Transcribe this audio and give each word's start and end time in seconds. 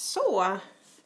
Så, 0.00 0.42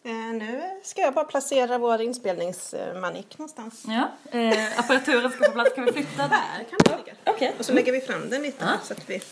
eh, 0.04 0.12
nu 0.12 0.62
ska 0.82 1.00
jag 1.00 1.14
bara 1.14 1.24
placera 1.24 1.78
vår 1.78 2.00
inspelningsmanik 2.00 3.38
någonstans. 3.38 3.82
Ja, 3.88 4.10
eh, 4.38 4.78
apparaturen 4.78 5.30
ska 5.32 5.44
på 5.44 5.52
plats. 5.52 5.74
Kan 5.74 5.84
vi 5.84 5.92
flytta 5.92 6.22
där? 6.28 6.64
Kan 6.70 6.78
den 6.84 6.98
ligga. 6.98 7.12
Okej. 7.24 7.54
Och 7.58 7.64
så 7.64 7.72
lägger 7.72 7.92
vi 7.92 8.00
fram 8.00 8.30
den 8.30 8.42
lite 8.42 8.64
här 8.64 8.78
så 8.84 8.92
att 8.92 9.10
vi 9.10 9.22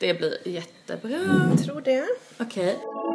Det 0.00 0.14
blir 0.14 0.48
jättebra. 0.48 1.18
tror 1.64 1.80
det. 1.80 2.06
Okej. 2.40 2.68
Eh, 2.68 3.05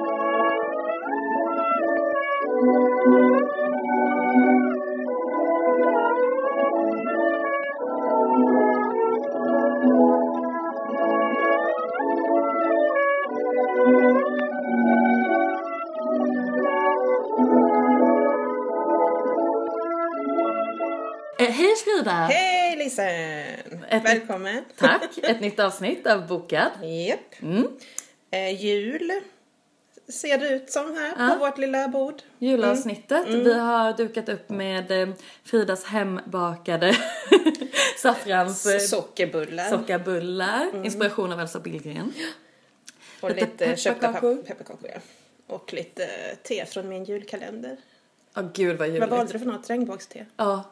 Ett- 23.91 24.05
Välkommen! 24.05 24.63
Tack! 24.77 25.17
Ett 25.23 25.41
nytt 25.41 25.59
avsnitt 25.59 26.07
av 26.07 26.27
Bokad. 26.27 26.71
Japp. 27.07 27.41
Mm. 27.41 27.67
Eh, 28.31 28.61
jul 28.65 29.11
ser 30.07 30.37
det 30.37 30.49
ut 30.49 30.69
som 30.71 30.95
här 30.95 31.13
Ja. 31.17 31.33
på 31.33 31.45
vårt 31.45 31.57
lilla 31.57 31.87
bord. 31.87 32.21
Julavsnittet. 32.39 33.27
Vi 33.27 33.53
har 33.53 33.93
dukat 33.93 34.29
upp 34.29 34.49
med 34.49 34.91
eh, 34.91 35.09
Fridas 35.43 35.83
hembakade 35.85 36.95
saffrans 37.97 38.65
eh, 38.65 38.79
Sockerbullar 38.79 39.69
sockerbullar. 39.69 40.85
Inspiration 40.85 41.31
av 41.31 41.39
Elsa 41.39 41.59
Billgren. 41.59 42.13
och 43.21 43.29
lite 43.29 43.41
lite 43.45 43.75
köpta 43.75 44.13
pepparkakor. 44.13 45.01
Och 45.47 45.73
lite 45.73 46.07
te 46.43 46.65
från 46.65 46.89
min 46.89 47.03
julkalender. 47.03 47.77
Åh 48.35 48.43
gud 48.53 48.69
vad 48.69 48.77
Vad 48.77 48.87
juligt. 48.95 49.09
valde 49.09 49.33
du 49.33 49.39
för 49.39 49.45
något? 49.45 49.69
Regnbågste? 49.69 50.25
Ja. 50.37 50.63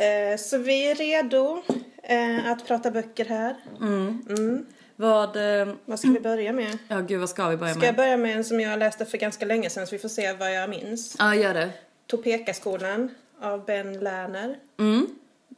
Eh, 0.00 0.38
så 0.38 0.58
vi 0.58 0.90
är 0.90 0.94
redo 0.94 1.62
eh, 2.02 2.50
att 2.50 2.66
prata 2.66 2.90
böcker 2.90 3.24
här. 3.24 3.56
Mm. 3.80 4.66
Vad, 4.96 5.36
eh, 5.60 5.68
Vad 5.84 5.98
ska 5.98 6.08
vi 6.08 6.20
börja 6.20 6.52
med? 6.52 6.78
ja 6.88 7.00
gud 7.00 7.20
vad 7.20 7.28
ska 7.30 7.48
vi 7.48 7.56
börja 7.56 7.74
Ska 7.74 7.84
jag 7.86 7.92
med? 7.92 7.96
börja 7.96 8.16
med 8.16 8.36
en 8.36 8.44
som 8.44 8.60
jag 8.60 8.78
läste 8.78 9.04
för 9.06 9.18
ganska 9.18 9.46
länge 9.46 9.70
sedan 9.70 9.86
så 9.86 9.94
vi 9.94 9.98
får 9.98 10.08
se 10.08 10.32
vad 10.32 10.54
jag 10.54 10.70
minns. 10.70 11.16
Ja, 11.18 11.34
gör 11.34 11.54
det. 11.54 11.70
Topekaskolan 12.06 13.10
av 13.40 13.64
Ben 13.64 14.00
Lerner. 14.00 14.56
Mm. 14.78 15.06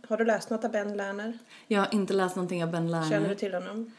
Har 0.09 0.17
du 0.17 0.25
läst 0.25 0.51
något 0.51 0.65
av 0.65 0.71
Ben 0.73 0.97
Lerner? 0.97 1.39
Jag 1.67 1.81
har 1.81 1.89
inte 1.95 2.13
läst 2.13 2.37
någonting 2.37 2.65
av 2.65 2.71
Ben 2.71 2.89
Känner 2.89 3.05
du 3.11 3.11
Lerner. 3.21 3.35
till 3.35 3.55
honom? 3.55 3.93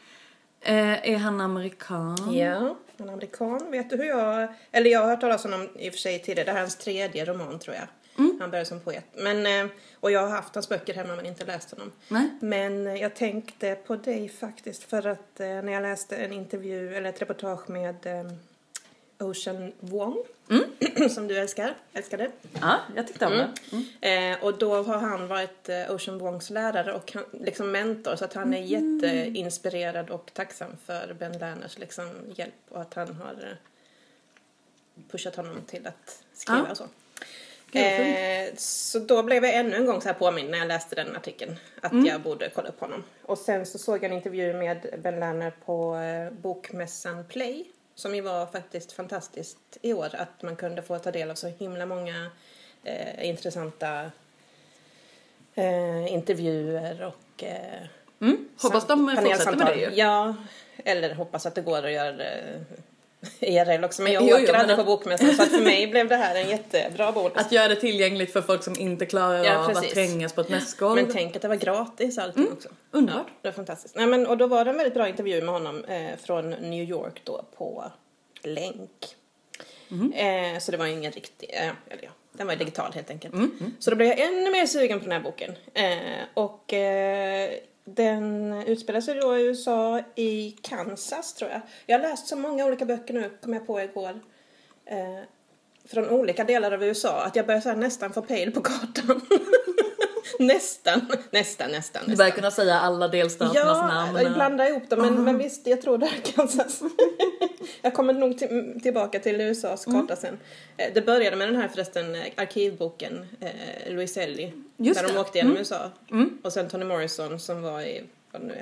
Eh, 0.62 1.12
är 1.12 1.16
han 1.16 1.40
amerikan? 1.40 2.34
Ja, 2.34 2.76
han 2.98 3.08
är 3.08 3.12
amerikan. 3.12 3.70
Vet 3.70 3.90
du 3.90 3.96
hur 3.96 4.04
jag... 4.04 4.48
Eller 4.72 4.90
jag 4.90 5.00
har 5.00 5.08
hört 5.08 5.20
talas 5.20 5.44
om 5.44 5.52
honom 5.52 5.68
i 5.76 5.88
och 5.88 5.92
för 5.92 6.00
sig 6.00 6.18
tidigare. 6.18 6.44
Det 6.44 6.50
här 6.50 6.58
är 6.58 6.62
hans 6.62 6.76
tredje 6.76 7.24
roman 7.24 7.58
tror 7.58 7.76
jag. 7.76 7.86
Han 8.16 8.50
började 8.50 8.64
som 8.64 8.80
poet. 8.80 9.04
Men, 9.14 9.46
eh, 9.46 9.70
och 10.00 10.10
jag 10.10 10.20
har 10.20 10.28
haft 10.28 10.54
hans 10.54 10.68
böcker 10.68 10.94
hemma 10.94 11.16
men 11.16 11.26
inte 11.26 11.44
läst 11.44 11.70
honom. 11.70 11.92
Nej? 12.08 12.30
Men 12.40 12.86
eh, 12.86 12.94
jag 12.94 13.14
tänkte 13.14 13.74
på 13.74 13.96
dig 13.96 14.28
faktiskt 14.28 14.82
för 14.84 15.06
att 15.06 15.40
eh, 15.40 15.46
när 15.46 15.72
jag 15.72 15.82
läste 15.82 16.16
en 16.16 16.32
intervju 16.32 16.94
eller 16.94 17.08
ett 17.08 17.22
reportage 17.22 17.70
med 17.70 18.06
Ocean 19.22 19.72
Wong 19.80 20.16
som 21.10 21.28
du 21.28 21.38
älskar, 21.38 21.74
älskade. 21.92 22.30
Ja, 22.60 22.78
jag 22.96 23.06
tyckte 23.06 23.26
om 23.26 23.32
det. 23.32 23.52
Mm. 24.00 24.34
Eh, 24.34 24.44
och 24.44 24.58
då 24.58 24.82
har 24.82 24.98
han 24.98 25.28
varit 25.28 25.68
eh, 25.68 25.90
Ocean 25.94 26.18
Wongs 26.18 26.50
lärare 26.50 26.92
och 26.92 27.12
han, 27.12 27.24
liksom 27.32 27.70
mentor 27.72 28.16
så 28.16 28.24
att 28.24 28.32
han 28.34 28.54
är 28.54 28.62
jätteinspirerad 28.62 30.10
och 30.10 30.30
tacksam 30.34 30.70
för 30.86 31.14
Ben 31.18 31.38
Lerners 31.38 31.78
liksom, 31.78 32.10
hjälp 32.34 32.54
och 32.68 32.80
att 32.80 32.94
han 32.94 33.14
har 33.14 33.32
eh, 33.50 33.56
pushat 35.10 35.36
honom 35.36 35.56
till 35.66 35.86
att 35.86 36.22
skriva 36.34 36.64
Ja. 36.66 36.70
och 36.70 36.76
så. 36.76 36.84
Eh, 37.78 38.54
så 38.56 38.98
då 38.98 39.22
blev 39.22 39.44
jag 39.44 39.54
ännu 39.54 39.76
en 39.76 39.86
gång 39.86 40.00
så 40.00 40.08
här 40.08 40.14
påmind 40.14 40.50
när 40.50 40.58
jag 40.58 40.68
läste 40.68 40.94
den 40.94 41.16
artikeln 41.16 41.56
att 41.80 41.92
Mm. 41.92 42.06
jag 42.06 42.20
borde 42.20 42.50
kolla 42.54 42.68
upp 42.68 42.80
honom. 42.80 43.04
Och 43.22 43.38
sen 43.38 43.66
så 43.66 43.78
såg 43.78 43.96
jag 43.96 44.04
en 44.04 44.12
intervju 44.12 44.52
med 44.54 45.00
Ben 45.02 45.20
Lerner 45.20 45.52
på 45.64 45.96
eh, 45.96 46.32
bokmässan 46.42 47.24
Play 47.28 47.64
som 47.94 48.14
ju 48.14 48.20
var 48.20 48.46
faktiskt 48.46 48.92
fantastiskt 48.92 49.78
i 49.82 49.92
år 49.92 50.14
att 50.14 50.42
man 50.42 50.56
kunde 50.56 50.82
få 50.82 50.98
ta 50.98 51.10
del 51.10 51.30
av 51.30 51.34
så 51.34 51.48
himla 51.48 51.86
många 51.86 52.30
eh, 52.84 53.28
intressanta 53.28 54.10
eh, 55.54 56.12
intervjuer 56.12 57.02
och 57.02 57.44
eh, 57.44 57.86
Mm. 58.22 58.48
Hoppas 58.62 58.86
de 58.86 59.16
fortsätter 59.16 59.56
med 59.56 59.66
det 59.66 59.80
ju. 59.80 59.90
Ja, 59.94 60.34
eller 60.84 61.14
hoppas 61.14 61.46
att 61.46 61.54
det 61.54 61.60
går 61.60 61.86
att 61.86 61.92
göra 61.92 62.12
det 62.12 62.64
IRL 63.40 63.84
också. 63.84 64.02
Men 64.02 64.12
jag 64.12 64.22
Jo, 64.26 64.28
jo, 64.30 64.42
åker 64.42 64.52
men 64.52 64.60
aldrig 64.60 64.78
på 64.78 64.84
bokmässan 64.84 65.34
så 65.34 65.42
att 65.42 65.48
för 65.48 65.60
mig 65.60 65.86
blev 65.86 66.08
det 66.08 66.16
här 66.16 66.34
en 66.34 66.48
jättebra 66.48 67.12
bord. 67.12 67.32
Att 67.34 67.52
göra 67.52 67.68
det 67.68 67.76
tillgängligt 67.76 68.32
för 68.32 68.42
folk 68.42 68.62
som 68.62 68.74
inte 68.78 69.06
klarar 69.06 69.44
Ja, 69.44 69.58
av 69.58 69.76
att 69.76 69.88
trängas 69.90 70.32
på 70.32 70.40
ett 70.40 70.48
mässgolv. 70.48 70.94
Men 70.94 71.12
tänk 71.12 71.36
att 71.36 71.42
det 71.42 71.48
var 71.48 71.56
gratis 71.56 72.18
allting 72.18 72.52
också. 72.52 72.68
underbart. 72.90 73.26
Ja, 73.28 73.34
det 73.42 73.48
var 73.48 73.52
fantastiskt. 73.52 73.96
Nej, 73.96 74.06
men, 74.06 74.26
och 74.26 74.36
då 74.36 74.46
var 74.46 74.64
det 74.64 74.70
en 74.70 74.76
väldigt 74.76 74.94
bra 74.94 75.08
intervju 75.08 75.42
med 75.42 75.54
honom 75.54 75.84
eh, 75.84 76.16
från 76.22 76.50
New 76.50 76.88
York 76.90 77.20
då 77.24 77.44
på 77.56 77.84
länk. 78.42 79.16
Eh, 80.14 80.58
så 80.60 80.70
det 80.72 80.76
var 80.76 80.86
ingen 80.86 81.12
riktig, 81.12 81.50
eh, 81.52 81.62
eller 81.90 82.02
ja, 82.02 82.10
den 82.32 82.46
var 82.46 82.56
digital 82.56 82.92
helt 82.94 83.10
enkelt. 83.10 83.34
Så 83.78 83.90
då 83.90 83.96
blev 83.96 84.08
jag 84.08 84.20
ännu 84.20 84.50
mer 84.50 84.66
sugen 84.66 84.98
på 84.98 85.04
den 85.04 85.12
här 85.12 85.20
boken. 85.20 85.52
Eh, 85.74 86.24
och 86.34 86.72
eh, 86.72 87.50
den 87.84 88.52
utspelar 88.66 89.00
sig 89.00 89.14
då 89.14 89.38
i 89.38 89.42
USA, 89.42 90.00
i 90.14 90.50
Kansas 90.50 91.34
tror 91.34 91.50
jag. 91.50 91.60
Jag 91.86 91.98
har 91.98 92.08
läst 92.08 92.26
så 92.26 92.36
många 92.36 92.66
olika 92.66 92.84
böcker 92.84 93.14
nu, 93.14 93.30
kom 93.42 93.52
jag 93.52 93.66
på 93.66 93.80
igår. 93.80 94.20
Eh, 94.84 95.20
från 95.84 96.08
olika 96.08 96.44
delar 96.44 96.72
av 96.72 96.84
USA, 96.84 97.22
att 97.24 97.36
jag 97.36 97.46
börjar 97.46 97.60
så 97.60 97.68
här 97.68 97.76
nästan 97.76 98.12
få 98.12 98.22
pejl 98.22 98.52
på 98.52 98.60
kartan. 98.60 99.20
nästan, 100.38 101.00
nästan, 101.30 101.70
nästan. 101.70 102.02
Du 102.06 102.16
börjar 102.16 102.30
kunna 102.30 102.50
säga 102.50 102.74
alla 102.80 103.08
delstaternas 103.08 103.78
namn. 103.78 104.16
Ja, 104.16 104.22
jag 104.22 104.34
blandar 104.34 104.66
ihop 104.70 104.90
dem, 104.90 105.00
men, 105.00 105.24
men 105.24 105.38
visst, 105.38 105.66
jag 105.66 105.82
tror 105.82 105.98
det 105.98 106.06
är 106.06 106.32
Kansas. 106.32 106.80
jag 107.82 107.94
kommer 107.94 108.12
nog 108.12 108.38
till, 108.38 108.80
tillbaka 108.82 109.18
till 109.18 109.40
USAs 109.40 109.86
Mm. 109.86 110.00
karta 110.00 110.20
sen. 110.20 110.38
Eh, 110.76 110.92
Det 110.94 111.02
började 111.02 111.36
med 111.36 111.48
den 111.48 111.56
här 111.56 111.68
förresten, 111.68 112.14
eh, 112.14 112.22
arkivboken, 112.36 113.26
eh, 113.40 113.92
Louise 113.92 114.22
Ellie, 114.22 114.52
Just 114.76 115.00
där 115.00 115.08
de 115.08 115.14
det. 115.14 115.20
åkte 115.20 115.38
genom 115.38 115.56
USA. 115.56 115.90
Och 116.42 116.52
sen 116.52 116.68
Toni 116.68 116.84
Morrison 116.84 117.40
som 117.40 117.62
var 117.62 117.80
i, 117.80 118.04
vad 118.30 118.42
det 118.42 118.46
nu 118.46 118.54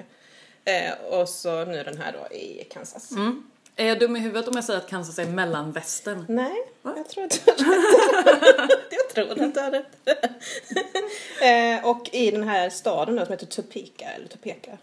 är. 0.64 0.86
Eh, 0.88 1.20
och 1.20 1.28
så 1.28 1.64
nu 1.64 1.82
den 1.84 1.96
här 1.98 2.12
då 2.12 2.36
i 2.36 2.64
Kansas. 2.70 3.10
Mm. 3.12 3.42
Är 3.80 3.86
jag 3.86 3.98
dum 3.98 4.16
i 4.16 4.20
huvudet 4.20 4.48
om 4.48 4.54
jag 4.54 4.64
säger 4.64 4.80
att 4.80 4.88
Kansas 4.88 5.18
är 5.18 5.26
mellanvästern? 5.26 6.24
Nej, 6.28 6.62
jag 6.82 7.08
tror 7.08 7.24
att 7.24 7.42
du 7.46 7.64
har 7.64 7.74
rätt. 7.74 8.80
jag 8.90 9.08
tror 9.14 9.44
att 9.44 9.54
du 9.54 9.60
har 9.60 9.70
rätt. 9.70 9.96
eh, 11.82 11.90
och 11.90 12.14
i 12.14 12.30
den 12.30 12.42
här 12.42 12.70
staden 12.70 13.16
då, 13.16 13.24
som 13.24 13.32
heter 13.32 13.46
Topeka, 13.46 14.08
eller 14.08 14.28
Topeka, 14.28 14.78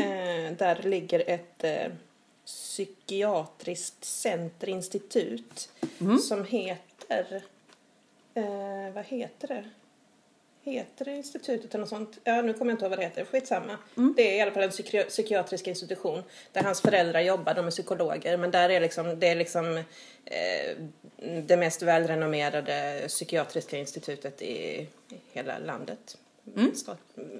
Eh, 0.00 0.52
där 0.52 0.82
ligger 0.82 1.30
ett 1.30 1.64
eh, 1.64 1.92
psykiatriskt 2.46 4.04
centerinstitut 4.04 5.68
som 6.28 6.44
heter, 6.44 7.42
vad 8.94 9.04
heter 9.04 9.48
det? 9.48 9.64
Heter 10.72 11.04
det 11.04 11.10
institutet 11.16 11.74
eller 11.74 11.80
något 11.80 11.88
sånt? 11.88 12.18
Ja, 12.24 12.42
nu 12.42 12.52
kommer 12.54 12.70
jag 12.72 12.74
inte 12.74 12.84
ihåg 12.84 12.90
vad 12.90 12.98
det 12.98 13.04
heter. 13.04 13.24
Skitsamma. 13.24 13.78
Det 14.16 14.30
är 14.32 14.36
i 14.36 14.40
alla 14.40 14.50
fall 14.50 14.62
en 14.62 14.70
psyki- 14.70 15.04
psykiatrisk 15.08 15.66
institution 15.66 16.22
där 16.52 16.62
hans 16.62 16.80
föräldrar 16.80 17.20
jobbar, 17.20 17.54
de 17.54 17.66
är 17.66 17.70
psykologer. 17.70 18.36
Men 18.36 18.50
där 18.50 18.68
är 18.70 18.80
liksom, 18.80 19.20
det 19.20 19.28
är 19.28 19.34
liksom 19.36 19.76
eh, 20.24 20.76
det 21.42 21.56
mest 21.56 21.82
välrenommerade 21.82 23.04
psykiatriska 23.08 23.76
institutet 23.78 24.42
i, 24.42 24.86
hela 25.32 25.58
landet. 25.58 26.16
Så- 26.74 26.96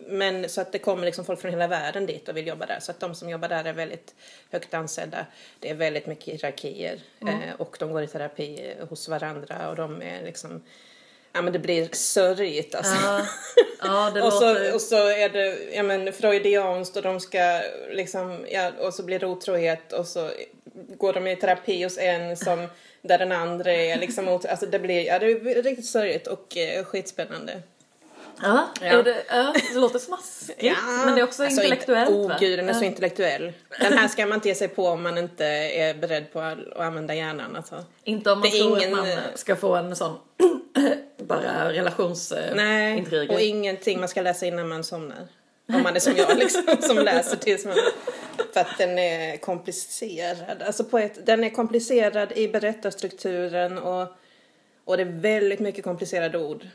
Men 0.06 0.48
så 0.48 0.60
att 0.60 0.72
det 0.72 0.78
kommer 0.78 1.04
liksom 1.04 1.24
folk 1.24 1.40
från 1.40 1.50
hela 1.50 1.66
världen 1.66 2.06
dit 2.06 2.28
och 2.28 2.36
vill 2.36 2.46
jobba 2.46 2.66
där. 2.66 2.80
Så 2.80 2.90
att 2.90 3.00
de 3.00 3.14
som 3.14 3.28
jobbar 3.30 3.48
där 3.48 3.64
är 3.64 3.72
väldigt 3.72 4.14
högt 4.50 4.74
ansedda. 4.74 5.26
Det 5.60 5.70
är 5.70 5.74
väldigt 5.74 6.06
mycket 6.06 6.34
hierarkier. 6.34 7.00
Eh, 7.20 7.54
och 7.58 7.76
de 7.78 7.92
går 7.92 8.02
i 8.02 8.06
terapi 8.06 8.74
hos 8.88 9.08
varandra 9.08 9.68
och 9.70 9.76
de 9.76 10.02
är 10.02 10.22
liksom 10.24 10.62
Ja 11.38 11.42
men 11.42 11.52
det 11.52 11.58
blir 11.58 11.88
sörjigt 11.92 12.74
alltså. 12.74 12.94
Ja, 13.04 13.20
ja 13.82 14.10
det 14.14 14.22
Och 14.22 14.32
låter... 14.32 14.68
så, 14.70 14.74
och 14.74 14.80
så 14.80 15.08
är 15.08 15.28
det 15.28 15.58
ja, 15.74 15.82
men 15.82 16.12
freudianskt 16.12 16.96
och 16.96 17.02
de 17.02 17.20
ska 17.20 17.60
liksom, 17.90 18.46
ja, 18.50 18.70
och 18.80 18.94
så 18.94 19.02
blir 19.02 19.18
det 19.18 19.26
otrohet 19.26 19.92
och 19.92 20.06
så 20.06 20.30
går 20.98 21.12
de 21.12 21.26
i 21.26 21.36
terapi 21.36 21.82
hos 21.84 21.98
en 21.98 22.36
som, 22.36 22.66
där 23.02 23.18
den 23.18 23.32
andra 23.32 23.72
är 23.72 23.98
liksom, 23.98 24.28
alltså 24.28 24.66
det 24.66 24.78
blir, 24.78 25.06
ja 25.06 25.18
det 25.18 25.26
är 25.26 25.62
riktigt 25.62 25.86
sörjigt 25.86 26.26
och 26.26 26.56
eh, 26.56 26.84
skitspännande. 26.84 27.62
Ja, 28.42 28.68
Ja. 28.80 29.02
Det, 29.02 29.16
ja, 29.28 29.54
det 29.72 29.78
låter 29.80 29.98
smaskigt. 29.98 30.78
Men 31.04 31.14
det 31.14 31.20
är 31.20 31.24
också 31.24 31.42
alltså, 31.44 31.60
intellektuellt 31.62 32.10
Inte, 32.10 32.20
oh 32.22 32.28
va? 32.28 32.36
gud, 32.40 32.58
den 32.58 32.68
är 32.68 32.72
så 32.72 32.82
Ja. 32.84 32.86
intellektuell. 32.86 33.52
Den 33.80 33.92
här 33.92 34.08
ska 34.08 34.26
man 34.26 34.34
inte 34.36 34.48
ge 34.48 34.54
sig 34.54 34.68
på 34.68 34.86
om 34.88 35.02
man 35.02 35.18
inte 35.18 35.44
är 35.46 35.94
beredd 35.94 36.32
på 36.32 36.40
att 36.40 36.58
använda 36.76 37.14
hjärnan 37.14 37.56
alltså. 37.56 37.84
Inte 38.04 38.30
om 38.30 38.38
man 38.38 38.50
Det 38.50 38.58
tror 38.58 38.78
ingen- 38.78 38.94
att 38.98 39.06
man 39.06 39.16
ska 39.34 39.56
få 39.56 39.74
en 39.74 39.96
sån 39.96 40.18
bara 41.16 41.64
Nej, 41.64 41.78
relationsintriger. 41.78 43.34
och 43.34 43.40
ingenting 43.40 44.00
man 44.00 44.08
ska 44.08 44.22
läsa 44.22 44.46
innan 44.46 44.68
man 44.68 44.84
somnar. 44.84 45.28
Om 45.72 45.82
man 45.82 45.96
är 45.96 46.00
som 46.00 46.16
jag 46.16 46.38
liksom, 46.38 46.62
som 46.80 46.96
läser 46.96 47.36
tills 47.36 47.64
man 47.64 47.74
För 48.52 48.60
att 48.60 48.78
den 48.78 48.98
är 48.98 49.36
komplicerad. 49.36 50.62
Alltså 50.62 50.84
på 50.84 50.98
ett, 50.98 51.26
den 51.26 51.44
är 51.44 51.50
komplicerad 51.50 52.32
i 52.32 52.48
berättarstrukturen 52.48 53.78
och, 53.78 54.08
och 54.84 54.96
det 54.96 55.02
är 55.02 55.20
väldigt 55.20 55.60
mycket 55.60 55.84
komplicerade 55.84 56.38
ord. 56.38 56.66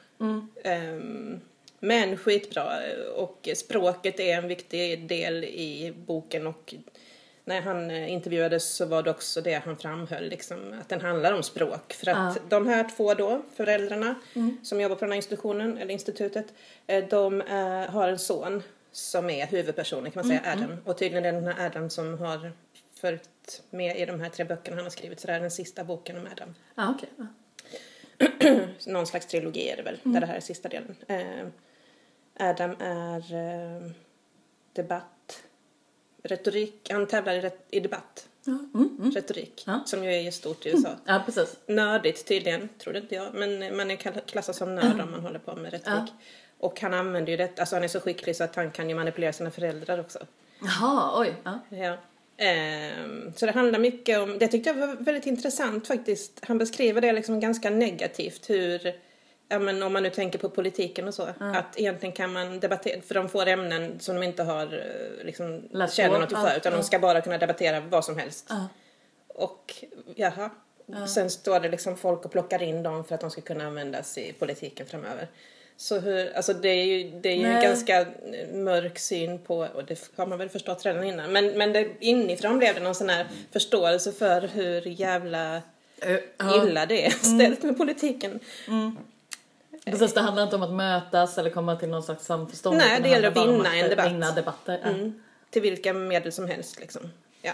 Ehm, 0.63 1.39
men 1.79 2.17
skitbra. 2.17 2.69
Och 3.15 3.49
språket 3.55 4.19
är 4.19 4.37
en 4.37 4.47
viktig 4.47 5.07
del 5.07 5.43
i 5.43 5.93
boken 6.05 6.47
och 6.47 6.73
när 7.45 7.61
han 7.61 7.91
eh, 7.91 8.11
intervjuades 8.11 8.75
så 8.75 8.85
var 8.85 9.03
det 9.03 9.11
också 9.11 9.41
det 9.41 9.53
han 9.53 9.77
framhöll, 9.77 10.29
liksom, 10.29 10.79
att 10.81 10.89
den 10.89 11.01
handlar 11.01 11.33
om 11.33 11.43
språk. 11.43 11.93
För 11.93 12.09
att 12.09 12.49
de 12.49 12.67
här 12.67 12.89
två 12.97 13.13
då, 13.13 13.41
föräldrarna 13.55 14.15
som 14.63 14.81
jobbar 14.81 14.95
på 14.95 15.05
den 15.05 15.11
här 15.11 15.17
institutionen, 15.17 15.77
eller 15.77 15.93
institutet, 15.93 16.53
eh, 16.87 17.05
de 17.09 17.41
eh, 17.41 17.91
har 17.91 18.07
en 18.07 18.19
son 18.19 18.63
som 18.91 19.29
är 19.29 19.47
huvudpersonen 19.47 20.11
kan 20.11 20.27
man 20.27 20.37
säga, 20.37 20.53
Adam. 20.53 20.77
Och 20.85 20.97
tydligen 20.97 21.25
är 21.25 21.31
det 21.31 21.39
den 21.39 21.57
här 21.57 21.65
Adam 21.65 21.89
som 21.89 22.19
har 22.19 22.51
följt 22.93 23.63
med 23.69 23.97
i 23.99 24.05
de 24.05 24.19
här 24.19 24.29
tre 24.29 24.45
böckerna 24.45 24.75
han 24.75 24.85
har 24.85 24.91
skrivit. 24.91 25.19
Så 25.19 25.27
det 25.27 25.33
här 25.33 25.39
är 25.39 25.41
den 25.41 25.51
sista 25.51 25.83
boken 25.83 26.17
om 26.17 26.27
Adam. 26.31 26.55
Ja, 26.75 26.95
okej. 26.97 27.09
Ja. 27.17 27.27
Någon 28.91 29.07
slags 29.07 29.25
trilogi 29.25 29.69
är 29.69 29.77
det 29.77 29.83
väl, 29.83 29.99
där 30.03 30.19
det 30.19 30.25
här 30.25 30.35
är 30.35 30.39
sista 30.39 30.69
delen. 30.69 30.95
Adam 32.39 32.75
är 32.79 33.23
debatt, 34.73 35.43
retorik, 36.23 36.87
han 36.91 37.07
tävlar 37.07 37.33
i, 37.33 37.41
ret- 37.41 37.65
i 37.69 37.79
debatt, 37.79 38.27
Ja, 38.45 38.57
mm, 38.73 38.97
mm. 38.99 39.11
retorik, 39.11 39.63
Ja. 39.67 39.83
som 39.85 40.03
ju 40.03 40.13
är 40.27 40.31
stort 40.31 40.65
i 40.65 40.69
USA. 40.69 40.89
ja 41.05 41.21
precis. 41.25 41.55
Nördigt 41.67 42.25
tydligen, 42.27 42.69
trodde 42.77 42.99
inte 42.99 43.15
jag, 43.15 43.33
men 43.33 43.77
man 43.77 43.91
är 43.91 43.95
klassad 44.27 44.55
som 44.55 44.75
nörd 44.75 45.01
om 45.01 45.11
man 45.11 45.19
håller 45.19 45.39
på 45.39 45.55
med 45.55 45.71
retorik. 45.73 46.11
Och 46.59 46.81
han 46.81 46.93
använder 46.93 47.31
ju 47.31 47.37
det, 47.37 47.59
alltså 47.59 47.75
han 47.75 47.83
är 47.83 47.87
så 47.87 47.99
skicklig 47.99 48.35
så 48.35 48.43
att 48.43 48.55
han 48.55 48.71
kan 48.71 48.89
ju 48.89 48.95
manipulera 48.95 49.33
sina 49.33 49.51
föräldrar 49.51 49.99
också. 49.99 50.19
Jaha, 50.61 51.21
oj. 51.21 51.33
Ja. 51.43 51.59
Ja. 51.77 51.97
Ehm, 52.37 53.33
så 53.35 53.45
det 53.45 53.51
handlar 53.51 53.79
mycket 53.79 54.19
om, 54.19 54.37
det 54.39 54.47
tyckte 54.47 54.69
jag 54.69 54.87
var 54.87 54.95
väldigt 54.95 55.25
intressant 55.25 55.87
faktiskt. 55.87 56.39
Han 56.41 56.57
beskriver 56.57 57.01
det 57.01 57.13
liksom 57.13 57.39
ganska 57.39 57.69
negativt 57.69 58.49
hur, 58.49 58.93
ja 59.53 59.59
men 59.59 59.83
om 59.83 59.93
man 59.93 60.03
nu 60.03 60.09
tänker 60.09 60.39
på 60.39 60.49
politiken 60.49 61.07
och 61.07 61.13
så, 61.13 61.27
att 61.39 61.79
egentligen 61.79 62.15
kan 62.15 62.33
man 62.33 62.59
debattera, 62.59 63.01
för 63.01 63.15
de 63.15 63.29
får 63.29 63.47
ämnen 63.47 63.99
som 63.99 64.15
de 64.15 64.23
inte 64.23 64.43
har 64.43 64.63
eh, 64.63 65.25
liksom 65.25 65.61
Läst 65.71 65.95
känner 65.95 66.19
något 66.19 66.31
Ja, 66.31 66.41
för, 66.41 66.57
utan 66.57 66.71
ja. 66.71 66.77
de 66.77 66.83
ska 66.83 66.99
bara 66.99 67.21
kunna 67.21 67.37
debattera 67.37 67.79
vad 67.79 68.05
som 68.05 68.17
helst. 68.17 68.45
Ja. 68.49 68.67
Och 69.27 69.73
jaha, 70.15 70.49
sen 71.07 71.29
står 71.29 71.59
det 71.59 71.69
liksom 71.69 71.97
folk 71.97 72.25
och 72.25 72.31
plockar 72.31 72.63
in 72.63 72.83
dem 72.83 73.05
för 73.05 73.15
att 73.15 73.21
de 73.21 73.31
ska 73.31 73.41
kunna 73.41 73.67
användas 73.67 74.17
i 74.17 74.33
politiken 74.33 74.87
framöver. 74.87 75.27
Så 75.77 75.99
hur, 75.99 76.35
alltså 76.35 76.53
det 76.53 76.69
är 76.69 76.85
ju, 76.85 77.19
det 77.19 77.29
är 77.29 77.35
ju 77.35 77.45
en 77.45 77.61
ganska 77.61 78.05
mörk 78.53 78.99
syn 78.99 79.39
på, 79.39 79.57
och 79.57 79.85
det 79.85 80.11
har 80.15 80.25
man 80.25 80.37
väl 80.37 80.49
förstått 80.49 80.85
redan 80.85 81.03
innan, 81.03 81.31
men, 81.31 81.47
men 81.47 81.73
det, 81.73 81.87
inifrån 81.99 82.57
blev 82.57 82.75
det 82.75 82.81
någon 82.81 82.95
sån 82.95 83.09
här 83.09 83.27
förståelse 83.51 84.11
för 84.11 84.41
hur 84.41 84.81
jävla 84.81 85.61
Eh, 86.05 86.19
ja. 86.37 86.67
illa 86.67 86.85
det 86.85 87.05
är 87.05 87.09
ställt 87.09 87.63
med 87.63 87.77
politiken. 87.77 88.39
Precis, 89.85 90.13
det 90.13 90.21
handlar 90.21 90.43
inte 90.43 90.55
om 90.55 90.63
att 90.63 90.73
mötas 90.73 91.37
eller 91.37 91.49
komma 91.49 91.75
till 91.75 91.89
någon 91.89 92.03
slags 92.03 92.25
samförstånd. 92.25 92.77
Nej, 92.77 93.01
det 93.01 93.09
gäller 93.09 93.27
att 93.27 93.37
vinna 93.37 93.75
en 93.75 93.89
debatt. 93.89 94.11
Vinna 94.11 94.31
debatter. 94.31 94.79
Ja. 94.83 94.89
Mm. 94.89 95.23
Till 95.49 95.61
vilka 95.61 95.93
medel 95.93 96.31
som 96.31 96.47
helst 96.47 96.79
liksom. 96.79 97.11
Ja. 97.41 97.51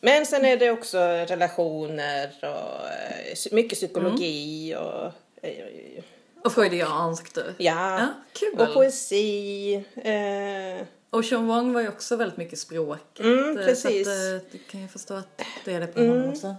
Men 0.00 0.26
sen 0.26 0.44
är 0.44 0.56
det 0.56 0.70
också 0.70 0.98
relationer 0.98 2.30
och 2.42 2.86
eh, 2.88 3.54
mycket 3.54 3.78
psykologi 3.78 4.74
och 4.76 5.04
eh, 5.46 6.02
Och 6.44 6.52
freudianskt 6.52 7.34
du. 7.34 7.54
ja, 7.58 7.98
Ja, 7.98 8.08
kul. 8.32 8.60
och 8.60 8.74
poesi. 8.74 9.74
Eh, 9.96 10.86
Och 11.10 11.24
Sean 11.24 11.46
Wong 11.46 11.72
var 11.72 11.80
ju 11.80 11.88
också 11.88 12.16
väldigt 12.16 12.36
mycket 12.38 12.58
språket. 12.58 13.20
Mm, 13.20 13.58
eh, 13.58 13.64
precis. 13.64 14.06
Så 14.06 14.36
att, 14.36 14.52
du 14.52 14.58
kan 14.58 14.80
ju 14.82 14.88
förstå 14.88 15.14
att 15.14 15.42
det 15.64 15.72
är 15.74 15.80
det 15.80 15.86
på 15.86 16.00
honom 16.00 16.28
också. 16.30 16.56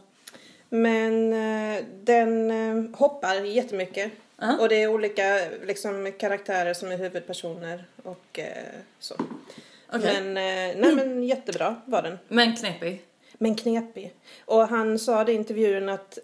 men 0.70 1.30
den 2.06 2.52
hoppar 2.98 3.36
jättemycket. 3.36 4.12
Ja. 4.44 4.58
Och 4.58 4.70
det 4.70 4.84
är 4.84 4.88
olika 4.88 5.40
liksom, 5.64 6.12
karaktärer 6.20 6.74
som 6.74 6.92
är 6.92 6.98
huvudpersoner 6.98 7.86
och 8.04 8.40
eh, 8.40 8.48
så. 9.00 9.16
Okej. 9.94 10.22
Men, 10.24 10.28
eh, 10.28 10.76
nej 10.78 10.96
men 10.96 11.24
jättebra 11.24 11.82
var 11.86 12.02
den. 12.02 12.20
Men 12.28 12.56
knepig. 12.56 13.06
Men 13.38 13.56
knepig. 13.56 14.14
Och 14.46 14.68
han 14.68 15.00
sa 15.00 15.24
det 15.24 15.32
i 15.32 15.36
intervjun 15.36 15.90
att, 15.90 16.18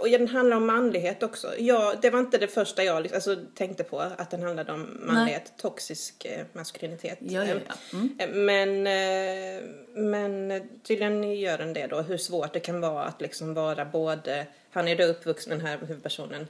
och 0.00 0.08
den 0.10 0.28
handlar 0.28 0.56
om 0.56 0.66
manlighet 0.66 1.22
också. 1.22 1.58
Ja, 1.58 1.94
det 2.02 2.10
var 2.10 2.20
inte 2.20 2.38
det 2.38 2.48
första 2.48 2.84
jag 2.84 3.02
liksom, 3.02 3.16
alltså, 3.16 3.36
tänkte 3.54 3.84
på, 3.84 4.00
att 4.00 4.30
den 4.30 4.42
handlade 4.42 4.72
om 4.72 5.00
manlighet, 5.00 5.52
toxisk 5.56 6.24
eh, 6.24 6.44
maskulinitet. 6.52 7.18
Ja, 7.20 7.44
ja, 7.44 7.54
ja. 7.68 7.74
Mm. 7.92 8.16
Eh, 8.18 8.28
Men, 8.28 8.86
eh, 8.86 9.62
men 9.94 10.62
tydligen 10.82 11.32
gör 11.32 11.58
den 11.58 11.72
det 11.72 11.86
då, 11.86 12.00
hur 12.00 12.18
svårt 12.18 12.52
det 12.52 12.60
kan 12.60 12.80
vara 12.80 13.04
att 13.04 13.20
liksom 13.20 13.54
vara 13.54 13.84
både, 13.84 14.46
han 14.70 14.88
är 14.88 14.96
då 14.96 15.04
uppvuxen 15.04 15.58
den 15.58 15.66
här 15.66 15.78
huvudpersonen, 15.78 16.40
eh, 16.42 16.46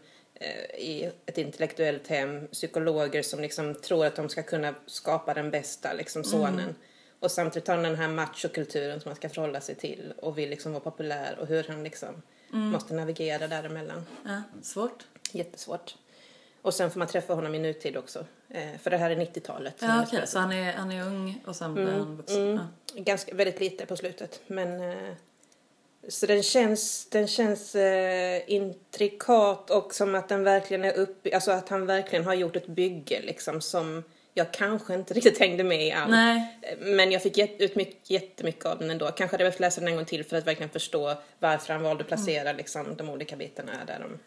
i 0.79 1.11
ett 1.27 1.39
intellektuellt 1.39 2.09
hem, 2.09 2.47
psykologer 2.47 3.23
som 3.23 3.41
liksom 3.41 3.75
tror 3.75 4.07
att 4.07 4.17
de 4.17 4.29
ska 4.29 4.43
kunna 4.43 4.75
skapa 4.87 5.35
den 5.35 5.51
bästa 5.51 5.93
liksom 5.93 6.25
sonen. 6.25 6.75
Och 7.21 7.31
samtidigt 7.31 7.69
har 7.69 7.75
han 7.75 7.85
den 7.85 7.97
här 7.97 8.09
machokulturen 8.09 9.01
som 9.01 9.09
man 9.09 9.17
ska 9.17 9.29
förhålla 9.29 9.61
sig 9.61 9.75
till 9.75 10.13
och 10.17 10.39
vill 10.39 10.51
liksom 10.51 10.73
vara 10.73 10.81
populär 10.81 11.39
och 11.41 11.47
hur 11.47 11.65
han 11.69 11.85
liksom 11.85 12.23
måste 12.51 12.95
navigera 12.95 13.49
däremellan. 13.49 14.07
Ja, 14.25 14.43
svårt. 14.63 15.05
Jättesvårt. 15.33 15.95
Och 16.63 16.75
sen 16.75 16.91
får 16.91 16.99
man 16.99 17.09
träffa 17.09 17.35
honom 17.35 17.55
i 17.55 17.59
nutid 17.59 17.97
också. 17.97 18.27
Eh, 18.49 18.79
för 18.83 18.91
det 18.91 18.97
här 18.97 19.11
är 19.11 19.17
90-talet. 19.17 19.79
som 19.79 19.89
Ja, 19.89 19.97
okej. 19.97 20.09
spelar 20.09 20.27
Så 20.27 20.39
han 20.39 20.53
är, 20.53 20.73
han 20.73 20.93
är 20.93 21.07
ung 21.07 21.43
och 21.47 21.57
sen 21.57 21.75
blir 21.75 21.87
han 21.87 22.17
vuxen. 22.17 22.43
Mm. 22.43 22.57
Ja. 22.95 23.03
Ganska, 23.03 23.35
väldigt 23.35 23.61
lite 23.61 23.87
på 23.87 23.97
slutet. 23.97 24.41
Men, 24.47 24.81
eh, 24.81 25.15
så 26.09 26.27
den 26.27 26.43
känns, 26.43 27.07
den 27.11 27.27
känns 27.27 27.75
eh, 27.75 28.43
intrikat 28.47 29.71
och 29.71 29.95
som 29.95 30.15
att 30.15 30.29
den 30.29 30.45
verkligen 30.45 30.85
är 30.85 30.93
upp, 30.99 31.27
alltså 31.35 31.51
att 31.51 31.69
han 31.69 31.87
verkligen 31.87 32.25
har 32.25 32.35
gjort 32.35 32.57
ett 32.57 32.67
bygge 32.67 33.21
liksom 33.23 33.61
som 33.61 34.05
jag 34.35 34.53
kanske 34.53 34.95
inte 34.95 35.15
riktigt 35.15 35.39
hängde 35.39 35.65
med 35.65 35.87
i 35.87 35.93
allt. 35.93 36.11
Nej. 36.11 36.59
Men 36.81 37.13
jag 37.13 37.23
fick 37.23 37.39
ut 37.61 37.77
mycket, 37.77 38.11
jättemycket 38.11 38.67
av 38.67 38.79
den 38.79 38.91
ändå. 38.91 39.07
Kanske 39.07 39.25
hade 39.35 39.45
jag 39.45 39.51
behövt 39.51 39.61
läsa 39.61 39.81
den 39.81 39.89
en 39.89 39.97
gång 39.97 40.05
till 40.05 40.25
för 40.25 40.37
att 40.37 40.47
verkligen 40.47 40.71
förstå 40.71 41.15
varför 41.39 41.73
han 41.73 41.83
valde 41.83 42.03
att 42.03 42.09
placera 42.09 42.41
Mm. 42.41 42.57
liksom, 42.57 42.97
de 42.97 43.09
olika 43.11 43.37
bitarna 43.37 43.73
där 43.87 43.99
de... 44.01 44.19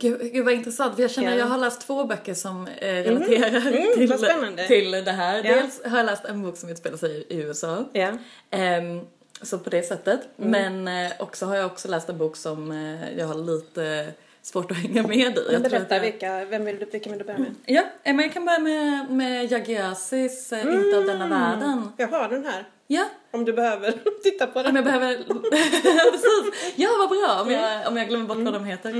Gud, 0.00 0.32
gud 0.32 0.44
vad 0.44 0.54
intressant, 0.54 0.94
för 0.94 1.02
jag 1.02 1.10
känner 1.10 1.30
Ja. 1.32 1.38
jag 1.38 1.46
har 1.46 1.58
läst 1.58 1.86
två 1.86 2.04
böcker 2.04 2.34
som 2.34 2.66
eh, 2.66 2.86
relaterar 2.94 3.72
Mm, 3.72 3.92
till, 3.96 4.08
vad 4.08 4.20
spännande. 4.20 4.66
till 4.66 4.90
det 4.90 5.12
här. 5.12 5.36
Ja. 5.44 5.54
Dels 5.54 5.84
har 5.84 5.96
jag 5.96 6.06
läst 6.06 6.24
en 6.24 6.42
bok 6.42 6.56
som 6.56 6.68
utspelar 6.68 6.96
sig 6.96 7.26
i 7.28 7.36
USA. 7.36 7.84
Ja. 7.92 8.18
Ehm, 8.50 9.00
så 9.42 9.58
på 9.58 9.70
det 9.70 9.82
sättet. 9.82 10.20
Mm. 10.38 10.82
Men 10.82 11.06
eh, 11.06 11.12
också 11.18 11.46
har 11.46 11.56
jag 11.56 11.66
också 11.66 11.88
läst 11.88 12.08
en 12.08 12.18
bok 12.18 12.36
som 12.36 12.70
eh, 12.72 13.18
jag 13.18 13.26
har 13.26 13.34
lite 13.34 14.06
svårt 14.42 14.70
att 14.70 14.76
hänga 14.76 15.02
med 15.02 15.16
i. 15.16 15.22
Jag 15.22 15.52
Men 15.52 15.62
berätta, 15.62 15.94
jag- 15.94 16.02
vilka, 16.02 16.44
vem 16.44 16.64
vill 16.64 16.78
du, 16.78 16.84
vilka 16.84 17.10
vill 17.10 17.18
du 17.18 17.24
börja 17.24 17.38
med? 17.38 17.54
Ja, 17.66 17.80
eh, 18.02 18.14
men 18.14 18.18
jag 18.24 18.32
kan 18.32 18.44
börja 18.44 18.58
med, 18.58 19.10
med 19.10 19.52
Yagiasis 19.52 20.52
eh, 20.52 20.60
Inte 20.60 20.98
av 20.98 21.04
denna 21.04 21.28
världen. 21.28 21.88
Jag 21.96 22.08
har 22.08 22.28
den 22.28 22.44
här. 22.44 22.64
Ja, 22.86 23.04
Om 23.30 23.44
du 23.44 23.52
behöver 23.52 23.92
titta 24.22 24.46
på 24.46 24.58
om 24.58 24.64
den. 24.64 24.74
jag 24.76 24.84
behöver... 24.84 25.16
Precis! 26.12 26.72
Ja, 26.76 26.88
vad 26.98 27.08
bra 27.08 27.42
om 27.42 27.50
jag, 27.50 27.88
om 27.88 27.96
jag 27.96 28.08
glömmer 28.08 28.26
bort 28.26 28.38
vad 28.38 28.54
de 28.54 28.64
heter. 28.64 28.90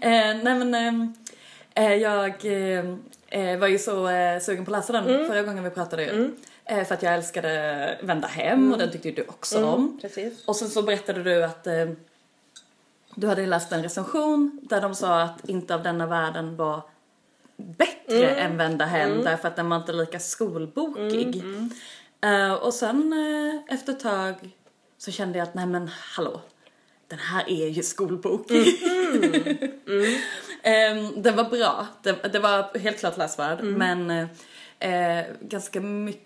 Eh, 0.00 0.42
nej 0.42 0.42
men, 0.44 0.74
ehm, 0.74 1.14
eh, 1.74 1.94
jag 1.94 3.58
var 3.58 3.66
ju 3.68 3.78
så 3.78 4.08
sugen 4.42 4.64
på 4.64 4.70
att 4.74 4.78
läsa 4.78 4.92
den 4.92 5.26
förra 5.28 5.42
gången 5.42 5.64
vi 5.64 5.70
pratade 5.70 6.02
ju. 6.04 6.30
Eh, 6.68 6.84
för 6.84 6.94
att 6.94 7.02
jag 7.02 7.14
älskade 7.14 7.98
Vända 8.02 8.28
hem 8.28 8.72
och 8.72 8.78
den 8.78 8.90
tyckte 8.90 9.08
ju 9.08 9.14
du 9.14 9.22
också 9.22 9.64
om. 9.64 9.98
Precis. 10.02 10.44
Och 10.46 10.56
sen 10.56 10.68
så 10.68 10.82
berättade 10.82 11.22
du 11.22 11.44
att 11.44 11.66
eh, 11.66 11.86
du 13.14 13.26
hade 13.26 13.46
läst 13.46 13.72
en 13.72 13.82
recension 13.82 14.60
där 14.62 14.80
de 14.80 14.94
sa 14.94 15.20
att 15.20 15.48
Inte 15.48 15.74
av 15.74 15.82
denna 15.82 16.06
världen 16.06 16.56
var 16.56 16.82
bättre 17.56 18.30
än 18.30 18.56
Vända 18.56 18.84
hem 18.84 19.22
därför 19.24 19.48
att 19.48 19.56
den 19.56 19.68
var 19.68 19.76
inte 19.76 19.92
lika 19.92 20.18
skolbokig. 20.20 21.42
Eh, 22.20 22.52
och 22.52 22.74
sen 22.74 23.12
eh, 23.12 23.74
efter 23.74 23.92
ett 23.92 24.00
tag 24.00 24.34
så 24.98 25.10
kände 25.10 25.38
jag 25.38 25.48
att 25.48 25.54
nej 25.54 25.66
men 25.66 25.90
hallå, 26.16 26.40
den 27.08 27.18
här 27.18 27.50
är 27.50 27.68
ju 27.68 27.82
skolbokig. 27.82 28.66
Ehm, 30.62 31.22
den 31.22 31.36
var 31.36 31.44
bra, 31.44 31.86
det, 32.02 32.32
det 32.32 32.38
var 32.38 32.78
helt 32.78 32.98
klart 32.98 33.16
läsvärd 33.16 33.62
men 33.64 34.10
eh, 34.10 34.26
eh, 34.78 35.26
ganska 35.40 35.80
mycket, 35.80 36.25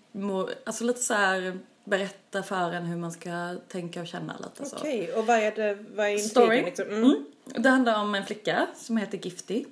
alltså 0.64 0.84
lite 0.84 1.00
så 1.00 1.14
här 1.14 1.58
berätta 1.84 2.42
för 2.42 2.72
en 2.72 2.84
hur 2.84 2.96
man 2.96 3.12
ska 3.12 3.56
tänka 3.68 4.00
och 4.00 4.06
känna 4.06 4.36
lite 4.38 4.70
så. 4.70 4.76
Okej, 4.76 5.12
och 5.12 5.26
vad 5.26 5.38
är 5.38 5.52
det, 5.52 5.78
vad 5.94 6.06
är 6.06 6.18
Story. 6.18 6.62
liksom? 6.62 6.88
Mm. 6.88 7.04
Mm. 7.04 7.24
Det 7.62 7.68
handlar 7.68 8.00
om 8.00 8.14
en 8.14 8.26
flicka 8.26 8.66
som 8.76 8.96
heter 8.96 9.18
Gifty. 9.18 9.64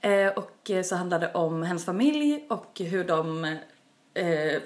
Eh, 0.00 0.28
och 0.28 0.70
så 0.84 0.96
handlar 0.96 1.18
det 1.18 1.32
om 1.32 1.62
hennes 1.62 1.84
familj 1.84 2.44
och 2.48 2.80
hur 2.80 3.04
de 3.04 3.44
eh, 4.14 4.62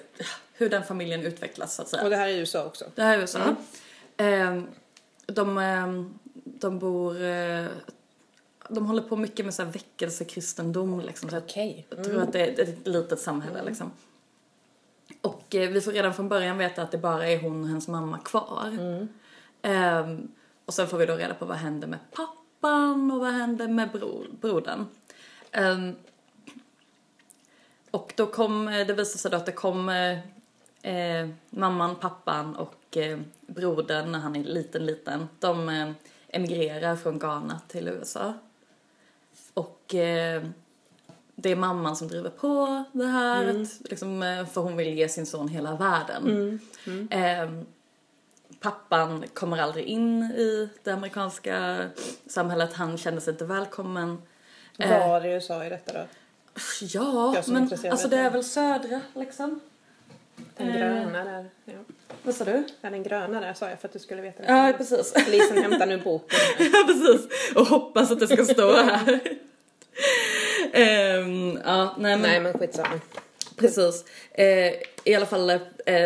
hur 0.52 0.68
den 0.68 0.84
familjen 0.84 1.22
utvecklas 1.22 1.74
så 1.74 1.82
att 1.82 1.88
säga. 1.88 2.02
Och 2.04 2.10
det 2.10 2.16
här 2.16 2.28
är 2.28 2.36
USA 2.36 2.64
också? 2.64 2.84
Det 2.94 3.02
här 3.02 3.16
är 3.16 3.20
USA. 3.20 3.56
Eh, 4.16 4.62
de, 5.26 5.58
eh, 5.58 5.86
de 6.34 6.78
bor 6.78 7.22
eh, 7.22 7.66
de 8.68 8.86
håller 8.86 9.02
på 9.02 9.16
mycket 9.16 9.44
med 9.44 9.54
så 9.54 9.62
här 9.62 9.70
väckelsekristendom 9.72 11.00
liksom. 11.00 11.30
Så 11.30 11.38
Okej. 11.38 11.86
jag 11.90 12.04
tror 12.04 12.22
att 12.22 12.32
det 12.32 12.40
är 12.40 12.62
ett 12.62 12.86
litet 12.86 13.20
samhälle 13.20 13.62
liksom. 13.64 13.92
Och 15.20 15.54
eh, 15.54 15.70
vi 15.70 15.80
får 15.80 15.92
redan 15.92 16.14
från 16.14 16.28
början 16.28 16.58
veta 16.58 16.82
att 16.82 16.90
det 16.90 16.98
bara 16.98 17.28
är 17.28 17.40
hon 17.40 17.62
och 17.62 17.68
hennes 17.68 17.88
mamma 17.88 18.18
kvar. 18.18 18.78
Ehm, 19.62 20.28
och 20.64 20.74
sen 20.74 20.88
får 20.88 20.98
vi 20.98 21.06
då 21.06 21.14
reda 21.14 21.34
på 21.34 21.44
vad 21.44 21.56
hände 21.56 21.86
med 21.86 21.98
pappan 22.10 23.10
och 23.10 23.20
vad 23.20 23.32
hände 23.32 23.68
med 23.68 23.90
bro, 23.90 24.24
brodern. 24.40 24.86
Ehm, 25.50 25.96
och 27.90 28.12
då 28.16 28.26
kom, 28.26 28.68
eh, 28.68 28.86
det 28.86 28.92
visade 28.92 29.18
sig 29.18 29.30
då 29.30 29.36
att 29.36 29.46
det 29.46 29.52
kom 29.52 29.88
eh, 29.88 30.18
eh, 30.94 31.28
mamman, 31.50 31.96
pappan 31.96 32.56
och 32.56 32.96
eh, 32.96 33.18
brodern 33.40 34.12
när 34.12 34.18
han 34.18 34.36
är 34.36 34.44
liten, 34.44 34.86
liten. 34.86 35.28
De 35.38 35.68
eh, 35.68 35.90
emigrerar 36.28 36.96
från 36.96 37.18
Ghana 37.18 37.60
till 37.68 37.88
USA. 37.88 38.34
Och 39.54 39.94
eh, 39.94 40.42
det 41.42 41.50
är 41.50 41.56
mamman 41.56 41.96
som 41.96 42.08
driver 42.08 42.30
på 42.30 42.84
det 42.92 43.06
här, 43.06 43.48
att, 43.48 43.90
liksom, 43.90 44.22
eh, 44.22 44.46
för 44.46 44.60
hon 44.60 44.76
vill 44.76 44.88
ge 44.98 45.08
sin 45.08 45.26
son 45.26 45.48
hela 45.48 45.76
världen. 45.76 46.60
Eh, 47.10 47.50
pappan 48.60 49.24
kommer 49.34 49.58
aldrig 49.58 49.84
in 49.84 50.22
i 50.22 50.68
det 50.82 50.90
amerikanska 50.90 51.86
samhället, 52.26 52.72
han 52.72 52.98
känner 52.98 53.20
sig 53.20 53.32
inte 53.32 53.44
välkommen. 53.44 54.22
Eh, 54.78 55.08
Var 55.08 55.26
i 55.26 55.32
USA 55.32 55.64
är 55.64 55.70
detta 55.70 55.92
då? 55.92 56.04
Ja, 56.80 57.42
men 57.46 57.70
alltså 57.90 58.08
det 58.08 58.16
är 58.16 58.30
väl 58.30 58.44
södra 58.44 59.00
liksom. 59.14 59.60
Den 60.56 60.68
Eh. 60.68 60.76
gröna 60.76 61.24
där. 61.24 61.50
Ja. 61.64 61.72
Vad 62.22 62.34
sa 62.34 62.44
du? 62.44 62.64
ja, 62.80 62.90
den 62.90 63.02
gröna 63.02 63.40
där 63.40 63.54
sa 63.54 63.68
jag 63.68 63.80
för 63.80 63.88
att 63.88 63.92
du 63.92 63.98
skulle 63.98 64.22
veta 64.22 64.42
det. 64.42 64.52
Ja, 64.52 64.72
precis. 64.78 65.14
Lisen 65.28 65.62
hämtar 65.62 65.86
nu 65.86 65.98
boken. 65.98 66.38
Ja, 66.72 66.84
precis. 66.86 67.28
Och 67.56 67.66
hoppas 67.66 68.10
att 68.10 68.20
det 68.20 68.28
ska 68.28 68.44
stå 68.44 68.72
här. 68.72 69.20
Ehm, 70.72 71.58
ja, 71.64 71.94
nej 71.98 72.16
men 72.16 72.22
Nej 72.22 72.40
men 72.40 72.52
skitsamma. 72.52 73.00
precis. 73.56 74.04
Eh, 74.30 74.72
I 75.04 75.14
alla 75.14 75.26
fall 75.26 75.50
eh, 75.50 75.58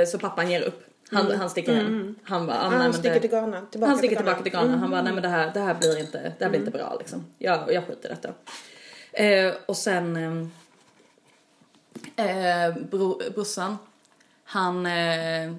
så 0.06 0.18
pappan 0.18 0.50
ger 0.50 0.62
upp. 0.62 0.82
Han, 1.11 1.30
han 1.30 1.50
sticker 1.50 1.75
hem. 1.75 2.14
Han 2.23 2.46
bara, 2.46 2.56
ah, 2.56 2.66
Ah, 2.66 2.70
nej, 2.70 2.78
han 2.78 2.92
sticker 2.94 3.14
det, 3.14 3.20
till 3.20 3.30
Ghana. 3.30 3.66
Tillbaka 3.70 3.88
han 3.90 3.99
sticker 3.99 4.16
till 4.16 4.25
tillbaka 4.25 4.42
till 4.42 4.52
Ghana. 4.52 4.76
Han 4.76 4.90
bara, 4.90 5.02
nej 5.02 5.12
men 5.12 5.23
det 5.23 5.28
här, 5.28 5.50
det 5.54 5.61
här 5.61 5.75
blir 5.75 5.99
inte, 6.00 6.32
det 6.38 6.44
här 6.44 6.50
blir 6.50 6.61
inte 6.61 6.70
bra 6.70 6.96
liksom. 6.99 7.26
Jag, 7.38 7.73
jag 7.73 7.87
skiter 7.87 8.08
i 8.08 8.12
detta. 8.14 8.28
Eh, 9.12 9.52
och 9.66 9.76
sen 9.76 10.16
ehm, 10.16 10.50
eh, 12.16 12.82
bro, 12.90 13.20
brorsan, 13.35 13.78
han, 14.44 14.87
eh, 14.87 15.52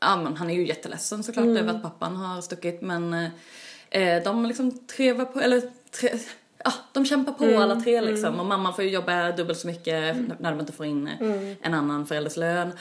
ja 0.00 0.16
men 0.16 0.36
han 0.36 0.50
är 0.50 0.54
ju 0.54 0.66
jätteledsen 0.66 1.22
såklart 1.22 1.46
över 1.46 1.74
att 1.74 1.82
pappan 1.82 2.16
har 2.16 2.40
stuckit 2.40 2.80
men 2.82 3.30
eh, 3.90 4.22
de 4.22 4.46
liksom 4.46 4.78
trevar 4.86 5.24
på, 5.24 5.40
eller 5.40 5.62
tre, 5.90 6.10
ja, 6.64 6.72
de 6.92 7.04
kämpar 7.04 7.32
på 7.32 7.60
alla 7.60 7.80
tre 7.80 8.00
liksom 8.00 8.40
och 8.40 8.46
mamman 8.46 8.74
får 8.74 8.84
ju 8.84 8.90
jobba 8.90 9.32
dubbelt 9.32 9.58
så 9.58 9.66
mycket 9.66 10.16
när 10.40 10.50
de 10.50 10.60
inte 10.60 10.72
får 10.72 10.86
in 10.86 11.08
eh, 11.08 11.54
en 11.62 11.74
annan 11.74 12.06
förälders 12.06 12.36
lön. 12.36 12.72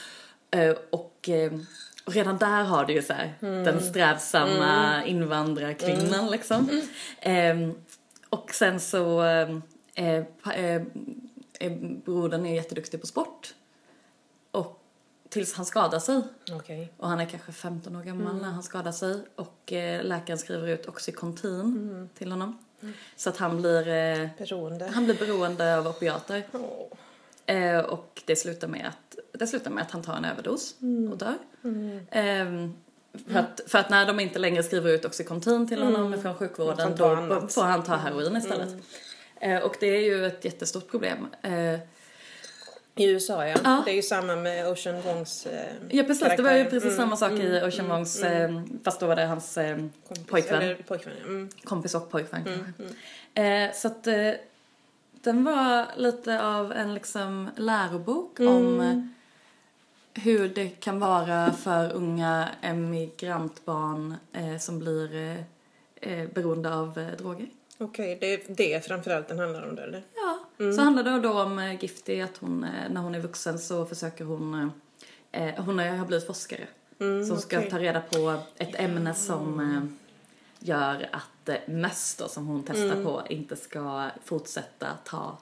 Eh, 0.52 0.76
och 0.90 1.30
eh, 1.30 1.52
och 2.06 2.14
redan 2.14 2.38
där 2.38 2.64
har 2.64 2.86
du 2.86 2.94
ju 2.94 3.02
så 3.02 3.14
här, 3.14 3.34
den 3.40 3.82
strävsamma 3.82 5.04
invandrarkvinnan 5.06 6.32
liksom. 6.32 6.82
Ehm, 7.20 7.74
och 8.30 8.52
sen 8.54 8.80
så, 8.80 9.24
eh, 9.24 9.50
eh, 9.96 10.24
eh, 11.60 11.72
brodern 12.06 12.46
är 12.46 12.56
jätteduktig 12.56 13.02
på 13.02 13.08
sport. 13.08 13.54
Och 14.52 14.84
tills 15.30 15.54
han 15.54 15.66
skadar 15.66 16.00
sig. 16.00 16.22
Okej. 16.52 16.94
Och 16.98 17.10
han 17.10 17.20
är 17.20 17.26
kanske 17.26 17.52
15 17.52 17.96
år 17.96 18.04
gammal 18.04 18.36
när 18.42 18.50
han 18.50 18.64
skadar 18.64 18.92
sig. 18.92 19.24
Och 19.36 19.74
eh, 19.74 20.04
läkaren 20.04 20.38
skriver 20.40 20.68
ut 20.68 20.86
Oxycontin 20.86 22.10
till 22.18 22.32
honom. 22.32 22.58
Så 23.16 23.30
att 23.30 23.38
han 23.38 23.62
blir, 23.62 23.88
eh, 23.88 24.28
Beroende. 24.38 24.86
han 24.94 25.06
blir 25.06 25.16
beroende 25.16 25.78
av 25.78 25.88
opiater. 25.88 26.44
Åh. 26.52 27.56
Eh, 27.56 27.80
och 27.80 28.22
det 28.26 28.36
slutar, 28.36 28.68
med 28.68 28.88
att, 28.88 29.40
det 29.40 29.48
slutar 29.48 29.72
med 29.72 29.82
att 29.82 29.92
han 29.92 30.02
tar 30.02 30.16
en 30.16 30.26
överdos 30.26 30.76
och 31.12 31.18
dör. 31.18 31.38
Ehm, 32.12 32.74
för, 33.28 33.40
att, 33.40 33.62
för 33.68 33.80
att 33.80 33.90
när 33.90 34.06
de 34.06 34.20
inte 34.20 34.40
längre 34.40 34.64
skriver 34.64 34.92
ut 34.92 35.06
Oxycontin 35.06 35.68
till 35.68 35.82
honom 35.84 36.22
från 36.22 36.36
sjukvården 36.36 36.96
då 36.96 37.06
annat. 37.06 37.54
får 37.54 37.64
han 37.64 37.84
ta 37.84 37.96
heroin 37.96 38.38
istället. 38.38 38.70
Eh, 39.42 39.60
och 39.60 39.76
det 39.80 39.88
är 39.88 40.02
ju 40.02 40.26
ett 40.26 40.46
jättestort 40.46 40.92
problem. 40.92 41.28
I 43.00 43.10
USA 43.10 43.48
ja. 43.48 43.56
Ja. 43.64 43.82
Det 43.86 43.92
är 43.92 43.96
ju 43.96 44.02
samma 44.02 44.36
med 44.36 44.68
Ocean 44.68 45.02
Wongs 45.02 45.46
eh, 45.46 45.74
ja 45.90 46.04
precis, 46.04 46.28
det 46.38 46.44
var 46.44 46.52
ju 46.52 46.58
karaktär. 46.58 46.80
precis 46.80 46.96
samma 46.96 47.18
sak 47.18 47.32
i 47.32 47.62
Ocean 47.64 47.90
Wongs, 47.90 48.24
eh, 48.24 48.62
fast 48.84 49.00
då 49.00 49.08
var 49.08 49.16
det 49.16 49.26
hans 49.26 49.58
eh, 49.58 49.78
Kompis, 50.08 50.26
pojkvän. 50.28 50.76
Pojkvän 50.88 51.14
mm. 51.26 51.50
kompis 51.64 51.96
och 51.96 52.12
pojkvän 52.12 52.44
kanske. 52.44 52.94
Eh, 53.42 53.74
så 53.74 53.88
att 53.88 54.08
eh, 54.08 54.32
den 55.12 55.44
var 55.44 55.86
lite 55.96 56.44
av 56.44 56.72
en 56.72 56.94
liksom 56.94 57.50
lärobok 57.56 58.40
om 58.40 59.10
hur 60.14 60.50
det 60.50 60.68
kan 60.68 61.00
vara 61.00 61.54
för 61.54 61.94
unga 61.94 62.50
emigrantbarn 62.62 64.16
eh, 64.34 64.58
som 64.58 64.80
blir 64.80 65.16
eh, 65.16 65.38
eh, 66.12 66.28
beroende 66.34 66.74
av 66.74 67.00
eh, 67.00 67.18
droger. 67.18 67.48
Okej, 67.78 68.18
det 68.22 68.34
är 68.34 68.42
det 68.48 68.86
framförallt 68.86 69.28
den 69.28 69.40
handlar 69.40 69.70
om 69.70 69.76
då 69.76 69.82
eller? 69.82 70.04
Ja, 70.16 70.37
så 70.58 70.82
handlar 70.82 71.04
det 71.04 71.20
då 71.20 71.42
om 71.42 71.60
eh, 71.60 71.82
Gifty 71.82 72.22
att 72.22 72.38
hon, 72.38 72.64
eh, 72.64 72.90
när 72.90 73.02
hon 73.02 73.16
är 73.16 73.20
vuxen 73.20 73.60
så 73.60 73.86
försöker 73.86 74.26
hon, 74.26 74.72
eh, 75.32 75.48
eh, 75.48 75.64
hon 75.64 75.80
har 75.80 76.06
blivit 76.06 76.28
forskare. 76.28 76.68
så 76.98 77.06
hon 77.34 77.40
ska 77.42 77.58
okej. 77.58 77.70
ta 77.70 77.80
reda 77.80 78.02
på 78.02 78.40
ett 78.58 78.80
ämne 78.80 79.14
som 79.14 79.60
eh, 79.60 80.08
gör 80.60 81.10
att 81.12 81.50
eh, 81.50 81.56
möss 81.68 82.16
då, 82.20 82.28
som 82.28 82.48
hon 82.48 82.64
testar 82.68 83.04
på 83.04 83.24
inte 83.30 83.56
ska 83.56 84.10
fortsätta 84.26 84.88
ta 85.04 85.38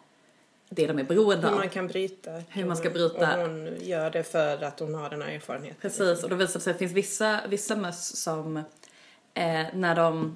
det 0.70 0.88
de 0.88 1.00
är 1.00 1.04
beroende 1.04 1.48
Hur 1.48 1.54
av. 1.54 1.60
man 1.60 1.70
kan 1.70 1.88
bryta. 1.88 2.32
Hur 2.50 2.66
man 2.66 2.78
ska 2.78 2.90
bryta. 2.90 3.36
Och 3.36 3.50
hon 3.50 3.76
gör 3.82 4.12
det 4.12 4.24
för 4.24 4.64
att 4.64 4.80
hon 4.80 4.96
har 4.96 5.10
den 5.10 5.22
här 5.22 5.30
erfarenheten. 5.30 5.78
Precis, 5.82 6.24
och 6.24 6.30
då 6.30 6.36
visar 6.36 6.54
det 6.54 6.64
sig 6.64 6.72
att 6.72 6.80
det 6.80 6.88
finns 6.88 6.98
vissa, 6.98 7.40
vissa 7.48 7.76
möss 7.76 8.16
som 8.16 8.58
eh, 9.34 9.66
när 9.74 9.96
de 9.96 10.36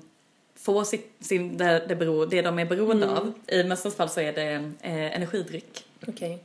får 0.61 0.83
sitt, 0.83 1.15
sin, 1.19 1.57
det, 1.57 1.85
det, 1.87 1.95
bero, 1.95 2.25
det 2.25 2.41
de 2.41 2.59
är 2.59 2.65
beroende 2.65 3.09
av, 3.09 3.33
i 3.47 3.63
mössens 3.63 3.95
fall 3.95 4.09
så 4.09 4.19
är 4.19 4.33
det 4.33 4.51
eh, 4.81 5.15
energidryck. 5.15 5.85
Okej. 6.07 6.43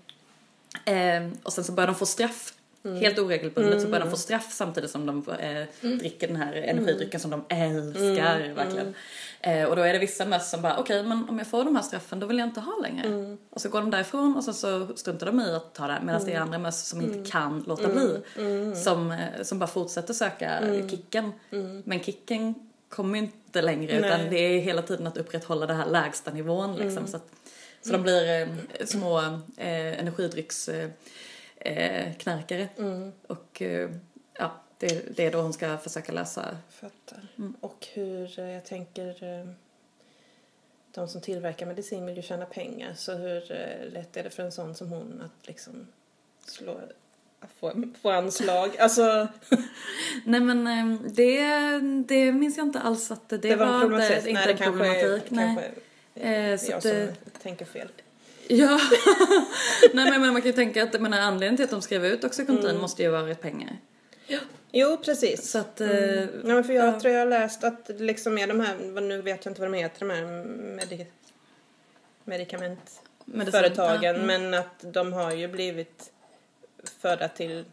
Eh, 0.85 1.29
och 1.43 1.53
sen 1.53 1.65
så 1.65 1.73
börjar 1.73 1.87
de 1.87 1.97
få 1.97 2.07
straff. 2.07 2.55
Helt 3.01 3.19
oregelbundet 3.19 3.83
så 3.83 3.89
börjar 3.89 4.05
de 4.05 4.11
få 4.11 4.17
straff 4.17 4.53
samtidigt 4.53 4.91
som 4.91 5.07
de 5.07 5.25
eh, 5.41 5.89
dricker 5.99 6.27
den 6.29 6.37
här 6.37 6.53
energidrycken 6.53 7.21
som 7.21 7.31
de 7.31 7.45
älskar 7.49 8.55
verkligen. 8.55 8.95
Eh, 9.41 9.65
och 9.65 9.77
då 9.77 9.83
är 9.83 9.93
det 9.93 9.99
vissa 9.99 10.25
möss 10.25 10.51
som 10.51 10.63
bara, 10.63 10.79
okej 10.79 11.03
men 11.03 11.29
om 11.29 11.39
jag 11.39 11.47
får 11.47 11.65
de 11.65 11.77
här 11.77 11.83
straffen 11.83 12.21
då 12.21 12.27
vill 12.27 12.39
jag 12.39 12.49
inte 12.49 12.61
ha 12.61 12.79
längre. 12.83 13.37
Och 13.51 13.61
så 13.61 13.69
går 13.69 13.81
de 13.81 13.91
därifrån 13.91 14.37
och 14.37 14.45
så, 14.45 14.53
så 14.53 14.89
struntar 14.97 15.27
de 15.27 15.41
i 15.41 15.55
att 15.55 15.75
ta 15.75 15.87
det 15.87 16.01
medan 16.03 16.25
det 16.25 16.33
är 16.33 16.41
andra 16.41 16.59
möss 16.59 16.89
som 16.89 17.01
inte 17.01 17.31
kan 17.31 17.65
låta 17.67 17.89
bli. 17.89 18.21
Som, 18.75 19.11
eh, 19.11 19.43
som 19.43 19.59
bara 19.59 19.67
fortsätter 19.67 20.15
söka 20.15 20.61
kicken. 20.91 21.33
Men 21.85 22.01
kicken 22.01 22.55
kommer 22.95 23.19
inte 23.19 23.63
längre 23.63 23.93
utan 23.93 24.21
Nej. 24.21 24.31
det 24.31 24.37
är 24.39 24.61
hela 24.61 24.83
tiden 24.83 25.07
att 25.07 25.17
upprätthålla 25.17 25.67
den 25.67 25.77
här 25.77 25.87
lägsta 25.87 26.31
nivån 26.33 26.77
liksom. 26.77 27.07
Så, 27.07 27.17
att, 27.17 27.27
så 27.83 27.93
de 27.93 28.03
blir 28.03 28.41
eh, 28.41 28.49
små 28.87 29.19
eh, 29.57 30.01
energidrycks 30.01 30.69
eh, 30.69 30.91
eh, 31.57 32.15
knarkare. 32.15 32.69
Och 33.27 33.63
eh, 33.63 33.91
ja, 34.39 34.63
det, 34.79 35.17
det 35.17 35.27
är 35.27 35.33
då 35.33 35.41
hon 35.41 35.53
ska 35.53 35.79
försöka 35.79 36.13
lösa. 36.13 36.57
Fattar. 36.71 37.27
Mm. 37.39 37.57
Och 37.61 37.87
hur, 37.93 38.39
eh, 38.39 38.51
jag 38.51 38.65
tänker, 38.65 39.47
de 40.95 41.09
som 41.09 41.21
tillverkar 41.21 41.67
medicin 41.67 42.07
vill 42.07 42.17
ju 42.17 42.23
tjäna 42.23 42.47
pengar. 42.47 42.95
Så 42.95 43.15
hur 43.15 43.41
lätt 43.91 44.17
är 44.17 44.23
det 44.23 44.31
för 44.31 44.43
en 44.43 44.53
sån 44.53 44.75
som 44.75 44.89
hon 44.89 45.23
att 45.23 45.47
liksom 45.47 45.87
slå, 46.47 46.81
få, 47.61 47.73
få 48.03 48.11
anslag? 48.11 48.77
Alltså, 48.79 49.29
Nej 50.25 50.41
men 50.41 50.67
eh, 50.67 51.01
det, 51.11 51.43
det 52.07 52.33
minns 52.33 52.57
jag 52.57 52.67
inte 52.67 52.81
alls 52.81 53.11
att 53.11 53.29
det, 53.29 53.39
det, 53.39 53.57
var 53.57 53.67
inte, 53.67 53.81
problematik. 53.81 54.17
inte 54.27 54.33
Nej, 54.33 54.43
en 54.43 54.49
det 54.49 54.55
kanske 54.65 54.65
problematik. 54.85 55.31
nej. 55.31 55.55
kanske 55.55 55.81
Eh, 56.17 56.59
så 56.59 56.71
jag 56.71 56.77
att, 56.77 56.83
som 56.83 57.09
tänker 57.43 57.65
fel. 57.65 57.89
Ja, 58.49 58.81
nej 59.93 60.11
men 60.11 60.33
man 60.33 60.43
kan 60.43 60.47
ju 60.51 60.53
tänka 60.53 60.83
att 60.83 61.01
menar, 61.01 61.21
anledningen 61.21 61.57
till 61.57 61.65
att 61.65 61.71
de 61.71 61.83
skrev 61.83 62.07
ut 62.07 62.25
Oxycontin 62.25 62.69
Mm. 62.71 62.81
måste 62.83 63.03
ju 63.03 63.09
varit 63.09 63.41
pengar. 63.41 63.77
Jo, 64.73 64.97
precis. 65.05 65.51
Så 65.51 65.59
att, 65.59 65.81
eh, 65.81 65.89
Ja, 66.21 66.27
men 66.43 66.65
för 66.65 66.73
jag 66.73 66.87
ja. 66.95 67.01
tror 67.01 67.13
jag 67.13 67.21
har 67.21 67.27
läst 67.27 67.65
att 67.65 67.87
det 67.87 67.99
liksom 67.99 68.39
är 68.39 68.47
de 68.47 68.61
här, 68.61 69.01
nu 69.01 69.23
vet 69.23 69.45
jag 69.45 69.51
inte 69.51 69.61
vad 69.61 69.73
de 69.73 69.79
heter, 69.79 70.01
de 70.07 70.11
här 70.15 70.23
medi- 70.25 71.07
medikamentföretagen, 72.25 74.03
ja, 74.17 74.23
mm. 74.23 74.27
men 74.27 74.61
att 74.61 74.85
de 74.95 75.13
har 75.13 75.33
ju 75.33 75.49
blivit 75.49 76.11
förda 76.89 77.29
till 77.29 77.65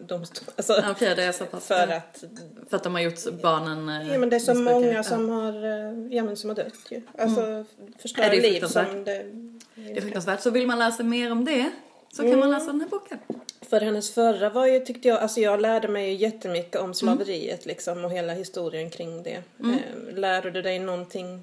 domstol. 0.00 0.44
Alltså, 0.56 0.82
Okej, 0.90 1.14
det 1.16 1.22
är 1.22 1.32
så 1.32 1.46
pass. 1.46 1.66
för 1.66 1.88
att, 1.88 2.24
För 2.70 2.76
att 2.76 2.82
de 2.82 2.94
har 2.94 3.00
gjort 3.00 3.40
barnen 3.42 3.88
eh, 3.88 4.12
ja 4.12 4.18
men 4.18 4.30
det 4.30 4.36
är 4.36 4.40
så 4.40 4.54
många 4.54 5.02
som 5.02 5.28
har, 5.28 5.64
eh, 5.64 6.16
ja 6.16 6.22
men 6.22 6.36
som 6.36 6.50
har 6.50 6.56
dött 6.56 6.74
ju. 6.90 7.02
Alltså 7.18 7.40
Ja, 7.40 7.64
förstör 7.98 8.30
det 8.30 8.40
liv 8.40 8.60
som 8.60 9.04
det... 9.04 9.26
Det 9.74 9.96
är 9.96 10.00
fruktansvärt. 10.00 10.40
Så 10.40 10.50
vill 10.50 10.66
man 10.66 10.78
läsa 10.78 11.02
mer 11.02 11.32
om 11.32 11.44
det 11.44 11.70
så 12.12 12.22
kan 12.22 12.38
man 12.38 12.50
läsa 12.50 12.66
den 12.66 12.80
här 12.80 12.88
boken. 12.88 13.18
För 13.60 13.80
hennes 13.80 14.14
förra 14.14 14.50
var 14.50 14.66
ju, 14.66 14.80
tyckte 14.80 15.08
jag, 15.08 15.18
alltså 15.18 15.40
jag 15.40 15.60
lärde 15.60 15.88
mig 15.88 16.08
ju 16.08 16.14
jättemycket 16.14 16.74
Mm. 16.74 16.84
om 16.86 16.94
slaveriet 16.94 17.66
liksom 17.66 18.04
och 18.04 18.10
hela 18.10 18.32
historien 18.32 18.90
kring 18.90 19.22
det. 19.22 19.42
Eh, 19.60 20.14
lärde 20.14 20.50
du 20.50 20.62
dig 20.62 20.78
någonting 20.78 21.42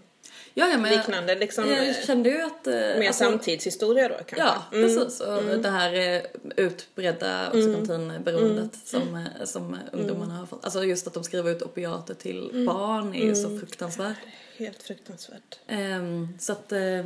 Ja, 0.54 0.68
ja, 0.68 0.78
men 0.78 0.92
liknande 0.98 1.36
liksom. 1.36 1.68
jag, 1.70 1.78
eh, 1.80 1.88
jag 1.88 2.04
kände 2.06 2.30
ju 2.30 2.42
att... 2.42 2.68
eh, 2.68 2.74
Mer 2.74 3.08
alltså- 3.08 3.24
samtidshistoria 3.24 4.08
då 4.08 4.14
kanske. 4.16 4.38
Ja, 4.38 4.64
Mm. 4.78 4.84
precis. 4.98 5.20
Och 5.22 5.44
det 5.44 5.70
här 5.70 5.94
eh, 6.16 6.22
utbredda 6.56 7.48
oxycontinberoendet 7.50 8.58
Mm. 8.94 9.06
som, 9.08 9.16
eh, 9.16 9.46
som 9.46 9.78
ungdomarna 9.92 10.34
har 10.34 10.46
fått. 10.46 10.66
Alltså 10.66 10.84
just 10.84 11.08
att 11.08 11.14
de 11.14 11.24
skriver 11.24 11.52
ut 11.52 11.62
opiater 11.62 12.14
till 12.14 12.50
Mm. 12.50 12.66
barn 12.66 13.16
är 13.16 13.26
ju 13.26 13.36
så 13.36 13.60
fruktansvärt. 13.60 14.18
Helt 14.58 14.84
fruktansvärt. 14.84 15.60
Ehm, 15.68 16.28
så 16.40 16.52
att, 16.52 16.72
eh, 16.72 17.06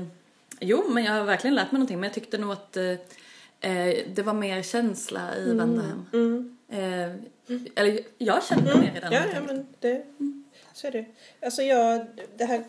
jo, 0.60 0.84
men 0.90 1.04
jag 1.04 1.12
har 1.14 1.24
verkligen 1.24 1.56
lärt 1.56 1.72
mig 1.72 1.80
någonting. 1.80 2.00
Men 2.00 2.08
jag 2.08 2.14
tyckte 2.14 2.38
nog 2.38 2.52
att 2.52 2.78
eh, 2.78 2.84
eh, 3.72 3.96
det 4.14 4.22
var 4.24 4.34
mer 4.34 4.62
känsla 4.64 5.36
i 5.38 5.54
Vända 5.54 5.82
hem. 5.82 6.58
Eh, 6.72 7.16
eller 7.76 8.00
jag 8.18 8.44
kände 8.44 8.76
mer 8.78 8.94
i 8.98 9.00
den. 9.00 9.12
Ja, 9.14 9.22
ja 9.34 9.40
men 9.48 9.66
det, 9.80 10.06
så 10.76 10.88
är 10.88 10.92
det. 10.92 11.06
Alltså 11.42 11.62
jag, 11.64 12.06
det 12.38 12.46
här, 12.46 12.64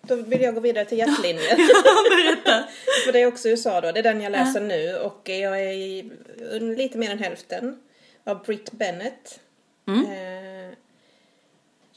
då 0.00 0.16
vill 0.16 0.40
jag 0.40 0.54
gå 0.54 0.60
vidare 0.60 0.84
till 0.84 0.98
hjärtlinjen. 0.98 1.56
För 3.04 3.12
det 3.12 3.22
är 3.22 3.26
också 3.26 3.48
USA 3.48 3.80
då, 3.80 3.92
det 3.92 4.00
är 4.00 4.02
den 4.02 4.20
jag 4.20 4.32
läser 4.32 4.60
nu 4.60 4.96
och 4.96 5.28
jag 5.28 5.62
är 5.62 5.72
i, 5.72 6.10
lite 6.76 6.98
mer 6.98 7.10
än 7.10 7.18
hälften 7.18 7.78
av 8.24 8.42
Britt 8.42 8.72
Bennett. 8.72 9.40
Eh, 9.88 10.74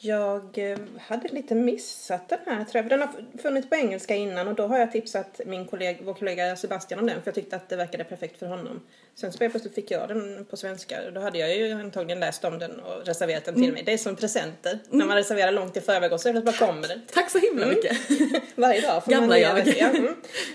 jag 0.04 0.72
eh, 0.72 0.78
hade 1.00 1.28
lite 1.28 1.56
missat 1.56 2.30
den 2.30 2.40
här 2.46 2.64
tror 2.64 2.84
jag, 2.84 2.90
den 2.90 3.02
har 3.02 3.10
funnits 3.42 3.70
på 3.70 3.76
engelska 3.76 4.16
innan 4.16 4.48
och 4.48 4.56
då 4.56 4.68
har 4.68 4.80
jag 4.80 4.92
tipsat 4.92 5.42
min 5.46 5.66
kollega, 5.66 6.00
vår 6.04 6.14
kollega 6.14 6.56
Sebastian 6.56 7.00
om 7.00 7.06
den 7.06 7.16
för 7.16 7.28
jag 7.28 7.36
tyckte 7.36 7.56
att 7.56 7.70
det 7.70 7.76
verkade 7.76 8.04
perfekt 8.04 8.40
för 8.40 8.46
honom. 8.46 8.82
Sen 9.16 9.32
så 9.32 9.38
plötsligt 9.38 9.76
fick 9.76 9.92
jag 9.92 10.08
den 10.08 10.46
på 10.50 10.58
svenska 10.58 11.08
och 11.08 11.14
då 11.14 11.22
hade 11.22 11.38
jag 11.40 11.58
ju 11.58 11.72
antagligen 11.72 12.20
läst 12.20 12.44
om 12.44 12.60
den 12.60 12.80
och 12.80 13.06
reserverat 13.06 13.46
den 13.46 13.56
till 13.56 13.74
mig. 13.74 13.84
Det 13.86 13.94
är 13.94 13.98
som 13.98 14.16
presenter, 14.16 14.80
när 14.90 15.06
man 15.06 15.18
reserverar 15.18 15.52
långt 15.52 15.78
i 15.78 15.82
förväg 15.82 16.14
och 16.14 16.22
så 16.22 16.34
bara 16.34 16.56
kommer 16.56 16.88
den. 16.88 17.02
Tack 17.14 17.32
så 17.32 17.40
himla 17.40 17.66
mycket. 17.66 17.98
Varje 18.56 18.82
dag 18.82 19.04
får 19.04 19.12
Gamla 19.12 19.38
jag. 19.38 19.68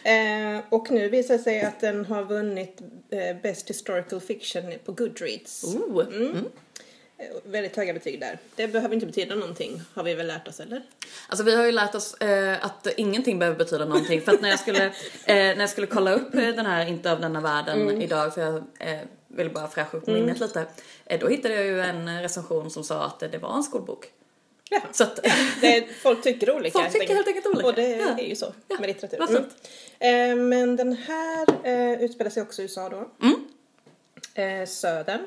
mm. 0.04 0.56
eh, 0.56 0.64
och 0.68 0.90
nu 0.90 1.08
visar 1.08 1.36
det 1.36 1.42
sig 1.42 1.62
att 1.62 1.80
den 1.80 2.04
har 2.04 2.24
vunnit 2.24 2.80
eh, 3.10 3.36
Best 3.42 3.70
Historical 3.70 4.20
Fiction 4.20 4.72
på 4.84 4.92
Goodreads. 4.92 5.64
Oh. 5.64 6.04
Mm. 7.18 7.32
Eh, 7.32 7.36
Väldigt 7.44 7.76
höga 7.76 7.92
betyg 7.92 8.20
där. 8.20 8.38
Det 8.56 8.68
behöver 8.68 8.94
inte 8.94 9.06
betyda 9.06 9.34
någonting, 9.34 9.80
har 9.94 10.02
vi 10.02 10.14
väl 10.14 10.26
lärt 10.26 10.48
oss 10.48 10.60
eller? 10.60 10.82
Alltså 11.28 11.44
vi 11.44 11.56
har 11.56 11.64
ju 11.66 11.72
lärt 11.72 11.94
oss 11.94 12.14
eh, 12.14 12.64
att 12.64 12.86
ingenting 12.96 13.38
behöver 13.38 13.58
betyda 13.58 13.84
någonting 13.84 14.20
för 14.20 14.32
att 14.32 14.40
när 14.40 14.48
jag 14.48 14.60
skulle, 14.60 14.84
eh, 15.24 15.34
när 15.34 15.60
jag 15.60 15.70
skulle 15.70 15.86
kolla 15.86 16.12
upp 16.14 16.34
eh, 16.34 16.40
den 16.48 16.66
här 16.66 16.86
Inte 16.86 17.12
av 17.12 17.20
denna 17.20 17.40
världen 17.40 17.80
Mm. 17.82 18.02
idag 18.02 18.34
för 18.34 18.40
jag 18.40 18.54
eh, 18.78 18.98
ville 19.28 19.50
bara 19.50 19.68
fräscha 19.68 19.96
upp 19.96 20.06
minnet 20.06 20.40
lite. 20.40 20.66
Eh, 21.04 21.20
då 21.20 21.28
hittade 21.28 21.54
jag 21.54 21.64
ju 21.64 21.80
en 21.80 22.22
recension 22.22 22.70
som 22.70 22.84
sa 22.84 23.04
att 23.04 23.20
det 23.20 23.38
var 23.38 23.56
en 23.56 23.62
skolbok. 23.62 24.06
Ja. 24.70 24.80
Så 24.92 25.02
att, 25.04 25.18
är, 25.62 26.02
folk 26.02 26.22
tycker 26.22 26.50
olika. 26.56 26.78
Folk 26.78 26.92
tycker 26.92 27.14
helt 27.14 27.26
enkelt 27.26 27.46
olika. 27.46 27.66
Och 27.66 27.74
det 27.74 27.88
Ja. 27.88 28.18
är 28.18 28.28
ju 28.28 28.36
så 28.36 28.52
Ja, 28.68 28.76
med 28.80 28.86
litteratur. 28.88 29.44
Mm. 29.98 30.48
men 30.48 30.76
den 30.76 30.92
här 30.92 31.46
eh, 31.62 32.02
utspelar 32.02 32.30
sig 32.30 32.42
också 32.42 32.62
i 32.62 32.64
USA 32.64 32.88
då. 32.88 33.10
Eh, 34.42 34.66
södern. 34.66 35.20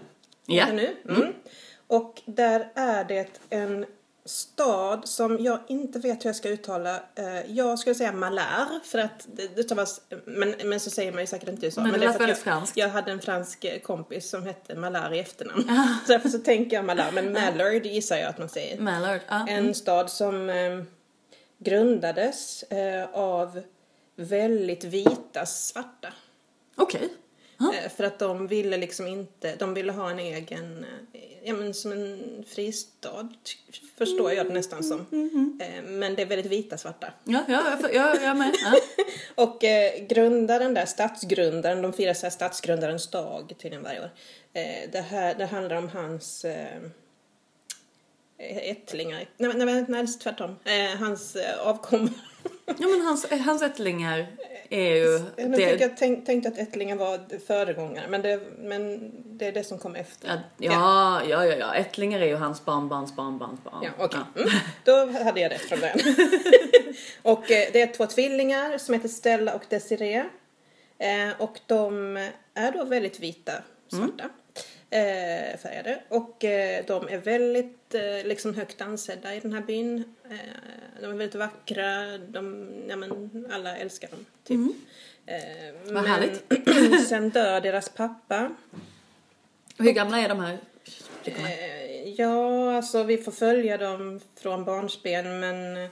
Ja. 0.45 0.65
Nu. 0.71 0.95
Mm. 1.89 2.01
Och 2.01 2.21
där 2.25 2.71
är 2.75 3.03
det 3.03 3.27
en 3.49 3.85
stad 4.25 5.07
som 5.07 5.37
jag 5.39 5.59
inte 5.67 5.99
vet 5.99 6.25
hur 6.25 6.29
jag 6.29 6.35
ska 6.35 6.49
uttala. 6.49 6.95
Eh, 7.15 7.51
jag 7.51 7.79
skulle 7.79 7.95
säga 7.95 8.11
Malär 8.11 8.83
för 8.83 8.99
att 8.99 9.27
det 9.35 9.55
det 9.55 9.61
uttalas, 9.61 10.01
men, 10.25 10.55
men 10.65 10.79
så 10.79 10.89
säger 10.89 11.11
man 11.11 11.21
ju 11.21 11.27
säkert 11.27 11.49
inte 11.49 11.65
i 11.65 11.65
USA. 11.65 11.81
Men 11.81 11.91
det 11.91 11.97
är 11.97 11.99
lät 11.99 12.09
väldigt 12.09 12.27
jag, 12.27 12.37
franskt. 12.37 12.77
jag 12.77 12.89
hade 12.89 13.11
en 13.11 13.21
fransk 13.21 13.83
kompis 13.83 14.29
som 14.29 14.43
hette 14.45 14.75
Malär 14.75 15.13
i 15.13 15.19
efternamn. 15.19 15.63
så 16.05 16.11
därför 16.11 16.29
så 16.29 16.39
tänker 16.39 16.75
jag 16.75 16.85
Malär, 16.85 17.11
men 17.11 17.33
Mallard 17.33 17.85
gissar 17.85 18.17
jag 18.17 18.29
att 18.29 18.37
man 18.37 18.49
säger. 18.49 18.79
Mallard, 18.79 19.21
ja. 19.29 19.47
En 19.47 19.73
stad 19.73 20.09
som 20.09 20.49
eh, 20.49 20.83
grundades 21.57 22.63
eh, 22.63 23.09
av 23.13 23.61
väldigt 24.15 24.83
vita 24.83 25.45
svarta. 25.45 26.13
Okej. 26.75 27.09
Eh, 27.59 27.89
för 27.89 28.03
att 28.03 28.19
de 28.19 28.47
ville 28.47 28.77
liksom 28.77 29.07
inte, 29.07 29.55
de 29.55 29.73
ville 29.73 29.91
ha 29.91 30.09
en 30.09 30.19
egen, 30.19 30.85
ja 31.43 31.53
men 31.53 31.73
som 31.73 31.91
en 31.91 32.43
fristad, 32.47 33.29
förstår 33.97 34.33
jag 34.33 34.47
det 34.47 34.53
nästan 34.53 34.83
som. 34.83 34.99
Eh, 35.61 35.83
men 35.83 36.15
det 36.15 36.21
är 36.21 36.25
väldigt 36.25 36.51
vita 36.51 36.77
svarta. 36.77 37.13
Ja, 37.23 37.43
ja, 37.47 37.77
jag, 37.81 37.93
jag, 37.95 38.23
jag 38.23 38.37
med. 38.37 38.55
Ja. 38.63 38.79
Och 39.43 39.63
eh, 39.63 40.05
grundaren 40.07 40.73
där, 40.73 40.85
statsgrundaren, 40.85 41.81
de 41.81 41.93
firar 41.93 42.13
så 42.13 42.25
här 42.25 42.31
statsgrundarens 42.31 43.07
dag 43.07 43.53
tydligen 43.61 43.83
varje 43.83 43.99
år. 43.99 44.11
Eh, 44.53 44.91
det 44.91 45.01
här, 45.01 45.35
det 45.35 45.45
handlar 45.45 45.75
om 45.75 45.89
hans 45.89 46.45
eh, 46.45 46.81
ättlingar, 48.37 49.25
nej, 49.37 49.53
nej, 49.55 49.85
nej, 49.87 50.07
tvärtom, 50.07 50.55
eh, 50.63 50.99
hans 50.99 51.35
eh, 51.35 51.67
avkommor. 51.67 52.09
ja 52.65 52.87
men 52.87 53.01
hans, 53.01 53.25
hans 53.29 53.61
ättlingar 53.61 54.27
är 54.69 54.95
ju... 54.95 55.19
Det, 55.35 55.81
jag 55.81 55.97
tänk, 55.97 56.25
tänkte 56.25 56.49
att 56.49 56.57
ättlingen 56.57 56.97
var 56.97 57.39
föregångare, 57.47 58.07
men 58.09 58.21
det, 58.21 58.39
men 58.57 59.11
det 59.37 59.47
är 59.47 59.51
det 59.51 59.63
som 59.63 59.79
kom 59.79 59.95
efter. 59.95 60.27
ja, 60.27 60.41
ja, 60.57 61.21
ja, 61.29 61.45
ja, 61.45 61.55
ja. 61.55 61.75
Ättlingar 61.75 62.19
är 62.19 62.27
ju 62.27 62.35
hans 62.35 62.65
barnbarns 62.65 63.15
barnbarns 63.15 63.63
barn. 63.63 63.83
Ja, 63.83 63.89
okej. 63.97 64.19
Mm. 64.35 64.49
Då 64.83 65.23
hade 65.23 65.41
jag 65.41 65.51
rätt 65.51 65.61
från 65.61 65.79
början. 65.79 65.99
och 67.21 67.51
eh, 67.51 67.67
det 67.73 67.81
är 67.81 67.93
två 67.93 68.05
tvillingar 68.05 68.77
som 68.77 68.93
heter 68.93 69.09
Stella 69.09 69.53
och 69.55 69.63
Desiree. 69.69 70.25
Eh, 70.97 71.41
och 71.41 71.59
de 71.65 72.17
är 72.53 72.71
då 72.71 72.83
väldigt 72.83 73.19
vita, 73.19 73.53
svarta. 73.87 74.29
Eh, 74.91 75.57
färgade. 75.57 75.99
Och 76.09 76.43
eh, 76.43 76.85
de 76.87 77.07
är 77.07 77.17
väldigt 77.17 77.95
eh, 77.95 78.27
liksom 78.27 78.55
högt 78.55 78.81
ansedda 78.81 79.35
i 79.35 79.39
den 79.39 79.53
här 79.53 79.61
byn. 79.61 80.15
De 81.01 81.05
är 81.05 81.15
väldigt 81.15 81.35
vackra. 81.35 82.17
De, 82.17 82.67
ja, 82.89 82.95
men, 82.95 83.47
alla 83.51 83.77
älskar 83.77 84.07
dem, 84.09 84.25
typ. 84.43 84.59
Eh, 85.25 85.93
Vad 85.93 86.05
härligt. 86.05 87.07
sen 87.09 87.29
dör 87.29 87.61
deras 87.61 87.89
pappa. 87.89 88.55
Hur 89.77 89.91
gamla 89.91 90.19
är 90.19 90.29
de 90.29 90.39
här 90.39 90.57
flickorna? 91.23 91.49
Eh, 91.49 91.89
Ja, 92.17 92.75
alltså 92.75 93.03
vi 93.03 93.17
får 93.17 93.31
följa 93.31 93.77
dem 93.77 94.19
från 94.35 94.65
barnsben 94.65 95.39
men... 95.39 95.89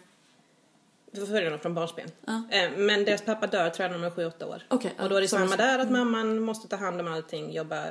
Vi 1.11 1.19
får 1.19 1.27
följa 1.27 1.49
dem 1.49 1.59
från 1.59 1.73
barnsben. 1.73 2.09
Ja. 2.25 2.43
Eh, 2.51 2.71
Men 2.77 3.05
deras 3.05 3.21
pappa 3.21 3.47
dör 3.47 3.69
tror 3.69 3.83
jag 3.89 3.99
när 3.99 4.09
de 4.09 4.21
är 4.21 4.29
7-8 4.29 4.43
år. 4.45 4.61
Ja, 4.69 4.77
och 5.03 5.09
då 5.09 5.15
är 5.15 5.21
det 5.21 5.27
samma 5.27 5.47
så. 5.51 5.57
där 5.57 5.79
att 5.79 5.91
mamman 5.91 6.39
måste 6.39 6.67
ta 6.67 6.75
hand 6.75 7.01
om 7.01 7.07
allting, 7.07 7.53
jobba 7.53 7.83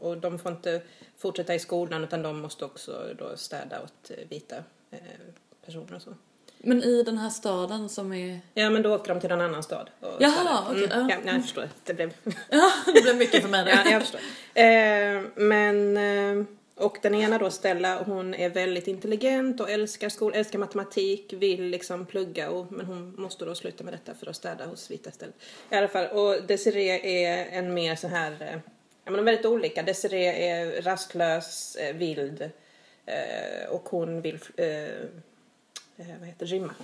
och 0.00 0.16
de 0.18 0.38
får 0.38 0.52
inte 0.52 0.82
fortsätta 1.18 1.54
i 1.54 1.58
skolan 1.58 2.04
utan 2.04 2.22
de 2.22 2.40
måste 2.40 2.64
också 2.64 3.14
då 3.18 3.36
städa 3.36 3.82
åt 3.82 4.10
vita 4.28 4.56
eh, 4.90 4.98
personer 5.64 5.94
och 5.94 6.02
så. 6.02 6.14
Men 6.62 6.82
i 6.82 7.02
den 7.02 7.18
här 7.18 7.30
staden 7.30 7.88
som 7.88 8.12
är... 8.12 8.40
Ja 8.54 8.70
men 8.70 8.82
då 8.82 8.94
åker 8.94 9.14
de 9.14 9.20
till 9.20 9.30
en 9.30 9.40
annan 9.40 9.62
stad. 9.62 9.90
Jaha, 10.18 10.64
okej, 10.70 10.86
ja. 10.90 10.96
ja, 11.10 11.16
nej, 11.24 11.34
jag 11.34 11.42
förstår. 11.42 11.68
Det 11.84 11.94
blev... 11.94 12.14
Ja, 12.50 12.70
det 12.94 13.02
blev 13.02 13.16
mycket 13.16 13.42
för 13.42 13.48
mig 13.48 13.64
Ja, 13.68 13.84
där. 13.84 13.92
jag 13.92 14.02
förstår. 14.02 14.20
Eh, 14.54 15.22
men, 15.48 15.96
eh, 15.96 16.46
och 16.76 16.98
den 17.02 17.14
ena 17.14 17.38
då, 17.38 17.50
Stella, 17.50 18.02
hon 18.02 18.34
är 18.34 18.50
väldigt 18.50 18.86
intelligent 18.86 19.60
och 19.60 19.70
älskar 19.70 20.08
skol, 20.08 20.34
älskar 20.34 20.58
matematik, 20.58 21.32
vill 21.32 21.62
liksom 21.64 22.06
plugga, 22.06 22.50
och, 22.50 22.72
men 22.72 22.86
hon 22.86 23.14
måste 23.18 23.44
då 23.44 23.54
sluta 23.54 23.84
med 23.84 23.94
detta 23.94 24.14
för 24.14 24.26
att 24.30 24.36
städa 24.36 24.66
hos 24.66 24.90
vita 24.90 25.10
istället. 25.10 25.34
I 25.70 25.74
alla 25.74 25.88
fall, 25.88 26.06
och 26.06 26.42
Desiree 26.46 27.00
är 27.26 27.58
en 27.58 27.74
mer 27.74 27.94
så 27.96 28.08
här, 28.08 28.32
eh, 28.40 28.58
ja 29.04 29.10
men 29.10 29.12
de 29.12 29.18
är 29.20 29.24
väldigt 29.24 29.46
olika. 29.46 29.82
Desiree 29.82 30.50
är 30.50 30.82
rastlös, 30.82 31.76
eh, 31.76 31.94
vild 31.96 32.50
eh, 33.06 33.70
och 33.70 33.88
hon 33.88 34.20
vill, 34.20 34.38
eh, 34.56 34.66
vad 36.18 36.28
heter 36.28 36.46
rymma. 36.46 36.74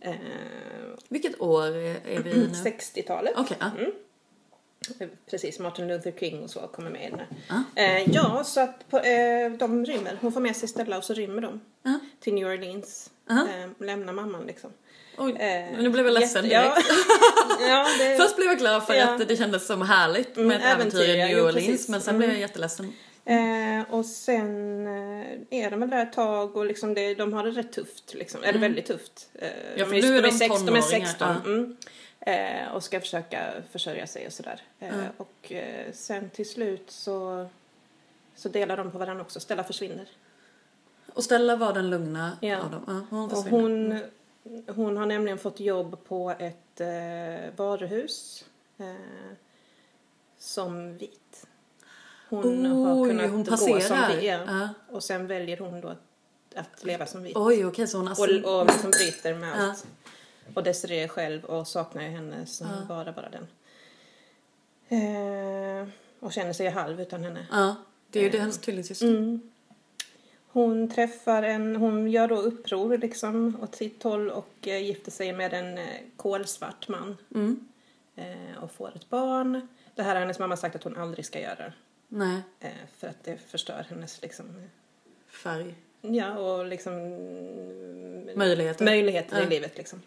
Eh, 0.00 0.14
Vilket 1.08 1.40
år 1.40 1.66
är 1.76 2.22
vi 2.22 2.30
nu? 2.34 2.46
60-talet. 2.64 3.32
Okej, 3.36 3.56
ja. 3.60 3.70
Precis, 5.30 5.58
Martin 5.58 5.88
Luther 5.88 6.12
King 6.12 6.42
och 6.42 6.50
så 6.50 6.60
kommer 6.60 6.90
med 6.90 7.06
i 7.06 7.10
den 7.10 7.20
här. 7.48 7.98
Eh, 7.98 8.10
ja, 8.14 8.44
så 8.44 8.60
att 8.60 8.90
på, 8.90 8.98
eh, 8.98 9.50
de 9.52 9.84
rymmer. 9.86 10.18
Hon 10.20 10.32
får 10.32 10.40
med 10.40 10.56
sig 10.56 10.68
Stella 10.68 10.98
och 10.98 11.04
så 11.04 11.14
rymmer 11.14 11.42
de 11.42 11.60
Ja. 11.82 11.98
till 12.20 12.34
New 12.34 12.46
Orleans. 12.48 13.10
Eh, 13.30 13.36
lämnar 13.86 14.12
mamman 14.12 14.46
liksom. 14.46 14.70
Oj, 15.18 15.32
Eh, 15.32 15.78
nu 15.78 15.90
blev 15.90 16.04
jag 16.06 16.12
ledsen 16.14 16.44
jätte- 16.46 16.74
direkt. 16.74 16.88
Ja, 17.60 17.66
ja 17.68 17.86
det, 17.98 18.16
Först 18.16 18.36
blev 18.36 18.48
jag 18.48 18.58
glad 18.58 18.86
för 18.86 18.94
Ja. 18.94 19.14
att 19.14 19.28
det 19.28 19.36
kändes 19.36 19.66
som 19.66 19.82
härligt 19.82 20.36
med 20.36 20.44
Mm, 20.44 20.56
ett 20.56 20.64
äventyr 20.64 20.98
äventyr, 21.00 21.14
i 21.14 21.34
New 21.34 21.44
Orleans 21.44 21.88
men 21.88 22.00
sen 22.00 22.18
blev 22.18 22.30
jag 22.30 22.38
jätteledsen. 22.40 22.92
Eh, 23.24 23.94
och 23.94 24.06
sen 24.06 24.86
eh, 24.86 25.36
är 25.50 25.70
de 25.70 25.80
väl 25.80 25.90
där 25.90 26.02
ett 26.02 26.12
tag 26.12 26.56
och 26.56 26.64
liksom 26.66 26.94
det, 26.94 27.14
de 27.14 27.32
har 27.32 27.44
det 27.44 27.50
rätt 27.50 27.72
tufft. 27.72 28.14
Liksom. 28.14 28.42
Eller 28.42 28.58
väldigt 28.58 28.86
tufft. 28.86 29.28
Eh, 29.34 29.48
Ja, 29.76 29.84
för 29.86 29.92
de, 29.94 30.00
nu 30.00 30.16
är 30.18 30.22
de 30.22 30.30
sex- 30.30 30.38
de 30.48 30.76
är 30.76 30.80
tonåringar, 30.80 31.06
16. 31.06 31.28
ja. 31.28 31.50
Mm. 31.50 31.76
Eh, 32.20 32.72
och 32.74 32.84
ska 32.84 33.00
försöka 33.00 33.52
försörja 33.72 34.06
sig 34.06 34.26
och 34.26 34.32
sådär. 34.32 34.60
Eh, 34.80 34.92
Och 35.16 35.52
eh, 35.52 35.92
sen 35.92 36.30
till 36.30 36.48
slut 36.48 36.90
så, 36.90 37.46
så 38.34 38.48
delar 38.48 38.76
de 38.76 38.90
på 38.90 38.98
varandra 38.98 39.22
också. 39.24 39.40
Stella 39.40 39.64
försvinner. 39.64 40.08
Och 41.14 41.24
Stella 41.24 41.56
var 41.56 41.72
den 41.72 41.90
lugna 41.90 42.38
Ja. 42.40 42.58
av 42.62 42.70
dem. 42.70 42.82
Ja, 42.86 43.00
hon 43.10 43.24
Och 43.24 43.30
försvinner. 43.44 44.06
hon, 44.42 44.64
hon 44.76 44.96
har 44.96 45.06
nämligen 45.06 45.38
fått 45.38 45.60
jobb 45.60 46.04
på 46.08 46.34
ett 46.38 46.80
varuhus 47.56 48.44
som 50.38 50.96
vit. 50.98 51.46
Hon 52.28 52.66
har 52.66 53.02
Oj, 53.02 53.08
kunnat 53.08 53.30
hon 53.30 53.44
gå 53.44 53.56
som. 53.56 53.80
Ja. 53.90 54.20
Ja. 54.22 54.68
Och 54.90 55.04
sen 55.04 55.26
väljer 55.26 55.56
hon 55.56 55.80
då 55.80 55.94
att 56.54 56.84
leva 56.84 57.06
som 57.06 57.22
vit. 57.22 57.36
Oj, 57.36 57.64
okej, 57.64 57.86
så 57.86 57.98
hon 57.98 58.06
Och, 58.06 58.10
alltså... 58.10 58.50
och 58.50 58.66
liksom 58.66 58.90
bryter 58.90 59.34
med 59.34 59.60
allt. 59.60 59.86
Och 60.54 60.62
Desiree 60.62 61.08
själv 61.08 61.44
och 61.44 61.68
saknar 61.68 62.02
ju 62.02 62.08
henne 62.08 62.46
som 62.46 62.68
bara, 62.88 63.12
bara 63.12 63.28
den. 63.28 63.46
Eh, 64.88 65.88
och 66.20 66.32
känner 66.32 66.52
sig 66.52 66.68
halv 66.68 67.00
utan 67.00 67.24
henne. 67.24 67.46
Ja, 67.50 67.76
det 68.10 68.18
är 68.18 68.22
ju 68.22 68.30
det 68.30 68.38
hennes 68.38 68.58
tvillingsyster. 68.58 69.06
Mm. 69.06 69.40
Hon 70.48 70.90
träffar 70.90 71.42
en, 71.42 71.76
hon 71.76 72.10
gör 72.10 72.28
då 72.28 72.36
uppror 72.36 72.98
liksom 72.98 73.58
åt 73.62 73.74
sitt 73.74 74.02
håll 74.02 74.30
och 74.30 74.68
eh, 74.68 74.82
gifter 74.82 75.10
sig 75.10 75.32
med 75.32 75.52
en 75.52 75.78
eh, 75.78 75.84
kolsvart 76.16 76.88
man. 76.88 77.16
Mm. 77.34 77.68
Eh, 78.16 78.62
och 78.62 78.72
får 78.72 78.92
ett 78.96 79.10
barn. 79.10 79.68
Det 79.94 80.02
här 80.02 80.14
har 80.14 80.20
hennes 80.20 80.38
mamma 80.38 80.56
sagt 80.56 80.76
att 80.76 80.84
hon 80.84 80.96
aldrig 80.96 81.26
ska 81.26 81.40
göra. 81.40 81.72
Nej, 82.16 82.40
Eh, 82.60 82.70
för 82.98 83.06
att 83.08 83.24
det 83.24 83.36
förstör 83.50 83.86
hennes 83.88 84.22
liksom, 84.22 84.46
färg. 85.42 85.74
ja 86.00 86.38
och 86.38 86.66
liksom 86.66 86.92
mm, 86.92 88.38
Möjligheter. 88.38 88.84
möjligheter 88.84 89.36
Ja. 89.38 89.42
i 89.42 89.48
livet 89.48 89.76
liksom. 89.78 90.02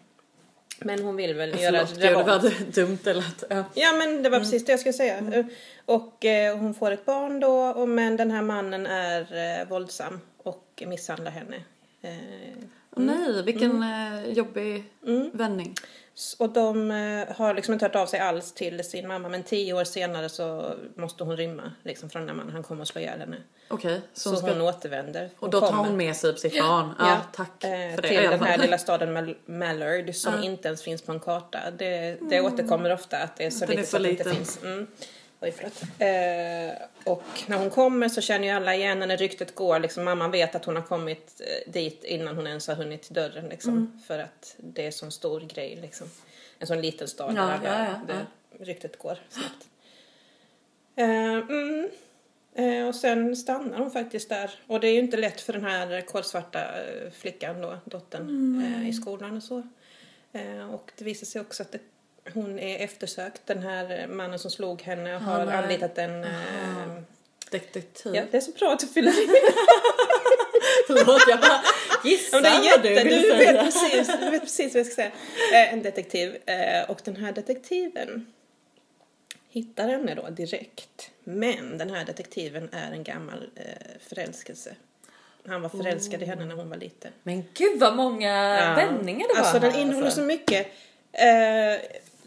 Men 0.80 1.02
hon 1.02 1.16
vill 1.16 1.34
väl 1.34 1.60
göra 1.60 1.86
Förlåt, 1.86 1.90
gud, 1.92 2.00
det 2.00 2.14
var 2.14 2.24
revansch. 2.24 2.60
dumt 2.74 2.98
eller 3.04 3.20
att... 3.20 3.44
Ja. 3.50 3.64
Ja 3.74 3.92
men 3.92 4.22
det 4.22 4.28
var 4.28 4.36
Mm. 4.38 4.46
precis 4.50 4.64
det 4.64 4.72
jag 4.72 4.80
skulle 4.80 4.92
säga. 4.92 5.44
Och 5.84 6.24
eh, 6.24 6.58
hon 6.58 6.74
får 6.74 6.90
ett 6.90 7.04
barn 7.04 7.40
då 7.40 7.58
och, 7.66 7.88
men 7.88 8.16
den 8.16 8.30
här 8.30 8.42
mannen 8.42 8.86
är 8.86 9.60
eh, 9.60 9.68
våldsam 9.68 10.20
och 10.36 10.82
misshandlar 10.86 11.30
henne. 11.30 11.56
Eh, 12.02 12.10
Åh, 12.98 13.04
nej, 13.04 13.42
vilken 13.42 13.70
Mm. 13.82 14.24
eh, 14.24 14.32
jobbig 14.32 14.84
vändning. 15.32 15.74
s- 16.14 16.36
och 16.38 16.50
de 16.50 16.90
eh, 16.90 17.36
har 17.36 17.54
liksom 17.54 17.72
inte 17.74 17.84
hört 17.84 17.96
av 17.96 18.06
sig 18.06 18.20
alls 18.20 18.52
till 18.52 18.84
sin 18.84 19.08
mamma 19.08 19.28
men 19.28 19.42
tio 19.42 19.72
år 19.74 19.84
senare 19.84 20.28
så 20.28 20.74
måste 20.94 21.24
hon 21.24 21.36
rymma 21.36 21.72
liksom 21.82 22.10
från 22.10 22.26
den 22.26 22.36
mannen. 22.36 22.52
Han 22.52 22.62
kommer 22.62 22.82
att 22.82 22.88
slå 22.88 23.00
ihjäl 23.00 23.20
henne. 23.20 23.36
Okej, 23.68 24.00
så 24.12 24.20
Så 24.20 24.28
hon 24.30 24.38
ska... 24.38 24.46
hon 24.52 24.60
återvänder. 24.60 25.30
Och 25.38 25.50
då 25.50 25.60
tar 25.60 25.72
hon 25.72 25.96
med 25.96 26.16
sig 26.16 26.38
sitt 26.38 26.58
barn. 26.60 26.90
Ja, 26.98 27.16
tack 27.34 27.64
eh, 27.64 27.94
för 27.94 28.02
det. 28.02 28.08
Till 28.08 28.16
den 28.30 28.42
här 28.42 28.58
lilla 28.58 28.78
staden 28.78 29.12
Mal- 29.16 29.36
Mallard 29.46 30.14
som 30.14 30.42
inte 30.42 30.68
ens 30.68 30.82
finns 30.82 31.02
på 31.02 31.12
en 31.12 31.20
karta. 31.20 31.58
Det, 31.78 32.16
det 32.30 32.40
återkommer 32.40 32.92
ofta 32.92 33.16
att 33.18 33.36
det 33.36 33.46
är 33.46 33.50
så 33.50 33.66
Den 33.66 33.70
är 33.72 33.76
lite 33.76 33.86
så 33.86 33.90
så 33.90 33.96
att 33.96 34.02
det 34.02 34.10
inte 34.10 34.30
finns. 34.30 34.58
Mm. 34.64 34.86
Oj, 35.40 35.52
förlåt. 35.56 35.82
Eh, 35.82 37.12
och 37.12 37.24
när 37.46 37.58
hon 37.58 37.70
kommer 37.70 38.08
så 38.08 38.20
känner 38.20 38.48
ju 38.48 38.50
alla 38.50 38.74
igen 38.74 38.98
när 38.98 39.16
ryktet 39.16 39.54
går. 39.54 39.78
Liksom, 39.78 40.04
mamman 40.04 40.30
vet 40.30 40.54
att 40.54 40.64
hon 40.64 40.76
har 40.76 40.82
kommit 40.82 41.40
eh, 41.40 41.72
dit 41.72 42.04
innan 42.04 42.36
hon 42.36 42.46
ens 42.46 42.68
har 42.68 42.74
hunnit 42.74 43.02
till 43.02 43.14
dörren. 43.14 43.48
Liksom, 43.48 43.72
Mm. 43.72 44.00
För 44.06 44.18
att 44.18 44.56
det 44.58 44.82
är 44.82 44.86
en 44.86 44.92
sån 44.92 45.12
stor 45.12 45.40
grej. 45.40 45.78
Liksom. 45.82 46.10
En 46.58 46.66
sån 46.66 46.80
liten 46.80 47.08
stad 47.08 47.34
Ja, 47.36 47.42
där 47.42 47.52
alla, 47.52 47.78
ja, 47.78 48.00
ja, 48.08 48.26
det, 48.58 48.64
ryktet 48.64 48.98
går 48.98 49.18
snabbt. 49.28 49.68
Eh, 50.96 51.32
mm. 51.32 51.88
Eh, 52.54 52.88
och 52.88 52.94
sen 52.94 53.36
stannar 53.36 53.78
hon 53.78 53.90
faktiskt 53.90 54.28
där. 54.28 54.50
Och 54.66 54.80
det 54.80 54.88
är 54.88 54.92
ju 54.92 54.98
inte 54.98 55.16
lätt 55.16 55.40
för 55.40 55.52
den 55.52 55.64
här 55.64 56.00
kolsvarta 56.00 56.60
eh, 56.60 57.10
flickan 57.10 57.60
då, 57.60 57.78
dottern, 57.84 58.62
eh, 58.64 58.88
i 58.88 58.92
skolan 58.92 59.36
och 59.36 59.42
så. 59.42 59.68
Och 60.72 60.92
det 60.96 61.04
visar 61.04 61.26
sig 61.26 61.40
också 61.40 61.62
att 61.62 61.72
det, 61.72 61.78
hon 62.34 62.58
är 62.58 62.84
eftersökt. 62.84 63.42
Den 63.46 63.62
här 63.62 64.00
eh, 64.00 64.06
mannen 64.06 64.38
som 64.38 64.50
slog 64.50 64.82
henne 64.82 65.10
har 65.10 65.44
nej. 65.46 65.56
anlitat 65.56 65.98
en... 65.98 66.24
Eh, 66.24 66.30
Detektiv. 67.50 68.14
ja, 68.14 68.22
det 68.30 68.36
är 68.36 68.40
så 68.40 68.50
bra 68.50 68.72
att 68.72 68.78
du 68.80 68.86
fyller 68.86 69.10
i. 69.10 69.26
Förlåt, 70.86 71.22
jag 71.28 71.40
bara 71.40 71.60
gissar 72.04 72.40
Ja, 72.42 72.42
det 72.42 72.48
är 72.48 72.76
vad 72.76 72.82
du 72.82 72.88
jätte, 72.88 73.04
vill 73.08 73.22
du, 73.22 73.28
säga. 73.30 73.52
vet 73.52 73.64
precis, 73.64 74.18
du 74.20 74.30
vet 74.30 74.42
precis 74.42 74.74
vad 74.74 74.80
jag 74.80 74.86
ska 74.86 74.94
säga. 74.94 75.10
Eh, 75.54 75.72
en 75.72 75.82
detektiv. 75.82 76.36
Eh, 76.46 76.90
och 76.90 77.00
den 77.04 77.16
här 77.16 77.32
detektiven 77.32 78.32
hittar 79.50 79.88
henne 79.88 80.14
då 80.14 80.28
direkt. 80.30 81.10
Men 81.24 81.78
den 81.78 81.90
här 81.90 82.04
detektiven 82.04 82.68
är 82.72 82.92
en 82.92 83.04
gammal 83.04 83.50
eh, 83.56 83.64
förälskelse. 84.08 84.74
Han 85.46 85.62
var 85.62 85.68
förälskad 85.68 86.22
i 86.22 86.24
henne 86.24 86.44
när 86.44 86.54
hon 86.54 86.70
var 86.70 86.76
liten. 86.76 87.12
Men 87.22 87.44
gud 87.54 87.80
vad 87.80 87.96
många 87.96 88.58
Ja. 88.58 88.74
vändningar 88.74 89.28
det 89.28 89.34
var 89.34 89.40
Alltså 89.40 89.58
den 89.58 89.74
innehåller 89.74 90.06
alltså. 90.06 90.20
så 90.20 90.26
mycket. 90.26 90.66
Eh, 91.12 91.80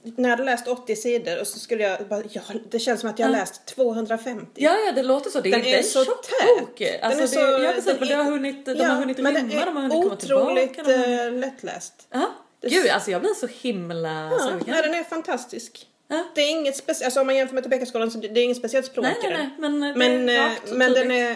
när 0.03 0.29
jag 0.29 0.37
hade 0.37 0.43
läst 0.43 0.67
80 0.67 0.95
sidor 0.95 1.41
och 1.41 1.47
så 1.47 1.59
skulle 1.59 1.83
jag 1.83 2.07
bara, 2.07 2.23
ja, 2.31 2.41
det 2.71 2.79
känns 2.79 3.01
som 3.01 3.09
att 3.09 3.19
jag 3.19 3.27
har 3.27 3.31
läst 3.31 3.65
250. 3.65 4.45
Ja, 4.55 4.75
ja, 4.85 4.91
det 4.91 5.03
låter 5.03 5.29
så. 5.29 5.41
Det 5.41 5.49
är, 5.49 5.51
Den 5.51 5.61
det 5.61 5.73
är 5.73 5.77
en 5.77 5.83
så 5.83 6.05
tjock 6.05 6.25
bok. 6.59 6.77
Den 6.79 7.03
Alltså, 7.03 7.23
är 7.23 7.27
så- 7.27 7.57
det, 7.57 7.63
ja, 7.63 7.69
precis, 7.71 7.85
den 7.85 7.95
men 7.99 8.07
det 8.07 8.13
har 8.15 8.25
är- 8.25 8.29
hunnit, 8.31 8.65
de 8.65 8.71
Ja, 8.75 8.85
har 8.85 8.95
hunnit 8.95 9.17
men 9.17 9.35
rymma, 9.35 9.47
den 9.49 9.59
är 9.61 9.65
de 9.65 9.75
har 9.75 9.81
hunnit 9.83 9.91
komma 10.03 10.13
otroligt 10.13 10.73
tillbaka. 10.73 11.03
De 11.05 11.17
har... 11.17 11.27
eh, 11.27 11.33
lättläst. 11.39 11.93
Ja. 12.11 12.29
Gud, 12.61 12.87
alltså 12.89 13.11
jag 13.11 13.21
blir 13.21 13.33
så 13.33 13.47
himla 13.47 14.09
Ja, 14.31 14.39
sugen. 14.39 14.63
nej, 14.67 14.81
den 14.81 14.93
är 14.93 15.03
fantastisk. 15.03 15.87
Ja. 16.07 16.23
Det 16.35 16.41
är 16.41 16.49
inget 16.49 16.77
speciellt, 16.77 17.05
alltså 17.05 17.19
om 17.19 17.25
man 17.25 17.35
jämför 17.35 17.53
med 17.55 17.63
Tobeckaskolan 17.63 18.11
så 18.11 18.17
det 18.17 18.27
det 18.27 18.39
är 18.39 18.43
inget 18.43 18.57
speciellt 18.57 18.85
språk 18.85 19.03
Nej, 19.05 19.15
i 19.23 19.27
nej, 19.29 19.49
den. 19.59 19.79
nej, 19.79 19.93
men, 19.95 19.99
Men, 19.99 20.25
det 20.25 20.33
är 20.33 20.45
eh, 20.45 20.49
rakt 20.49 20.71
men 20.71 20.93
den 20.93 21.11
är 21.11 21.35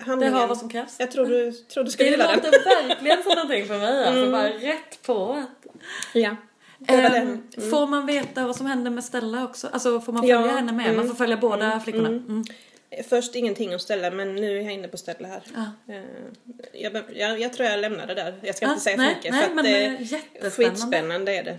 handlingen. 0.00 0.34
Det 0.34 0.40
har 0.40 0.46
vad 0.48 0.58
som 0.58 0.68
krävs. 0.68 0.96
Jag 0.98 1.10
tror 1.10 1.26
du, 1.26 1.52
tror 1.52 1.84
du 1.84 1.88
Det 1.88 1.90
skulle 1.92 2.10
gilla 2.10 2.26
den. 2.26 2.36
låter 2.36 2.50
verkligen 2.88 3.22
som 3.22 3.32
någonting 3.32 3.66
för 3.66 3.78
mig. 3.78 3.98
Alltså 4.04 4.20
Mm. 4.20 4.32
bara 4.32 4.48
rätt 4.48 5.02
på. 5.02 5.44
Ja. 6.12 6.36
Ehm, 6.88 7.42
den. 7.56 7.70
Får 7.70 7.86
man 7.86 8.06
veta 8.06 8.46
vad 8.46 8.56
som 8.56 8.66
händer 8.66 8.90
med 8.90 9.04
Stella 9.04 9.44
också? 9.44 9.68
Alltså 9.72 10.00
får 10.00 10.12
man 10.12 10.26
Ja, 10.26 10.38
följa 10.42 10.56
henne 10.56 10.72
med? 10.72 10.86
Man 10.86 10.94
mm, 10.94 11.08
får 11.08 11.14
följa 11.14 11.36
båda 11.36 11.80
flickorna? 11.80 12.08
Mm. 12.08 12.44
Först 13.08 13.34
ingenting 13.34 13.72
om 13.72 13.78
Stella 13.78 14.10
men 14.10 14.34
nu 14.34 14.58
är 14.58 14.62
jag 14.62 14.72
inne 14.72 14.88
på 14.88 14.96
Stella 14.96 15.28
här. 15.28 15.42
Ja. 15.54 15.94
Eh, 15.94 16.02
Jag, 16.72 17.02
jag, 17.14 17.40
jag 17.40 17.52
tror 17.52 17.68
jag 17.68 17.80
lämnar 17.80 18.06
det 18.06 18.14
där. 18.14 18.34
Jag 18.42 18.56
ska 18.56 18.66
Ja, 18.66 18.70
inte 18.70 18.84
säga 18.84 18.96
nej, 18.96 19.08
för 19.08 19.16
mycket 19.16 19.32
nej, 19.32 19.48
för 19.48 19.54
men, 19.54 19.64
det 19.64 19.84
eh, 19.84 19.92
är 19.94 19.98
jättespännande. 19.98 20.50
skitspännande 20.50 21.36
är 21.36 21.44
det. 21.44 21.58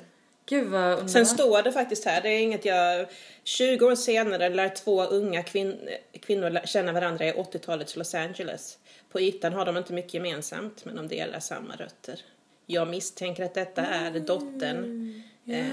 Gud 0.49 0.67
vad. 0.67 1.09
Sen 1.11 1.25
står 1.25 1.61
det 1.61 1.71
faktiskt 1.71 2.05
här, 2.05 2.21
det 2.21 2.29
är 2.29 2.39
inget 2.39 2.65
jag... 2.65 3.07
20 3.43 3.85
år 3.85 3.95
senare 3.95 4.49
lär 4.49 4.69
två 4.69 5.03
unga 5.03 5.43
kvin, 5.43 5.89
kvinnor 6.21 6.59
känna 6.65 6.91
varandra 6.91 7.25
i 7.25 7.31
80-talets 7.31 7.95
Los 7.95 8.15
Angeles. 8.15 8.77
På 9.11 9.21
ytan 9.21 9.53
har 9.53 9.65
de 9.65 9.77
inte 9.77 9.93
mycket 9.93 10.13
gemensamt, 10.13 10.85
men 10.85 10.95
de 10.95 11.07
delar 11.07 11.39
samma 11.39 11.75
rötter. 11.75 12.19
Jag 12.65 12.87
misstänker 12.87 13.43
att 13.45 13.53
detta 13.53 13.81
är 13.85 14.11
dottern, 14.19 15.13
eh, 15.49 15.65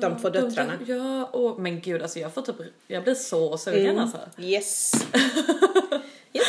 de 0.00 0.18
två 0.18 0.28
döttrarna. 0.28 0.72
Ja, 0.86 1.24
och, 1.24 1.60
men 1.60 1.80
gud 1.80 2.02
alltså 2.02 2.18
jag 2.18 2.34
får 2.34 2.42
typ, 2.42 2.56
jag 2.86 3.02
blir 3.04 3.14
så 3.14 3.58
sugen 3.58 3.86
Mm. 3.90 3.98
alltså. 4.02 4.18
Yes! 4.38 4.92
yes. 6.32 6.44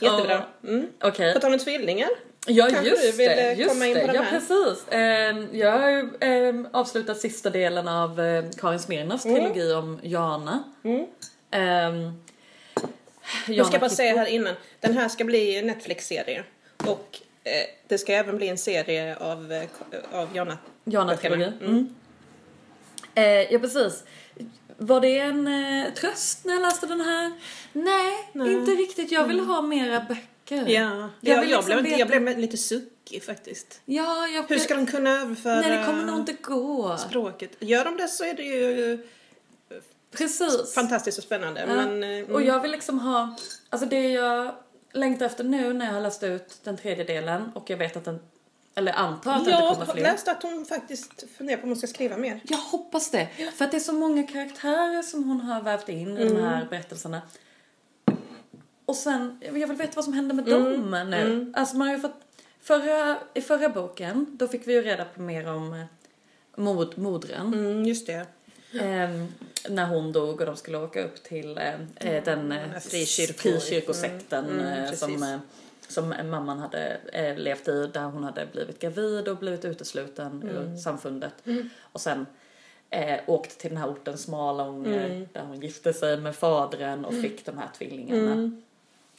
Jättebra. 0.00 0.44
Mm. 0.64 0.88
Okej. 1.00 1.34
På 1.34 1.40
tal 1.40 1.52
om 1.52 1.58
tvillingar. 1.58 2.08
Ja 2.48 2.66
Kanske 2.70 2.88
just 2.90 3.02
du 3.02 3.10
vill, 3.12 3.26
det, 3.28 3.50
eh, 3.52 3.58
just 3.58 3.70
komma 3.72 3.86
in 3.86 3.94
det. 3.94 4.00
på 4.00 4.06
den 4.06 4.16
ja 4.16 4.22
här? 4.22 4.30
precis. 4.40 4.84
Ehm, 4.90 5.48
jag 5.52 5.78
har 5.78 5.88
ju 5.90 6.08
ehm, 6.20 6.68
avslutat 6.72 7.18
sista 7.18 7.50
delen 7.50 7.88
av 7.88 8.20
eh, 8.20 8.44
Karin 8.60 8.78
Smirnoffs 8.78 9.24
Mm. 9.24 9.36
trilogi 9.36 9.72
om 9.72 10.00
Jana. 10.02 10.62
Mm. 10.84 11.06
Jag 13.48 13.66
ska 13.66 13.78
bara 13.78 13.90
säga 13.90 14.16
här 14.16 14.26
innan, 14.26 14.54
den 14.80 14.92
här 14.94 15.08
ska 15.08 15.24
bli 15.24 15.62
Netflix-serie. 15.62 16.44
Och 16.86 17.18
det 17.88 17.98
ska 17.98 18.12
även 18.12 18.36
bli 18.36 18.48
en 18.48 18.58
serie 18.58 19.16
av, 19.16 19.52
eh, 19.52 19.68
av 20.12 20.36
Jonna. 20.36 20.58
Jana-trilogin. 20.84 21.52
böckerna. 21.52 21.70
Mm. 21.72 21.94
Eh, 23.14 23.52
ja 23.52 23.58
precis. 23.58 24.04
Var 24.78 25.00
det 25.00 25.18
en 25.18 25.46
eh, 25.46 25.92
tröst 25.94 26.44
när 26.44 26.52
jag 26.54 26.62
läste 26.62 26.86
den 26.86 27.00
här? 27.00 27.32
Nej, 27.72 28.12
inte 28.34 28.70
riktigt. 28.70 29.12
Jag 29.12 29.24
vill 29.24 29.40
ha 29.40 29.62
mera 29.62 30.00
böcker. 30.00 30.58
Mm. 30.58 30.72
Ja, 30.72 31.10
Jag 31.20 31.36
jag, 31.36 31.40
vill 31.40 31.50
jag, 31.50 31.58
liksom 31.58 31.82
blev, 31.82 31.98
jag 31.98 32.08
blev 32.08 32.38
lite 32.38 32.56
suckig 32.56 33.24
faktiskt. 33.24 33.80
Ja, 33.84 34.26
jag... 34.26 34.44
Hur 34.48 34.58
ska 34.58 34.74
de 34.74 34.86
kunna 34.86 35.10
överföra 35.20 35.60
Nej, 35.60 35.78
det 35.78 35.84
kommer 35.84 36.04
nog 36.04 36.18
inte 36.18 36.32
gå. 36.32 36.96
språket? 36.96 37.50
Gör 37.58 37.84
de 37.84 37.96
det 37.96 38.08
så 38.08 38.24
är 38.24 38.34
det 38.34 38.42
ju 38.42 38.98
Precis. 40.10 40.74
fantastiskt 40.74 41.18
och 41.18 41.24
spännande. 41.24 41.60
Ja. 41.60 41.66
Men, 41.66 42.02
eh, 42.02 42.08
mm. 42.10 42.34
Och 42.34 42.42
jag 42.42 42.60
vill 42.60 42.70
liksom 42.70 43.00
ha, 43.00 43.36
alltså 43.70 43.88
det 43.88 44.08
jag 44.08 44.54
längtar 44.96 45.26
efter 45.26 45.44
nu 45.44 45.72
när 45.72 45.86
jag 45.86 45.92
har 45.92 46.00
läst 46.00 46.22
ut 46.22 46.60
den 46.64 46.76
tredje 46.76 47.04
delen 47.04 47.50
och 47.54 47.70
jag 47.70 47.76
vet 47.76 47.96
att 47.96 48.04
den, 48.04 48.20
eller 48.74 48.92
antar 48.92 49.30
att 49.32 49.36
det 49.44 49.50
inte 49.50 49.50
jag 49.50 49.72
kommer 49.72 49.86
har 49.86 49.92
fler. 49.94 50.02
läst 50.02 50.28
att 50.28 50.42
hon 50.42 50.64
faktiskt 50.64 51.24
funderar 51.36 51.56
på 51.56 51.62
om 51.62 51.68
hon 51.68 51.76
ska 51.76 51.86
skriva 51.86 52.16
mer. 52.16 52.40
Jag 52.44 52.56
hoppas 52.58 53.10
det. 53.10 53.28
För 53.54 53.64
att 53.64 53.70
det 53.70 53.76
är 53.76 53.80
så 53.80 53.92
många 53.92 54.22
karaktärer 54.22 55.02
som 55.02 55.24
hon 55.28 55.40
har 55.40 55.62
vävt 55.62 55.88
in 55.88 56.18
i 56.18 56.22
Mm. 56.22 56.34
de 56.34 56.42
här 56.42 56.66
berättelserna. 56.70 57.22
Och 58.86 58.96
sen, 58.96 59.40
jag 59.44 59.52
vill 59.52 59.72
veta 59.72 59.92
vad 59.96 60.04
som 60.04 60.12
händer 60.14 60.34
med 60.34 60.48
Mm. 60.48 60.90
dem 60.90 61.10
nu. 61.10 61.52
Alltså 61.56 61.76
man 61.76 61.86
har 61.88 61.94
ju 61.94 62.00
fått, 62.00 62.20
förra, 62.60 63.16
i 63.34 63.40
förra 63.40 63.68
boken, 63.68 64.26
då 64.30 64.48
fick 64.48 64.66
vi 64.68 64.72
ju 64.72 64.82
reda 64.82 65.04
på 65.04 65.20
mer 65.20 65.48
om 65.48 65.72
eh, 65.72 65.84
mod, 66.62 66.98
modren. 66.98 67.46
Mm, 67.54 67.84
just 67.84 68.06
det. 68.06 68.26
Ehm, 68.74 69.28
när 69.68 69.86
hon 69.86 70.12
dog 70.12 70.40
och 70.40 70.46
de 70.46 70.56
skulle 70.56 70.78
åka 70.78 71.04
upp 71.04 71.22
till 71.22 71.58
eh, 71.58 71.74
eh, 71.96 72.24
den 72.24 72.52
eh, 72.52 72.64
Mm, 72.64 72.80
frikyrkosekten 72.80 74.44
Mm, 74.44 74.60
mm, 74.66 74.84
eh, 74.84 74.92
som, 74.92 75.22
eh, 75.22 75.38
som 75.88 76.08
mamman 76.08 76.58
hade 76.58 76.96
eh, 77.12 77.36
levt 77.36 77.68
i 77.68 77.86
där 77.94 78.04
hon 78.04 78.24
hade 78.24 78.46
blivit 78.52 78.78
gravid 78.78 79.28
och 79.28 79.36
blivit 79.36 79.64
utesluten 79.64 80.42
Mm. 80.42 80.48
ur 80.56 80.76
samfundet. 80.76 81.32
Och 81.80 82.00
sen 82.00 82.26
eh, 82.90 83.20
åkte 83.26 83.56
till 83.56 83.70
den 83.70 83.78
här 83.78 83.88
orten 83.90 84.18
Smalånger 84.18 85.06
Mm. 85.06 85.28
där 85.32 85.42
hon 85.42 85.60
gifte 85.60 85.92
sig 85.92 86.16
med 86.16 86.36
fadern 86.36 87.04
och 87.04 87.14
fick 87.14 87.46
de 87.46 87.58
här 87.58 87.68
tvillingarna. 87.78 88.50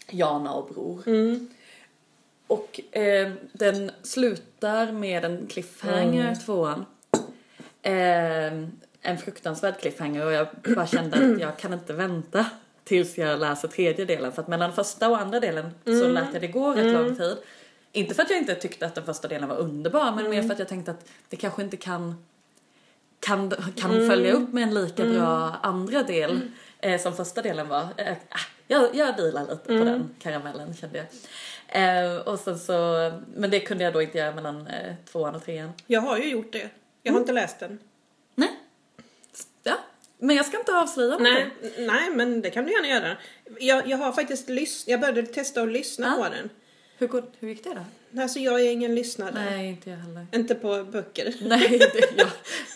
Jana 0.10 0.54
och 0.54 0.74
Bror. 0.74 1.04
Mm. 1.08 1.50
Och 2.48 2.82
eh, 2.98 3.32
den 3.54 3.92
slutar 4.04 4.92
med 4.92 5.26
en 5.26 5.48
cliffhanger, 5.48 6.22
Mm. 6.24 6.36
tvåan. 6.40 6.86
Eh, 7.82 8.68
en 9.02 9.18
fruktansvärd 9.18 9.80
cliffhanger 9.80 10.26
och 10.26 10.32
jag 10.32 10.48
bara 10.76 10.88
kände 10.88 11.18
att 11.18 11.40
jag 11.40 11.58
kan 11.58 11.74
inte 11.74 11.94
vänta 11.94 12.46
tills 12.84 13.18
jag 13.18 13.40
läser 13.40 13.68
tredje 13.68 14.06
delen. 14.06 14.32
För 14.32 14.42
att 14.42 14.48
mellan 14.48 14.74
första 14.74 15.10
och 15.10 15.22
andra 15.22 15.40
delen 15.40 15.72
så 15.86 16.08
lät 16.08 16.34
jag 16.34 16.42
det 16.42 16.48
gå 16.48 16.74
rätt 16.74 16.94
lång 16.94 17.16
tid. 17.16 17.38
Inte 17.92 18.16
för 18.16 18.24
att 18.24 18.30
jag 18.30 18.40
inte 18.40 18.56
tyckte 18.56 18.86
att 18.86 18.96
den 18.96 19.06
första 19.06 19.28
delen 19.28 19.50
var 19.50 19.56
underbar 19.56 20.12
men 20.12 20.30
mer 20.30 20.44
för 20.44 20.52
att 20.54 20.60
jag 20.60 20.68
tänkte 20.68 20.92
att 20.92 21.10
det 21.30 21.36
kanske 21.36 21.62
inte 21.62 21.78
kan 21.78 22.16
kan, 23.20 23.54
kan 23.76 23.92
följa 24.08 24.34
upp 24.34 24.54
med 24.54 24.64
en 24.64 24.74
lika 24.74 25.06
bra 25.06 25.56
andra 25.64 26.04
del 26.04 26.40
eh, 26.80 27.02
som 27.02 27.14
första 27.16 27.42
delen 27.42 27.68
var. 27.68 27.88
Eh, 27.98 28.12
ah, 28.12 28.40
jag, 28.68 28.96
jag 28.96 29.18
vilar 29.18 29.42
lite 29.42 29.68
på 29.68 29.74
den 29.86 30.10
karamellen 30.20 30.74
kände 30.74 30.98
jag. 30.98 31.08
Eh, 31.68 32.18
och 32.18 32.40
sen 32.40 32.60
så, 32.60 32.74
men 33.36 33.50
det 33.50 33.60
kunde 33.60 33.84
jag 33.84 33.94
då 33.94 34.02
inte 34.02 34.18
göra 34.18 34.36
mellan 34.36 34.68
eh, 34.68 34.94
tvåan 35.12 35.36
och 35.36 35.46
trean. 35.46 35.72
Jag 35.88 36.02
har 36.02 36.18
ju 36.18 36.30
gjort 36.30 36.52
det. 36.52 36.70
Jag 37.04 37.14
har 37.14 37.20
inte 37.20 37.34
läst 37.34 37.60
den. 37.60 37.80
Ja. 39.68 39.78
Men 40.20 40.36
jag 40.36 40.46
ska 40.46 40.60
inte 40.60 40.74
avslöja 40.74 41.18
Nej, 41.18 41.50
nej, 41.78 42.10
men 42.10 42.42
det 42.42 42.50
kan 42.50 42.66
du 42.66 42.72
gärna 42.72 42.88
göra. 42.88 43.18
Jag, 43.60 43.88
jag 43.88 43.98
har 43.98 44.12
faktiskt 44.12 44.50
lyssnat, 44.50 44.88
jag 44.88 45.00
började 45.00 45.24
testa 45.24 45.62
att 45.62 45.72
lyssna 45.72 46.16
Ja. 46.18 46.24
på 46.24 46.30
den. 46.36 46.50
Hur, 46.98 47.08
går, 47.08 47.24
hur 47.40 47.50
gick 47.50 47.64
det 47.64 47.74
då? 47.74 48.22
Alltså 48.22 48.40
jag 48.40 48.62
är 48.62 48.72
ingen 48.72 48.96
lyssnare. 48.96 49.32
Nej, 49.34 49.68
inte 49.68 49.90
jag 49.90 49.98
heller. 49.98 50.26
Inte 50.32 50.56
på 50.56 50.84
böcker. 50.84 51.34
Nej, 51.42 51.70
det, 51.80 52.18
jag, 52.18 52.28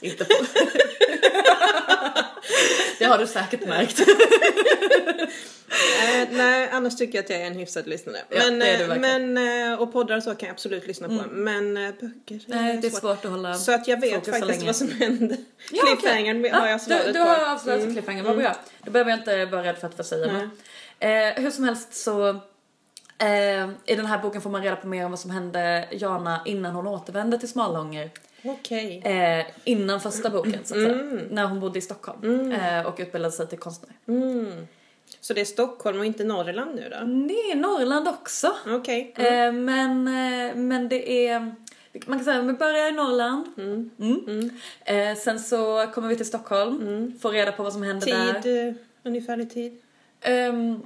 inte 0.02 0.26
på. 0.26 0.34
det 3.00 3.06
har 3.06 3.18
du 3.18 3.28
säkert 3.28 3.68
märkt. 3.68 4.00
Eh, 5.72 6.28
nej, 6.32 6.70
annars 6.72 6.96
tycker 6.96 7.18
jag 7.18 7.24
att 7.24 7.30
jag 7.30 7.42
är 7.42 7.46
en 7.48 7.54
hyfsad 7.56 7.88
lyssnare. 7.88 8.18
Ja, 8.30 8.38
men, 8.38 8.60
det 8.60 8.68
är 8.68 8.82
eh, 8.82 8.88
verkligen. 8.88 9.34
men, 9.34 9.72
eh, 9.74 9.82
och 9.82 9.94
poddar 9.94 10.18
och 10.18 10.24
så 10.24 10.36
kan 10.36 10.48
jag 10.48 10.54
absolut 10.54 10.88
lyssna 10.88 11.08
på. 11.08 11.24
Men 11.32 11.78
eh, 11.78 11.84
böcker 12.02 12.42
Nej, 12.46 12.78
det 12.82 12.88
är 12.88 12.92
svårt 12.92 13.26
att 13.26 13.32
hålla 13.32 13.54
Så 13.54 13.72
att 13.76 13.88
jag 13.88 14.02
vet 14.02 14.26
faktiskt 14.26 14.48
länge. 14.48 14.66
vad 14.66 14.76
som 14.76 14.92
händer. 14.92 15.38
Ja, 15.72 15.84
Cliffhangern 15.86 16.40
okej. 16.40 16.52
har 16.52 16.66
Ja, 16.66 16.72
jag 16.72 16.82
svaret 16.82 17.06
du, 17.06 17.12
du 17.12 17.20
på. 17.20 17.26
har 17.26 17.54
avslöjat 17.54 17.82
mm. 17.82 17.94
cliffhanger, 17.94 18.24
vad 18.24 18.38
bra. 18.38 18.56
Då 18.84 18.92
behöver 18.92 19.12
jag 19.12 19.20
inte 19.20 19.46
vara 19.46 19.64
rädd 19.64 19.78
för 19.78 19.88
att 19.88 19.96
försäga 19.96 20.34
mig. 20.34 20.50
Eh, 21.00 21.44
hur 21.44 21.52
som 21.52 21.64
helst 21.64 21.94
så 21.94 22.30
eh, 23.18 23.70
i 23.86 23.96
den 23.96 24.06
här 24.06 24.18
boken 24.22 24.42
får 24.42 24.50
man 24.50 24.64
reda 24.64 24.76
på 24.76 24.88
mer 24.88 25.06
om 25.06 25.12
vad 25.12 25.20
som 25.20 25.32
hände 25.32 25.88
Jana 25.92 26.42
innan 26.46 26.76
hon 26.76 26.88
återvände 26.88 27.38
till 27.40 27.50
Smalånger. 27.50 28.10
Okej. 28.44 29.02
Eh, 29.06 29.46
innan 29.64 30.02
första 30.02 30.30
boken 30.30 30.60
så 30.64 30.74
att 30.74 30.82
säga. 30.82 30.94
Mm. 30.94 31.18
När 31.30 31.46
hon 31.46 31.60
bodde 31.60 31.80
i 31.80 31.82
Stockholm 31.82 32.52
eh, 32.52 32.86
och 32.86 32.96
utbildade 33.00 33.32
sig 33.32 33.48
till 33.48 33.60
konstnär. 33.60 33.96
Mm. 35.14 35.18
Så 35.22 35.34
det 35.34 35.42
är 35.42 35.46
Stockholm 35.46 36.00
och 36.00 36.06
inte 36.06 36.24
Norrland 36.24 36.76
nu 36.76 36.90
då? 36.90 36.96
Är 36.96 37.56
Norrland 37.56 38.08
också. 38.08 38.56
Okej. 38.68 39.14
Eh, 39.18 39.52
men, 39.52 40.08
eh, 40.08 40.56
men 40.56 40.90
det 40.90 41.28
är, 41.28 41.40
man 42.06 42.20
kan 42.20 42.26
säga 42.26 42.40
att 42.40 42.46
vi 42.46 42.54
börjar 42.54 42.88
i 42.88 42.92
Norrland. 42.92 43.46
Mm. 43.58 44.50
Eh, 44.86 45.18
sen 45.18 45.40
så 45.40 45.88
kommer 45.94 46.08
vi 46.08 46.16
till 46.16 46.26
Stockholm, 46.26 47.14
får 47.22 47.32
reda 47.32 47.52
på 47.52 47.64
vad 47.64 47.74
som 47.74 47.84
händer 47.84 48.08
där. 48.08 48.42
Tid, 48.42 48.76
ungefärlig 49.04 49.54
tid? 49.54 49.82
Ehm, 50.22 50.82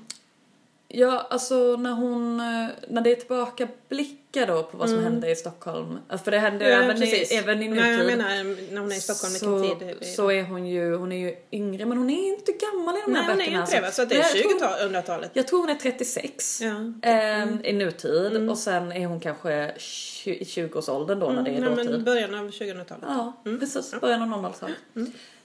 ja, 0.88 1.28
alltså 1.30 1.76
när 1.76 1.92
hon, 1.92 2.40
eh, 2.40 2.68
när 2.88 3.02
det 3.02 3.12
är 3.12 3.16
tillbaka 3.16 3.68
blickar 3.90 4.48
då 4.48 4.64
på 4.64 4.78
vad 4.78 4.90
som 4.90 5.00
hände 5.04 5.32
i 5.32 5.36
Stockholm. 5.36 6.00
Alltså 6.08 6.24
för 6.24 6.32
det 6.32 6.40
hände 6.40 6.66
ju 6.66 6.72
även, 6.72 7.04
i, 7.04 7.28
även 7.32 7.64
i 7.64 7.68
nutid. 7.68 7.84
Nej, 7.84 7.98
jag 7.98 8.06
menar 8.06 8.28
när 8.74 8.82
hon 8.82 8.92
är 8.92 8.96
i 8.96 9.00
Stockholm, 9.00 9.34
så, 9.34 9.58
vilken 9.58 9.80
tid? 9.80 9.98
är 10.02 10.06
så 10.06 10.32
är 10.32 10.44
hon 10.44 10.68
ju, 10.68 10.96
hon 10.96 11.12
är 11.12 11.18
ju 11.18 11.36
yngre 11.52 11.86
men 11.86 11.98
hon 11.98 12.10
är 12.10 12.28
inte 12.28 12.52
gammal 12.52 12.98
i 12.98 13.02
de 13.06 13.12
Nej, 13.14 13.22
här 13.22 13.32
hon 13.32 13.42
är 13.42 13.46
böckerna. 13.46 13.62
inte 13.62 13.76
det 13.76 13.82
va? 13.82 13.92
Så 13.92 14.06
det 14.06 14.18
Nej, 14.18 14.42
är 14.42 14.90
2000-talet? 14.90 15.32
Jag 15.34 15.48
tror 15.48 15.60
hon 15.60 15.70
är 15.70 15.76
36 15.76 16.62
Ja. 16.62 16.68
Mm. 16.70 17.02
ehm, 17.04 17.60
i 17.64 17.74
nutid 17.74 18.50
och 18.50 18.58
sen 18.58 18.92
är 18.92 19.06
hon 19.06 19.20
kanske 19.20 19.74
20 19.78 20.32
i 20.36 20.44
20-årsåldern 20.44 21.20
då 21.20 21.30
när 21.30 21.44
det 21.44 21.50
är 21.52 21.62
Nej, 21.62 21.70
dåtid. 21.70 21.90
men 21.92 22.04
början 22.04 22.36
av 22.36 22.50
2000-talet? 22.50 23.04
Ja, 23.08 23.34
precis. 23.60 23.96
Början 24.02 24.34
av 24.34 24.46
00-talet. 24.46 24.76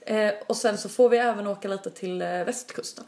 Eh, 0.01 0.31
och 0.47 0.57
sen 0.57 0.79
så 0.79 0.89
får 0.89 1.09
vi 1.09 1.17
även 1.19 1.47
åka 1.47 1.69
lite 1.69 1.91
till 1.91 2.23
eh, 2.23 2.29
västkusten. 2.29 3.05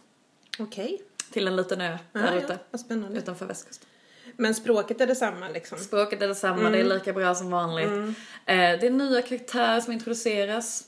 Okej. 0.59 1.03
Till 1.33 1.47
en 1.47 1.57
liten 1.57 1.81
ö 1.81 1.99
Ja, 2.13 2.21
där 2.21 2.33
ja, 2.33 2.39
ute. 2.39 2.79
spännande. 2.79 3.19
Utanför 3.19 3.47
västkusten. 3.47 3.89
Men 4.37 4.55
språket 4.55 5.01
är 5.01 5.07
detsamma 5.07 5.49
liksom? 5.49 5.79
Språket 5.79 6.23
är 6.23 6.29
detsamma, 6.29 6.71
det 6.71 6.79
är 6.79 6.85
lika 6.85 7.13
bra 7.13 7.35
som 7.35 7.51
vanligt. 7.51 8.17
Eh, 8.47 8.57
det 8.81 8.87
är 8.87 8.91
nya 8.91 9.23
karaktärer 9.23 9.81
som 9.81 9.93
introduceras. 9.93 10.85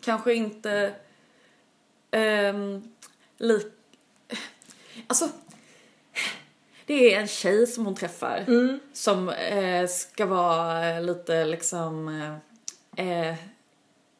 Kanske 0.00 0.34
inte 0.34 0.94
ehm, 2.10 2.82
lik... 3.38 3.66
Alltså, 5.06 5.28
det 6.86 7.14
är 7.14 7.20
en 7.20 7.28
tjej 7.28 7.66
som 7.66 7.84
hon 7.84 7.94
träffar 7.94 8.44
som 8.92 9.28
eh, 9.28 9.88
ska 9.88 10.26
vara 10.26 11.00
lite 11.00 11.44
liksom... 11.44 12.08
Eh, 12.96 13.06
eh, 13.30 13.36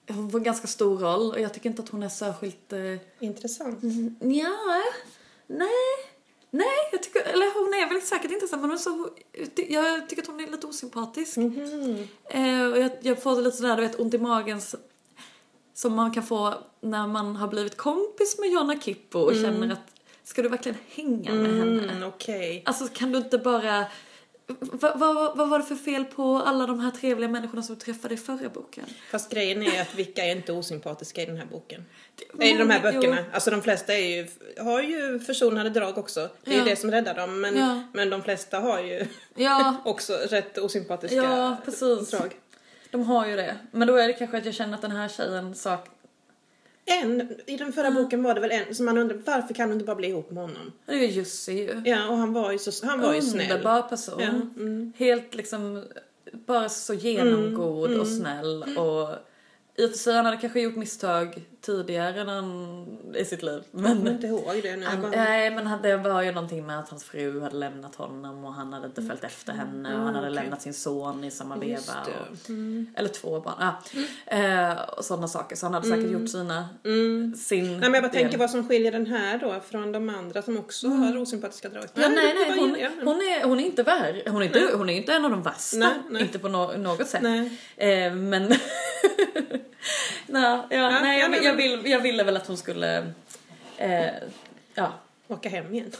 hon 0.08 0.30
får 0.30 0.38
en 0.38 0.44
ganska 0.44 0.66
stor 0.66 0.98
roll 0.98 1.30
och 1.32 1.40
jag 1.40 1.54
tycker 1.54 1.70
inte 1.70 1.82
att 1.82 1.88
hon 1.88 2.02
är 2.02 2.08
särskilt... 2.08 2.72
Eh, 2.72 2.94
Intressant. 3.20 3.78
Ja, 4.20 4.82
nej. 5.48 6.14
Nej, 6.50 6.88
jag 6.92 7.02
tycker, 7.02 7.20
eller 7.20 7.54
hon 7.54 7.74
är 7.74 7.88
väl 7.94 8.02
säkert 8.02 8.30
intressant 8.30 8.62
men 8.62 8.70
hon 8.70 8.78
är 8.78 8.82
så, 8.82 9.08
jag 9.68 10.08
tycker 10.08 10.22
att 10.22 10.28
hon 10.28 10.40
är 10.40 10.46
lite 10.46 10.66
osympatisk. 10.66 11.36
Eh, 12.24 12.66
och 12.70 12.78
jag, 12.78 12.90
jag 13.00 13.22
får 13.22 13.42
lite 13.42 13.56
sådär, 13.56 13.76
du 13.76 13.82
vet, 13.82 14.00
ont 14.00 14.14
i 14.14 14.18
magen 14.18 14.60
som 15.74 15.94
man 15.94 16.12
kan 16.12 16.22
få 16.22 16.54
när 16.80 17.06
man 17.06 17.36
har 17.36 17.48
blivit 17.48 17.76
kompis 17.76 18.38
med 18.38 18.50
Jonna 18.50 18.80
Kippo 18.80 19.18
och 19.18 19.34
känner 19.34 19.72
att 19.72 19.92
ska 20.24 20.42
du 20.42 20.48
verkligen 20.48 20.78
hänga 20.90 21.32
med 21.34 21.58
henne? 21.58 21.92
Mm, 21.92 22.08
Okej. 22.08 22.62
Alltså 22.66 22.88
kan 22.88 23.12
du 23.12 23.18
inte 23.18 23.38
bara 23.38 23.84
vad, 24.58 24.98
vad, 24.98 25.36
vad 25.36 25.48
var 25.48 25.58
det 25.58 25.64
för 25.64 25.74
fel 25.74 26.04
på 26.04 26.36
alla 26.46 26.66
de 26.66 26.80
här 26.80 26.90
trevliga 26.90 27.28
människorna 27.30 27.62
som 27.62 27.74
du 27.74 27.80
träffade 27.80 28.14
i 28.14 28.16
förra 28.16 28.48
boken? 28.48 28.84
Fast 29.10 29.30
grejen 29.30 29.62
är 29.62 29.82
att 29.82 29.94
vilka 29.94 30.24
är 30.24 30.32
inte 30.32 30.52
osympatiska 30.52 31.22
i 31.22 31.26
den 31.26 31.36
här 31.36 31.46
boken? 31.46 31.84
Det- 32.32 32.46
I 32.50 32.56
de 32.56 32.70
här 32.70 32.80
Jo. 32.84 32.92
böckerna. 33.00 33.24
Alltså 33.32 33.50
de 33.50 33.62
flesta 33.62 33.94
är 33.94 34.16
ju, 34.16 34.28
har 34.62 34.82
ju 34.82 35.20
försonade 35.20 35.70
drag 35.70 35.98
också. 35.98 36.28
Det 36.44 36.50
är 36.50 36.54
Ja. 36.58 36.64
ju 36.64 36.70
det 36.70 36.76
som 36.76 36.90
räddar 36.90 37.14
dem. 37.14 37.40
Men, 37.40 37.56
Ja. 37.56 37.82
men 37.92 38.10
de 38.10 38.22
flesta 38.22 38.58
har 38.60 38.80
ju 38.80 39.06
Ja, 39.34 39.76
också 39.84 40.12
rätt 40.30 40.58
osympatiska 40.58 41.16
Ja, 41.16 41.56
precis. 41.64 42.10
drag. 42.10 42.36
de 42.90 43.02
har 43.02 43.26
ju 43.26 43.36
det. 43.36 43.56
Men 43.70 43.88
då 43.88 43.96
är 43.96 44.06
det 44.08 44.12
kanske 44.14 44.38
att 44.38 44.44
jag 44.44 44.54
känner 44.54 44.74
att 44.74 44.82
den 44.82 44.90
här 44.90 45.08
tjejen 45.08 45.54
sak... 45.54 45.86
En, 46.88 47.28
i 47.46 47.56
den 47.56 47.72
förra 47.72 47.90
boken 47.90 48.22
var 48.22 48.34
det 48.34 48.40
väl 48.40 48.50
en 48.50 48.74
som 48.74 48.86
man 48.86 48.98
undrar 48.98 49.16
varför 49.24 49.54
kan 49.54 49.68
du 49.68 49.72
inte 49.72 49.84
bara 49.84 49.96
bli 49.96 50.08
ihop 50.08 50.30
med 50.30 50.42
honom? 50.42 50.72
Det 50.86 50.92
är 50.92 50.98
ju 50.98 51.06
Jussi 51.06 51.52
ju. 51.52 51.82
Ja, 51.84 52.08
och 52.08 52.16
han 52.16 52.32
var 52.32 52.52
ju, 52.52 52.58
så, 52.58 52.86
han 52.86 53.00
var 53.00 53.14
ju 53.14 53.22
snäll. 53.22 53.50
Underbar 53.50 53.82
person. 53.82 54.20
Ja, 54.20 54.28
mm. 54.62 54.92
Helt 54.96 55.34
liksom, 55.34 55.84
bara 56.32 56.68
så 56.68 56.94
genomgod 56.94 57.90
Mm, 57.90 58.00
och 58.00 58.06
snäll 58.08 58.62
och 58.62 59.08
i 59.78 59.86
och 59.86 59.90
för 59.90 59.98
sig 59.98 60.14
han 60.14 60.24
hade 60.24 60.36
kanske 60.36 60.60
gjort 60.60 60.76
misstag 60.76 61.42
tidigare 61.60 62.30
han, 62.30 62.86
i 63.14 63.24
sitt 63.24 63.42
liv. 63.42 63.62
Jag 63.70 63.82
kommer 63.82 63.94
Men, 63.94 64.12
inte 64.14 64.26
ihåg 64.26 64.60
det 64.62 64.76
nu. 64.76 64.86
Han, 64.86 65.02
bara, 65.02 65.10
nej, 65.10 65.50
men 65.50 65.66
han- 65.66 65.82
det 65.82 65.96
var 65.96 66.22
ju 66.22 66.32
någonting 66.32 66.66
med 66.66 66.78
att 66.78 66.88
hans 66.88 67.04
fru 67.04 67.40
hade 67.40 67.56
lämnat 67.56 67.94
honom 67.94 68.44
och 68.44 68.54
han 68.54 68.72
hade 68.72 68.86
inte 68.86 69.02
följt 69.02 69.24
efter 69.24 69.52
henne 69.52 69.88
och 69.94 70.00
han 70.00 70.06
hade 70.14 70.18
Mm. 70.18 70.32
okej. 70.32 70.42
lämnat 70.42 70.62
sin 70.62 70.74
son 70.74 71.24
i 71.24 71.30
samma 71.30 71.56
veva. 71.56 71.92
Mm. 72.48 72.86
Eller 72.96 73.08
två 73.08 73.40
barn. 73.40 73.54
Ja. 73.60 73.78
Eh, 74.36 74.78
och 74.96 75.04
sådana 75.04 75.28
saker. 75.28 75.56
Så 75.56 75.66
han 75.66 75.74
hade 75.74 75.88
säkert 75.88 76.10
gjort 76.10 76.28
sina, 76.30 76.68
sin 77.36 77.64
Mm. 77.64 77.78
Nej 77.80 77.90
men 77.90 77.94
jag 77.94 78.02
bara 78.02 78.12
del. 78.12 78.22
tänker 78.22 78.38
vad 78.38 78.50
som 78.50 78.68
skiljer 78.68 78.92
den 78.92 79.06
här 79.06 79.38
då 79.38 79.60
från 79.70 79.92
de 79.92 80.08
andra 80.08 80.42
som 80.42 80.58
också 80.58 80.88
har 80.88 81.16
osympatiska 81.16 81.68
drag. 81.68 81.84
Ja, 81.94 82.08
nej, 82.08 82.34
nej, 82.34 82.58
hon, 82.58 82.76
hon, 83.04 83.20
är, 83.20 83.44
hon 83.44 83.60
är 83.60 83.64
inte 83.66 83.82
värre. 83.82 84.22
Hon 84.30 84.42
är 84.42 84.46
inte, 84.46 84.70
hon 84.76 84.88
är 84.88 84.94
inte 84.96 85.12
en 85.12 85.24
av 85.24 85.30
de 85.30 85.42
värsta. 85.42 85.76
Nej, 85.78 85.90
nej. 86.10 86.22
Inte 86.22 86.38
på 86.38 86.48
no, 86.48 86.76
något 86.76 87.06
sätt. 87.08 87.22
Eh, 87.76 88.12
men... 88.14 88.52
ja, 90.26 90.66
nej, 90.70 91.20
jag, 91.20 91.30
men- 91.30 91.42
jag, 91.44 91.54
vill, 91.54 91.86
jag 91.90 92.00
ville 92.00 92.24
väl 92.24 92.36
att 92.36 92.46
hon 92.46 92.56
skulle... 92.56 93.12
Eh, 93.76 94.06
ja, 94.74 94.92
Åka 95.28 95.48
hem 95.48 95.74
igen. 95.74 95.92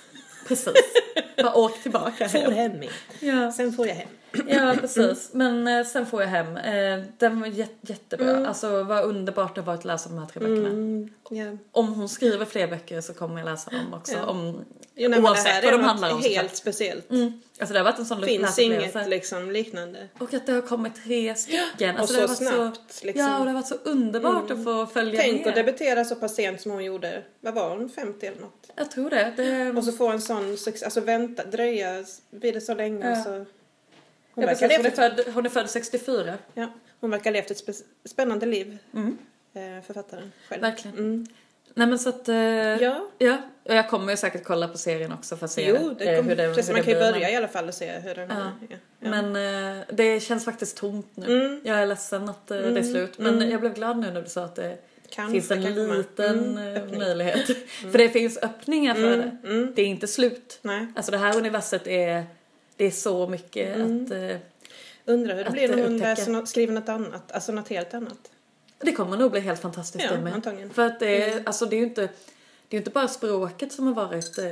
precis. 0.49 0.75
Bara 1.37 1.55
åk 1.55 1.83
tillbaka 1.83 2.27
hem. 2.27 2.53
hem 2.53 2.83
igen. 2.83 2.93
Ja, 3.21 3.53
Sen 3.53 3.73
får 3.73 3.87
jag 3.87 3.95
hem. 3.95 4.09
Ja, 4.49 4.75
precis. 4.81 5.31
Men 5.33 5.69
eh, 5.69 5.87
sen 5.87 6.07
får 6.07 6.23
jag 6.23 6.29
hem. 6.29 6.57
Eh, 6.57 7.05
den 7.19 7.41
var 7.41 7.47
jät, 7.47 7.73
jättebra. 7.81 8.47
Alltså 8.47 8.83
vad 8.83 9.05
underbart 9.05 9.55
det 9.55 9.61
har 9.61 9.67
varit 9.67 9.79
att 9.79 9.85
läsa 9.85 10.09
de 10.09 10.19
här 10.19 10.27
tre 10.27 10.41
böckerna. 10.41 10.69
Mm, 10.69 11.11
ja. 11.31 11.45
Om 11.73 11.93
hon 11.95 12.09
skriver 12.09 12.45
fler 12.45 12.69
böcker 12.69 13.01
så 13.01 13.15
kommer 13.15 13.39
jag 13.39 13.45
läsa 13.45 13.71
dem 13.71 13.95
också. 13.95 14.13
Ja. 14.13 14.27
Om, 14.27 14.65
Jo, 15.01 15.09
nej, 15.09 15.21
men 15.21 15.23
det 15.23 15.29
oavsett 15.29 15.47
här 15.47 15.63
vad 15.63 15.73
de 15.73 15.85
handlar 15.85 16.13
om. 16.13 16.23
helt 16.23 16.57
speciellt. 16.57 17.11
Mm. 17.11 17.41
Alltså 17.59 17.73
det 17.73 17.79
har 17.81 17.85
varit 17.85 17.99
en 17.99 18.07
sån 18.07 18.23
Finns 18.23 18.59
inget 18.59 19.09
liksom 19.09 19.51
liknande. 19.51 20.09
Och 20.19 20.35
att 20.35 20.47
det 20.47 20.53
har 20.53 20.63
kommit 20.63 21.05
tre 21.05 21.35
stycken. 21.35 21.95
Och 21.95 22.01
Alltså, 22.01 22.15
så 22.15 22.21
det 22.21 22.21
har 22.21 22.29
varit 22.29 22.39
snabbt, 22.39 22.93
Så, 22.93 23.07
liksom. 23.07 23.27
Mm. 23.27 23.33
Ja, 23.33 23.39
och 23.39 23.45
det 23.45 23.51
har 23.51 23.55
varit 23.55 23.67
så 23.67 23.75
underbart 23.85 24.51
att 24.51 24.65
få 24.65 24.87
följa 24.87 25.21
Tänk 25.21 25.39
med. 25.41 25.49
att 25.49 25.55
debutera 25.55 26.05
så 26.05 26.15
pass 26.15 26.35
sent 26.35 26.61
som 26.61 26.71
hon 26.73 26.85
gjorde. 26.85 27.23
Vad 27.41 27.55
var 27.55 27.71
hon? 27.71 27.89
50 27.91 28.27
eller 28.27 28.41
något? 28.41 28.71
Jag 28.77 28.91
tror 28.91 29.11
det. 29.11 29.33
det 29.37 29.71
Och 29.79 29.85
så 29.85 29.93
få 29.93 30.09
en 30.09 30.21
sån 30.21 30.57
succé. 30.57 30.85
Alltså 30.85 31.01
vänta, 31.01 31.45
dröja 31.45 32.05
vid 32.31 32.55
det 32.55 32.61
så 32.61 32.75
länge. 32.75 33.11
Ja. 33.11 33.19
och 33.19 33.25
Så... 33.25 33.45
Hon, 34.39 34.47
verkar 34.47 34.69
precis, 34.69 34.77
hon, 34.77 34.87
är 34.87 35.11
född, 35.11 35.35
hon 35.35 35.47
är 35.47 35.51
född 35.51 35.71
64. 35.71 36.35
ja, 36.55 36.67
hon 37.01 37.11
verkar 37.11 37.25
ha 37.25 37.33
levt 37.33 37.51
ett 37.51 37.83
spännande 38.05 38.47
liv. 38.47 38.79
Mm. 38.95 39.19
Eh, 39.55 39.85
författaren 39.87 40.33
själv. 40.49 40.63
Verkligen. 40.63 40.99
Mm. 40.99 41.27
Nej 41.75 41.87
men 41.87 41.99
så 41.99 42.09
att... 42.09 42.29
eh, 42.29 42.37
Ja. 42.37 43.07
ja. 43.19 43.37
Och 43.65 43.75
jag 43.75 43.89
kommer 43.91 44.13
ju 44.13 44.17
säkert 44.17 44.45
kolla 44.45 44.69
på 44.69 44.79
serien 44.79 45.13
också 45.13 45.37
för 45.37 45.45
att 45.45 45.51
se 45.51 45.69
Jo, 45.69 45.77
eh, 45.77 45.93
det 45.99 46.17
kom, 46.17 46.29
hur 46.29 46.37
det, 46.37 46.49
precis, 46.55 46.69
hur 46.69 46.73
man 46.75 46.81
det 46.81 46.85
kan 46.85 46.93
ju 46.93 46.99
blir, 46.99 47.13
börja 47.13 47.25
men- 47.27 47.33
i 47.33 47.37
alla 47.37 47.49
fall 47.49 47.69
och 47.69 47.75
se 47.75 47.91
hur 47.99 48.15
den 48.15 48.29
Ja. 48.31 48.37
är. 48.37 48.51
Ja. 48.69 48.77
Ja. 49.01 49.11
Men 49.23 49.77
eh, 49.79 49.85
det 49.93 50.21
känns 50.21 50.45
faktiskt 50.45 50.77
tomt 50.77 51.11
nu. 51.15 51.41
Mm. 51.47 51.61
Jag 51.65 51.79
är 51.79 51.87
ledsen 51.87 52.29
att 52.29 52.51
eh, 52.51 52.59
det 52.59 52.79
är 52.79 52.83
slut. 52.83 53.19
Men 53.19 53.51
jag 53.51 53.61
blev 53.61 53.75
glad 53.75 53.99
nu 53.99 54.11
när 54.11 54.23
du 54.23 54.29
sa 54.29 54.45
att 54.45 54.57
det 54.57 54.79
Kanske, 55.11 55.33
finns 55.33 55.51
en 55.51 55.63
liten 55.63 56.59
Mm, 56.59 56.77
eh, 56.93 56.99
möjlighet. 56.99 57.47
För 57.91 57.99
det 57.99 58.09
finns 58.09 58.39
öppningar 58.43 58.95
för 58.95 59.15
Mm, 59.15 59.31
det. 59.43 59.49
mm. 59.49 59.73
Det 59.77 59.83
är 59.83 59.87
inte 59.87 60.07
slut. 60.07 60.59
Nej. 60.63 60.87
Alltså 60.97 61.13
det 61.13 61.19
här 61.19 61.37
universet 61.37 61.87
är 61.87 62.25
det 62.79 62.85
är 62.87 62.91
så 62.91 63.27
mycket 63.29 63.77
Mm. 63.77 64.05
att 64.05 64.11
eh, 64.11 64.37
Undrar 65.05 65.37
hur 65.37 65.45
det 65.45 65.51
blir 65.51 65.69
när 65.69 65.83
hon 65.83 65.99
läser 65.99 66.31
något, 66.31 66.49
skriver 66.49 66.73
något 66.73 66.89
annat, 66.89 67.33
alltså 67.33 67.53
något 67.53 67.69
helt 67.69 67.95
annat. 67.95 68.31
det 68.79 68.93
kommer 68.93 69.17
nog 69.17 69.31
bli 69.31 69.41
helt 69.41 69.61
fantastiskt 69.61 70.05
Ja, 70.05 70.17
det 70.17 70.23
med. 70.23 70.35
antagligen. 70.35 70.71
För 70.71 70.87
att 70.87 71.01
det 71.01 71.23
är, 71.23 71.43
alltså 71.47 71.67
det 71.67 71.77
är 71.77 71.79
ju 71.79 71.85
inte, 71.85 72.09
det 72.69 72.77
är 72.77 72.79
inte 72.79 72.91
bara 72.91 73.09
språket 73.09 73.73
som 73.73 73.87
har 73.87 73.95
varit 73.95 74.39
eh, 74.39 74.51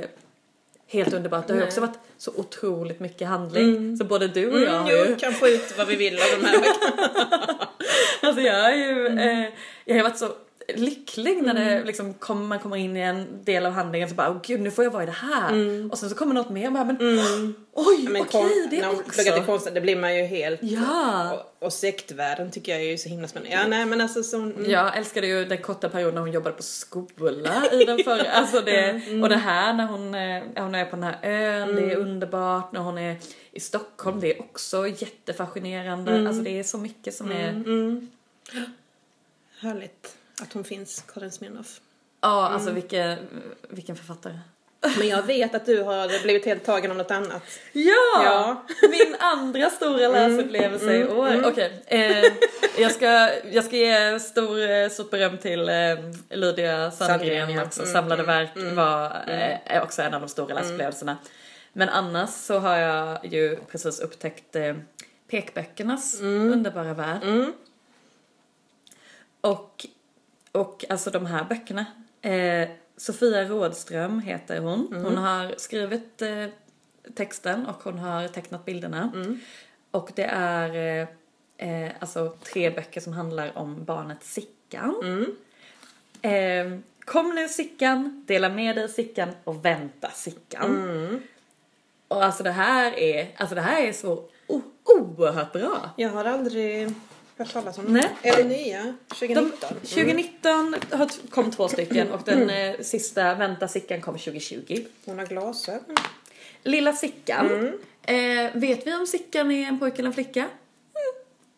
helt 0.87 1.13
underbart. 1.13 1.47
Det 1.47 1.53
har 1.53 1.59
ju 1.61 1.65
också 1.67 1.81
varit 1.81 1.99
så 2.17 2.31
otroligt 2.35 2.99
mycket 2.99 3.27
handling. 3.27 3.97
Så 3.97 4.03
både 4.05 4.27
du 4.27 4.51
och 4.51 4.59
jag 4.61 4.67
Mm, 4.69 4.83
har 4.83 4.91
ju 4.91 5.15
kan 5.15 5.33
få 5.33 5.47
ut 5.47 5.77
vad 5.77 5.87
vi 5.87 5.95
vill 5.95 6.13
av 6.15 6.39
de 6.41 6.45
här 6.47 6.57
böckerna. 6.57 7.67
Alltså 8.21 8.41
jag 8.41 8.55
är 8.73 8.75
ju, 8.75 9.07
Mm. 9.07 9.43
eh, 9.43 9.49
jag 9.85 9.95
har 9.95 10.03
varit 10.03 10.17
så 10.17 10.31
lycklig 10.75 11.43
när 11.43 11.53
det 11.53 11.83
liksom 11.83 12.13
kom, 12.13 12.47
man 12.47 12.59
kommer 12.59 12.75
in 12.75 12.97
i 12.97 12.99
en 12.99 13.43
del 13.43 13.65
av 13.65 13.71
handlingen 13.71 14.09
så 14.09 14.15
bara, 14.15 14.29
åh 14.29 14.37
gud 14.43 14.61
nu 14.61 14.71
får 14.71 14.83
jag 14.83 14.91
vara 14.91 15.03
i 15.03 15.05
det 15.05 15.11
här. 15.11 15.51
Och 15.91 15.97
sen 15.97 16.09
så 16.09 16.15
kommer 16.15 16.33
något 16.35 16.49
mer 16.49 16.67
och 16.67 16.73
bara, 16.73 16.83
men 16.85 16.97
oj 17.73 17.97
Mm. 17.99 18.13
Men 18.13 18.21
okej 18.21 18.67
det 18.71 18.85
hon 18.85 18.95
också. 18.99 19.21
till 19.21 19.43
konst, 19.45 19.73
det 19.73 19.81
blir 19.81 19.95
man 19.95 20.15
ju 20.15 20.23
helt... 20.23 20.59
Ja. 20.63 21.33
Och, 21.59 21.65
och 21.65 21.73
sektvärlden 21.73 22.51
tycker 22.51 22.71
jag 22.71 22.81
är 22.81 22.85
ju 22.91 22.97
så 22.97 23.09
himla 23.09 23.27
spännande. 23.27 23.55
Ja, 23.55 23.67
nej 23.67 23.85
men 23.85 24.01
alltså 24.01 24.23
så... 24.23 24.37
Mm. 24.37 24.69
Jag 24.69 24.97
älskade 24.97 25.27
ju 25.27 25.45
den 25.45 25.57
korta 25.57 25.89
perioden 25.89 26.15
när 26.15 26.21
hon 26.21 26.31
jobbade 26.31 26.55
på 26.55 26.63
skola 26.63 27.63
i 27.71 27.85
den 27.85 27.97
förra, 28.03 28.31
alltså 28.33 28.61
det, 28.61 28.89
Mm. 29.07 29.23
och 29.23 29.29
det 29.29 29.35
här 29.35 29.73
när 29.73 29.85
hon, 29.87 30.15
eh, 30.15 30.63
hon 30.63 30.75
är 30.75 30.85
på 30.85 30.95
den 30.95 31.03
här 31.03 31.17
ön, 31.23 31.75
det 31.75 31.91
är 31.91 31.95
underbart, 31.95 32.71
när 32.71 32.79
hon 32.81 32.97
är 32.97 33.15
i 33.51 33.59
Stockholm, 33.59 34.19
det 34.19 34.33
är 34.35 34.41
också 34.41 34.87
jättefascinerande, 34.87 36.11
Mm. 36.11 36.27
alltså 36.27 36.41
det 36.43 36.59
är 36.59 36.63
så 36.63 36.77
mycket 36.77 37.13
som 37.13 37.31
är, 37.31 37.53
Härligt 39.59 40.15
att 40.41 40.53
hon 40.53 40.63
finns, 40.63 41.03
Karin 41.13 41.31
Smirnoff. 41.31 41.81
ja 42.21 42.41
Mm. 42.41 42.53
alltså 42.53 42.71
vilken, 42.71 43.17
vilken 43.69 43.95
författare. 43.95 44.39
Men 44.97 45.07
jag 45.07 45.23
vet 45.23 45.55
att 45.55 45.65
du 45.65 45.83
har 45.83 46.23
blivit 46.23 46.45
helt 46.45 46.65
tagen 46.65 46.91
av 46.91 46.97
något 46.97 47.11
annat. 47.11 47.43
Ja! 47.73 48.23
Ja. 48.23 48.65
Min 48.81 49.15
andra 49.19 49.69
stora 49.69 50.07
läsupplevelse 50.07 50.93
i 50.97 51.07
år. 51.07 51.43
Okej, 51.45 51.83
eh, 51.85 52.33
jag, 52.77 52.91
ska, 52.91 53.29
jag 53.51 53.63
ska 53.63 53.75
ge 53.75 54.19
stor, 54.19 54.69
eh, 54.69 54.89
stort 54.89 55.11
beröm 55.11 55.37
till 55.37 55.69
eh, 55.69 55.75
Lydia 56.29 56.91
Sandgren, 56.91 57.49
ja. 57.49 57.63
också. 57.63 57.81
Mm, 57.81 57.93
Samlade 57.93 58.23
mm, 58.23 58.35
verk 58.35 58.75
var, 58.75 59.05
eh, 59.27 59.75
är 59.75 59.81
också 59.81 60.01
en 60.01 60.13
av 60.13 60.21
de 60.21 60.29
stora 60.29 60.55
läsupplevelserna. 60.55 61.17
Men 61.73 61.89
annars 61.89 62.29
så 62.29 62.59
har 62.59 62.77
jag 62.77 63.25
ju 63.25 63.57
precis 63.71 63.99
upptäckt 63.99 64.55
eh, 64.55 64.75
pekböckernas 65.29 66.21
underbara 66.21 66.93
värld. 66.93 67.23
Mm. 67.23 67.53
Och, 69.41 69.85
och 70.57 70.85
alltså 70.89 71.09
de 71.09 71.25
här 71.25 71.43
böckerna. 71.43 71.85
Eh, 72.21 72.69
Sofia 72.97 73.43
Rådström 73.43 74.19
heter 74.19 74.59
hon. 74.59 74.87
Mm. 74.91 75.03
Hon 75.03 75.17
har 75.17 75.53
skrivit 75.57 76.21
eh, 76.21 76.45
texten 77.15 77.65
och 77.65 77.83
hon 77.83 77.99
har 77.99 78.27
tecknat 78.27 78.65
bilderna. 78.65 79.11
Mm. 79.15 79.39
Och 79.91 80.11
det 80.15 80.23
är 80.23 80.75
eh, 80.75 81.07
eh, 81.69 81.91
alltså 81.99 82.29
tre 82.29 82.69
böcker 82.69 83.01
som 83.01 83.13
handlar 83.13 83.57
om 83.57 83.83
barnet 83.83 84.23
Sickan. 84.23 84.95
Mm. 85.03 85.35
Eh, 86.21 86.79
kom 87.05 87.35
nu 87.35 87.47
Sickan, 87.47 88.23
dela 88.27 88.49
med 88.49 88.75
dig 88.75 88.89
Sickan 88.89 89.29
och 89.43 89.65
vänta 89.65 90.09
Sickan. 90.11 90.75
Mm. 90.75 91.21
Och 92.07 92.23
alltså 92.23 92.43
det 92.43 92.51
här 92.51 92.99
är, 92.99 93.27
alltså 93.37 93.55
det 93.55 93.61
här 93.61 93.83
är 93.83 93.93
så 93.93 94.23
o- 94.47 94.71
oerhört 94.83 95.53
bra. 95.53 95.89
Jag 95.97 96.09
har 96.09 96.25
aldrig 96.25 96.93
hört 97.37 97.53
talas 97.53 97.77
om. 97.77 97.85
Nej. 97.85 98.09
Är 98.21 98.37
de 98.37 98.43
nya? 98.43 98.93
2019? 99.07 99.69
De, 99.81 99.87
2019 99.87 100.75
har- 100.91 101.29
kom 101.29 101.51
två 101.51 101.67
stycken 101.67 102.11
och 102.11 102.21
den 102.25 102.49
eh, 102.49 102.79
sista 102.81 103.35
Vänta 103.35 103.67
Sickan 103.67 104.01
kom 104.01 104.13
2020. 104.17 104.85
Hon 105.05 105.19
har 105.19 105.25
glasögon. 105.25 105.95
Lilla 106.63 106.93
Sickan. 106.93 107.73
Eh, 108.03 108.15
vet 108.53 108.87
vi 108.87 108.93
om 108.93 109.07
Sickan 109.07 109.51
är 109.51 109.67
en 109.67 109.79
pojke 109.79 109.97
eller 109.97 110.07
en 110.07 110.13
flicka? 110.13 110.47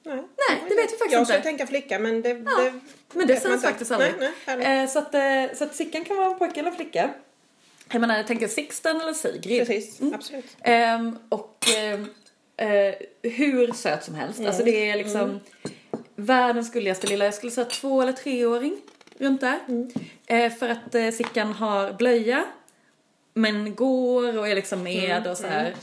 Nej, 0.04 0.16
Nej, 0.16 0.64
det 0.70 0.76
vet 0.76 0.94
vi 0.94 0.98
faktiskt 0.98 1.12
jag 1.12 1.22
inte. 1.22 1.26
skulle 1.26 1.44
tänka 1.44 1.68
flicka 1.68 2.00
men 2.00 2.22
det, 2.22 2.34
det 2.34 2.74
Men 3.14 3.28
det 3.28 3.40
sägs 3.40 3.62
faktiskt 3.64 3.92
aldrig. 3.92 4.14
Nej, 4.20 4.32
nej, 4.58 4.84
eh, 4.84 4.90
så, 4.90 5.00
att, 5.00 5.14
eh, 5.16 5.22
så 5.58 5.64
att 5.64 5.76
Sickan 5.76 6.04
kan 6.06 6.18
vara 6.18 6.28
en 6.32 6.40
pojke 6.40 6.60
eller 6.60 6.70
en 6.70 6.76
flicka. 6.76 7.14
Jag 7.92 8.02
menar, 8.02 8.18
jag 8.18 8.28
tänker 8.28 8.48
Sixten 8.48 9.02
eller 9.02 9.14
Sigrid. 9.14 9.68
Precis, 9.68 10.00
absolut. 10.14 10.46
Ehm, 10.62 11.18
och 11.30 11.66
ehm, 11.78 12.06
eh, 12.60 12.96
hur 13.22 13.74
söt 13.74 14.04
som 14.04 14.16
helst. 14.16 14.40
Alltså 14.46 14.64
det 14.64 14.90
är 14.90 14.98
liksom 14.98 15.40
världens 16.16 16.72
gulligaste 16.72 17.08
lilla, 17.08 17.26
jag 17.26 17.34
skulle 17.34 17.52
säga 17.52 17.66
två 17.66 18.02
eller 18.02 18.14
treåring 18.14 18.82
runt 19.18 19.42
där. 19.42 19.60
Eh, 20.28 20.52
för 20.52 20.70
att 20.70 20.96
eh, 20.96 21.10
Sickan 21.12 21.54
har 21.54 21.94
blöja 21.94 22.46
men 23.34 23.76
går 23.76 24.38
och 24.38 24.48
är 24.48 24.56
liksom 24.56 24.84
med 24.84 25.28
och 25.28 25.38
så 25.38 25.48
här. 25.48 25.74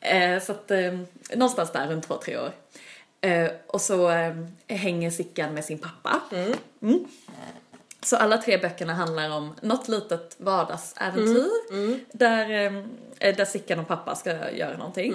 Eh, 0.00 0.42
så 0.42 0.52
att 0.52 0.70
eh, 0.70 0.98
någonstans 1.34 1.72
där 1.72 1.86
runt 1.88 2.06
två, 2.06 2.16
tre 2.16 2.38
år. 2.38 2.52
Eh, 3.20 3.50
och 3.66 3.80
så 3.80 4.10
eh, 4.10 4.34
hänger 4.68 5.10
Sickan 5.10 5.54
med 5.54 5.64
sin 5.64 5.78
pappa. 5.78 6.20
Mm. 6.82 7.04
Så 8.02 8.16
alla 8.16 8.38
tre 8.38 8.58
böckerna 8.58 8.94
handlar 8.94 9.30
om 9.30 9.54
något 9.62 9.88
litet 9.88 10.36
vardagsäventyr 10.38 11.50
där, 12.12 12.50
eh, 13.18 13.36
där 13.36 13.44
Sickan 13.44 13.78
och 13.78 13.88
pappa 13.88 14.14
ska 14.14 14.50
göra 14.50 14.76
någonting. 14.76 15.12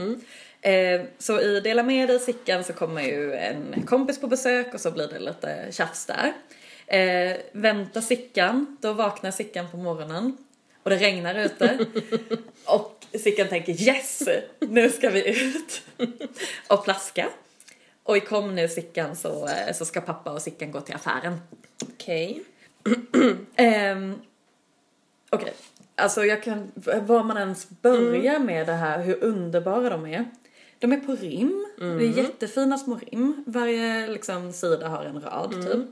Eh, 0.61 1.01
så 1.17 1.41
i 1.41 1.59
Dela 1.59 1.83
med 1.83 2.09
dig 2.09 2.19
Sickan 2.19 2.63
så 2.63 2.73
kommer 2.73 3.01
ju 3.01 3.33
en 3.33 3.83
kompis 3.85 4.21
på 4.21 4.27
besök 4.27 4.73
och 4.73 4.81
så 4.81 4.91
blir 4.91 5.07
det 5.07 5.19
lite 5.19 5.67
tjafs 5.71 6.05
där. 6.05 6.33
Eh, 6.87 7.37
vänta 7.51 8.01
Sickan, 8.01 8.77
då 8.81 8.93
vaknar 8.93 9.31
Sickan 9.31 9.71
på 9.71 9.77
morgonen 9.77 10.37
och 10.83 10.89
det 10.89 10.97
regnar 10.97 11.35
ute. 11.35 11.85
och 12.65 13.05
Sickan 13.19 13.47
tänker 13.47 13.81
yes, 13.81 14.23
nu 14.59 14.89
ska 14.89 15.09
vi 15.09 15.29
ut 15.29 15.81
och 16.67 16.83
plaska. 16.83 17.29
Och 18.03 18.17
i 18.17 18.19
kom 18.19 18.55
nu 18.55 18.67
Sickan 18.67 19.15
så, 19.15 19.47
eh, 19.47 19.73
så 19.73 19.85
ska 19.85 20.01
pappa 20.01 20.31
och 20.31 20.41
Sickan 20.41 20.71
gå 20.71 20.81
till 20.81 20.95
affären. 20.95 21.37
Okej. 21.83 22.43
Ehm, 23.55 24.21
Okej, 25.29 25.53
alltså 25.95 26.25
jag 26.25 26.43
kan, 26.43 26.71
var 27.01 27.23
man 27.23 27.37
ens 27.37 27.69
börjar 27.69 28.39
med 28.39 28.67
det 28.67 28.73
här, 28.73 29.03
hur 29.03 29.23
underbara 29.23 29.89
de 29.89 30.05
är. 30.05 30.25
De 30.79 30.91
är 30.91 30.97
på 30.97 31.15
rim, 31.15 31.65
det 31.77 31.85
är 31.85 32.17
jättefina 32.17 32.77
små 32.77 32.99
rim. 33.11 33.43
Varje 33.47 34.07
liksom, 34.07 34.53
sida 34.53 34.87
har 34.87 35.05
en 35.05 35.21
rad 35.21 35.51
typ. 35.51 35.85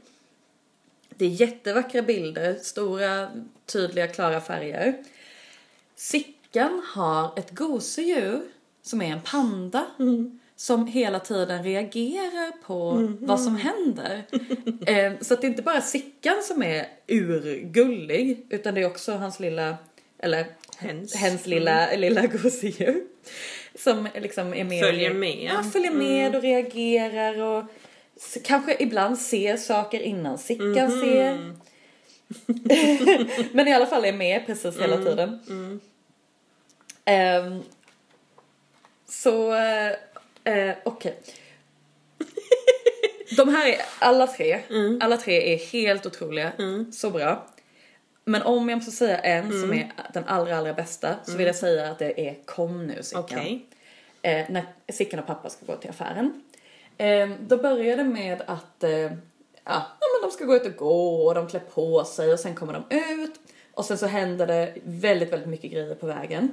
Det 1.09 1.25
är 1.25 1.29
jättevackra 1.29 2.01
bilder, 2.01 2.55
stora, 2.61 3.29
tydliga, 3.65 4.07
klara 4.07 4.41
färger. 4.41 5.03
Sickan 5.95 6.81
har 6.85 7.39
ett 7.39 7.51
gosedjur 7.51 8.41
som 8.81 9.01
är 9.01 9.11
en 9.11 9.21
panda. 9.21 9.85
Som 10.55 10.87
hela 10.87 11.19
tiden 11.19 11.63
reagerar 11.63 12.51
på 12.61 13.07
vad 13.19 13.41
som 13.41 13.55
händer. 13.55 14.23
eh, 14.87 15.13
så 15.21 15.33
att 15.33 15.41
det 15.41 15.47
är 15.47 15.49
inte 15.49 15.61
bara 15.61 15.81
Sickan 15.81 16.43
som 16.43 16.63
är 16.63 16.87
urgullig 17.07 18.45
utan 18.49 18.73
det 18.73 18.81
är 18.81 18.85
också 18.85 19.11
hans 19.11 19.39
lilla, 19.39 19.77
eller 20.19 20.45
Hens. 20.77 21.15
hens 21.15 21.47
lilla, 21.47 21.95
lilla 21.95 22.27
gosedjur. 22.27 23.03
Som 23.77 24.07
liksom 24.15 24.53
är 24.53 24.63
med 24.63 24.83
Följer 24.83 25.09
och, 25.09 25.15
med. 25.15 25.43
Ja, 25.43 25.63
följer 25.63 25.91
med 25.91 26.35
och 26.35 26.41
reagerar 26.41 27.41
och 27.41 27.63
kanske 28.43 28.75
ibland 28.79 29.19
ser 29.19 29.57
saker 29.57 29.99
innan 29.99 30.37
Sickan 30.37 31.01
ser. 31.01 31.53
Men 33.55 33.67
i 33.67 33.73
alla 33.73 33.85
fall 33.85 34.05
är 34.05 34.13
med 34.13 34.45
precis 34.45 34.79
hela 34.79 34.97
tiden. 34.97 35.39
Ehm, 37.05 37.61
så, 39.05 39.53
eh, 40.43 40.75
okej. 40.83 41.19
De 43.37 43.49
här 43.49 43.67
är 43.67 43.81
alla 43.99 44.27
tre, 44.27 44.59
alla 45.01 45.17
tre 45.17 45.53
är 45.53 45.57
helt 45.57 46.05
otroliga, 46.05 46.51
så 46.91 47.09
bra. 47.09 47.47
Men 48.29 48.41
om 48.41 48.69
jag 48.69 48.75
måste 48.75 48.91
säga 48.91 49.19
en 49.19 49.61
som 49.61 49.73
är 49.73 49.91
den 50.13 50.23
allra 50.27 50.57
allra 50.57 50.73
bästa 50.73 51.15
så 51.23 51.37
vill 51.37 51.47
jag 51.47 51.55
säga 51.55 51.91
att 51.91 51.99
det 51.99 52.27
är 52.27 52.35
Kom 52.45 52.87
nu 52.87 53.03
Sickan. 53.03 53.23
Okej. 53.23 53.65
Eh, 54.21 54.45
när 54.49 54.65
Sickan 54.89 55.19
och 55.19 55.27
pappa 55.27 55.49
ska 55.49 55.65
gå 55.65 55.75
till 55.75 55.89
affären. 55.89 56.43
Eh, 56.97 57.29
då 57.39 57.57
börjar 57.57 57.97
det 57.97 58.03
med 58.03 58.41
att 58.47 58.83
eh, 58.83 58.91
ja, 59.63 59.85
men 59.99 60.21
de 60.21 60.31
ska 60.31 60.45
gå 60.45 60.55
ut 60.55 60.65
och 60.65 60.75
gå 60.75 61.25
och 61.27 61.35
de 61.35 61.47
klär 61.47 61.59
på 61.59 62.03
sig 62.03 62.33
och 62.33 62.39
sen 62.39 62.55
kommer 62.55 62.73
de 62.73 62.95
ut. 62.95 63.39
Och 63.73 63.85
sen 63.85 63.97
så 63.97 64.07
händer 64.07 64.47
det 64.47 64.73
väldigt, 64.83 65.33
väldigt 65.33 65.49
mycket 65.49 65.71
grejer 65.71 65.95
på 65.95 66.07
vägen. 66.07 66.51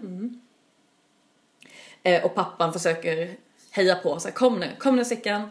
Eh, 2.02 2.24
och 2.24 2.34
pappan 2.34 2.72
försöker 2.72 3.36
heja 3.70 3.96
på 3.96 4.20
sig. 4.20 4.32
Kom 4.32 4.60
nu, 4.60 4.66
kom 4.78 4.96
nu 4.96 5.04
Sickan. 5.04 5.50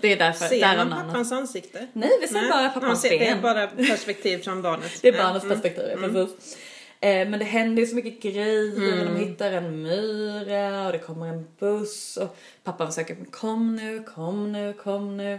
Det 0.00 0.12
är 0.12 0.16
därför, 0.16 0.46
Ser 0.46 0.60
därav 0.60 0.76
man 0.76 0.88
namnet. 0.88 1.06
pappans 1.06 1.32
ansikte? 1.32 1.86
Nej, 1.92 2.10
vi 2.20 2.28
ser 2.28 2.48
bara 2.50 2.68
pappans 2.68 3.02
ser, 3.02 3.10
Det 3.10 3.28
är 3.28 3.34
ben. 3.34 3.42
bara 3.42 3.66
perspektiv 3.66 4.38
från 4.38 4.62
barnet. 4.62 4.92
Det 5.02 5.08
är 5.08 5.24
barnets 5.24 5.44
mm. 5.44 5.60
perspektiv, 5.60 5.96
precis. 5.96 6.58
Eh, 7.00 7.28
men 7.28 7.38
det 7.38 7.44
händer 7.44 7.82
ju 7.82 7.86
så 7.86 7.94
mycket 7.94 8.22
grejer, 8.22 9.04
de 9.04 9.16
hittar 9.16 9.52
en 9.52 9.82
myra 9.82 10.86
och 10.86 10.92
det 10.92 10.98
kommer 10.98 11.26
en 11.26 11.46
buss 11.58 12.16
och 12.16 12.36
pappan 12.64 12.86
försöker 12.86 13.16
kom 13.30 13.76
nu, 13.76 14.02
kom 14.14 14.52
nu, 14.52 14.72
kom 14.72 15.16
nu. 15.16 15.32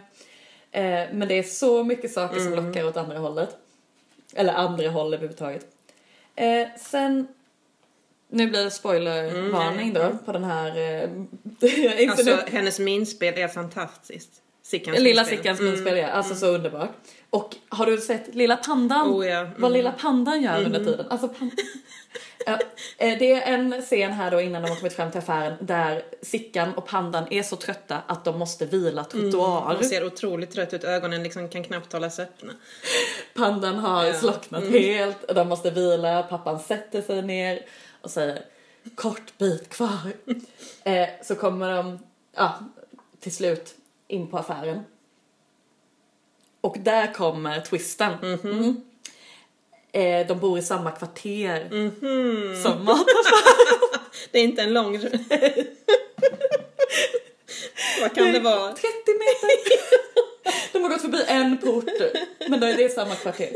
Eh, 0.71 1.03
men 1.13 1.27
det 1.27 1.39
är 1.39 1.43
så 1.43 1.83
mycket 1.83 2.11
saker 2.11 2.39
som 2.39 2.53
lockar 2.53 2.87
åt 2.87 2.97
andra 2.97 3.17
hållet. 3.17 3.57
Eller 4.35 4.53
andra 4.53 4.89
håll 4.89 5.13
överhuvudtaget. 5.13 5.65
Eh, 6.35 6.67
sen 6.77 7.27
Nu 8.29 8.47
blir 8.47 8.63
det 8.63 8.71
spoilervarning 8.71 9.93
då 9.93 10.17
på 10.25 10.31
den 10.31 10.43
här... 10.43 10.77
Eh, 11.03 11.09
Alltså 12.09 12.37
hennes 12.47 12.79
minspel 12.79 13.33
är 13.37 13.47
fantastiskt. 13.47 14.31
Sickans 14.63 14.99
Lilla 14.99 15.21
minspel. 15.21 15.37
Sickans 15.37 15.59
minspel, 15.59 15.97
ja. 15.97 16.07
Alltså 16.07 16.35
så 16.35 16.47
underbart. 16.47 16.89
Och 17.29 17.55
har 17.69 17.85
du 17.85 17.97
sett 17.97 18.35
Lilla 18.35 18.57
Pandan? 18.57 19.11
Oh, 19.11 19.27
ja. 19.27 19.47
Vad 19.57 19.71
Lilla 19.71 19.91
Pandan 19.91 20.41
gör 20.41 20.63
under 20.63 20.79
tiden? 20.79 21.05
Alltså 21.09 21.27
pan- 21.27 21.51
eh, 22.97 23.17
det 23.19 23.33
är 23.33 23.53
en 23.53 23.81
scen 23.81 24.11
här 24.11 24.31
då 24.31 24.41
innan 24.41 24.61
de 24.61 24.69
har 24.69 24.75
kommit 24.77 24.93
fram 24.93 25.11
till 25.11 25.19
affären 25.19 25.53
där 25.59 26.01
Sickan 26.21 26.73
och 26.73 26.87
Pandan 26.87 27.23
är 27.29 27.43
så 27.43 27.55
trötta 27.55 27.97
att 28.07 28.25
de 28.25 28.39
måste 28.39 28.65
vila 28.65 29.03
trottoar. 29.03 29.75
Hon 29.75 29.83
ser 29.85 30.05
otroligt 30.05 30.51
trött 30.51 30.73
ut, 30.73 30.83
ögonen 30.83 31.23
liksom 31.23 31.49
kan 31.49 31.63
knappt 31.63 31.93
hållas 31.93 32.19
öppna. 32.19 32.53
Pandan 33.35 33.75
har 33.75 34.05
Ja. 34.05 34.13
slocknat 34.13 34.63
helt 34.63 35.27
de 35.35 35.47
måste 35.49 35.71
vila. 35.71 36.23
Pappan 36.23 36.59
sätter 36.59 37.01
sig 37.01 37.21
ner 37.21 37.59
och 38.05 38.11
säger 38.11 38.45
kort 38.95 39.37
bit 39.37 39.69
kvar. 39.69 40.13
eh, 40.83 41.09
så 41.23 41.35
kommer 41.35 41.75
de 41.75 41.99
ja, 42.35 42.59
till 43.19 43.35
slut 43.35 43.75
in 44.07 44.27
på 44.27 44.37
affären. 44.37 44.83
Och 46.61 46.77
där 46.79 47.13
kommer 47.13 47.61
twisten. 47.61 48.13
Mm. 48.43 48.81
Eh, 49.91 50.27
de 50.27 50.39
bor 50.39 50.59
i 50.59 50.61
samma 50.61 50.91
kvarter 50.91 51.69
som 52.63 52.85
mataffären. 52.85 53.79
Det 54.31 54.39
är 54.39 54.43
inte 54.43 54.61
en 54.61 54.73
lång... 54.73 54.99
Vad 58.01 58.15
kan 58.15 58.31
det 58.33 58.39
vara? 58.39 58.71
30 58.71 58.87
meter. 58.87 59.61
De 60.73 60.83
har 60.83 60.89
gått 60.89 61.01
förbi 61.01 61.23
en 61.27 61.57
port. 61.57 61.85
Men 62.49 62.59
då 62.59 62.67
är 62.67 62.77
det 62.77 62.89
samma 62.89 63.15
kvarter. 63.15 63.51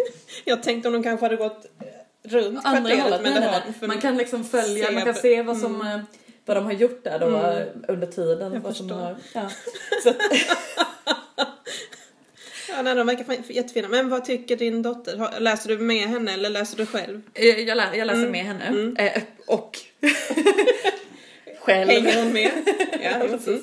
Jag 0.46 0.64
tänkte 0.64 0.88
om 0.88 0.94
de 0.94 1.04
kanske 1.04 1.26
hade 1.26 1.36
gått 1.36 1.66
runt 2.30 2.66
andra 2.66 2.96
hållet. 2.96 3.22
Men 3.22 3.34
det 3.34 3.74
för- 3.80 3.88
Man 3.88 3.98
kan 4.02 4.18
liksom 4.18 4.44
följa, 4.46 4.92
man 4.92 5.04
kan 5.06 5.14
se 5.16 5.42
vad 5.42 5.58
som 5.58 5.82
eh, 5.82 6.00
vad 6.46 6.58
de 6.58 6.66
har 6.66 6.74
gjort 6.74 7.04
där 7.04 7.20
då 7.20 7.28
eh, 7.28 7.66
under 7.88 8.08
tiden. 8.08 8.54
Jag 8.54 8.60
vad 8.60 8.76
som 8.76 8.90
förstår. 8.90 9.02
har, 9.04 9.16
ja. 9.34 9.50
Ja, 12.70 12.82
nej, 12.82 12.96
de 12.96 13.08
verkar 13.08 13.36
jättefina. 13.54 13.88
Men 13.88 14.10
vad 14.10 14.26
tycker 14.26 14.56
din 14.56 14.82
dotter? 14.82 15.40
Läser 15.40 15.70
du 15.70 15.78
med 15.78 16.08
henne 16.10 16.34
eller 16.34 16.50
läser 16.50 16.78
du 16.78 16.86
själv? 16.86 17.22
eh, 17.34 17.46
jag, 17.48 17.76
lä, 17.76 17.96
jag 17.96 18.06
läser 18.08 18.30
med 18.30 18.46
henne. 18.46 18.94
Eh, 18.98 19.22
och 19.48 19.78
själv. 21.60 21.90
Hänger 21.90 22.24
hon 22.24 22.34
med? 22.34 22.52
Ja, 23.04 23.12
precis. 23.30 23.62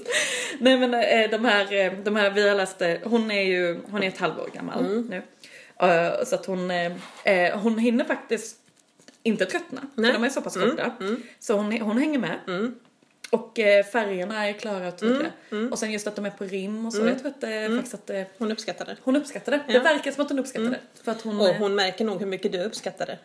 Nej 0.58 0.76
men 0.78 0.94
eh, 0.94 1.30
de 1.30 1.44
här, 1.44 2.04
de 2.04 2.16
här 2.16 2.30
vi 2.30 2.48
har 2.48 2.54
läst, 2.56 2.82
hon 3.04 3.30
är 3.30 3.42
ju, 3.42 3.80
hon 3.90 4.02
är 4.02 4.08
ett 4.08 4.18
halvår 4.18 4.50
gammal 4.54 4.80
Mm. 4.84 5.02
nu. 5.10 5.22
Eh, 5.80 6.24
Så 6.24 6.34
att 6.34 6.46
hon, 6.46 6.70
eh, 6.70 6.92
eh, 7.24 7.58
hon 7.58 7.78
hinner 7.78 8.04
faktiskt 8.04 8.56
inte 9.22 9.46
tröttna. 9.46 9.80
Nej. 9.94 10.12
För 10.12 10.18
de 10.20 10.24
är 10.26 10.30
så 10.30 10.40
pass 10.42 10.54
korta. 10.56 10.92
mm. 11.00 11.22
Så 11.38 11.54
hon, 11.54 11.80
hon 11.80 11.98
hänger 11.98 12.18
med. 12.18 12.38
Mm. 12.46 12.74
Och 13.30 13.52
färgerna 13.92 14.46
är 14.48 14.52
klara 14.52 14.88
och 14.88 14.98
tydliga. 14.98 15.30
Och 15.70 15.78
sen 15.78 15.92
just 15.92 16.06
att 16.06 16.16
de 16.16 16.26
är 16.26 16.30
på 16.30 16.44
rim 16.44 16.86
och 16.86 16.92
så. 16.92 17.06
Jag 17.06 17.18
tror 17.18 17.28
att 17.28 17.40
det 17.40 17.70
faktiskt 17.76 17.94
att 17.94 18.06
det, 18.06 18.26
Hon 18.38 18.52
uppskattar 18.52 18.84
det. 18.84 18.96
hon 19.02 19.16
uppskattar 19.16 19.52
det. 19.52 19.60
Det 19.66 19.72
Ja. 19.72 19.82
verkar 19.82 20.10
som 20.12 20.22
att 20.24 20.28
hon 20.30 20.38
uppskattar 20.38 20.70
det. 20.70 20.80
För 21.02 21.12
att 21.12 21.22
hon, 21.22 21.40
Och 21.40 21.46
hon 21.54 21.74
märker 21.74 22.04
nog 22.04 22.18
hur 22.20 22.26
mycket 22.26 22.52
du 22.52 22.62
uppskattar 22.62 23.06
det. 23.06 23.18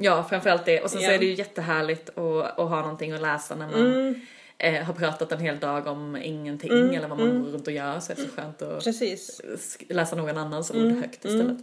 Ja, 0.00 0.26
framförallt 0.30 0.64
det. 0.64 0.80
Och 0.82 0.90
sen 0.90 1.00
så 1.00 1.06
Ja. 1.06 1.12
är 1.12 1.18
det 1.18 1.26
ju 1.26 1.34
jättehärligt 1.34 2.08
att, 2.18 2.58
att 2.58 2.68
ha 2.68 2.80
någonting 2.80 3.12
att 3.12 3.22
läsa 3.22 3.54
när 3.54 3.66
man 3.68 4.20
eh, 4.62 4.84
har 4.84 4.94
pratat 4.94 5.32
en 5.32 5.38
hel 5.40 5.58
dag 5.58 5.86
om 5.86 6.16
ingenting 6.16 6.94
eller 6.94 7.08
vad 7.08 7.18
man 7.18 7.42
går 7.42 7.50
runt 7.50 7.66
och 7.66 7.72
gör. 7.72 8.00
Så 8.00 8.12
är 8.12 8.16
det 8.16 8.22
så 8.22 8.28
skönt 8.28 8.62
att 8.62 8.84
Precis. 8.84 9.40
läsa 9.88 10.16
någon 10.16 10.38
annans 10.38 10.70
ord 10.70 10.92
högt 10.92 11.24
istället. 11.24 11.58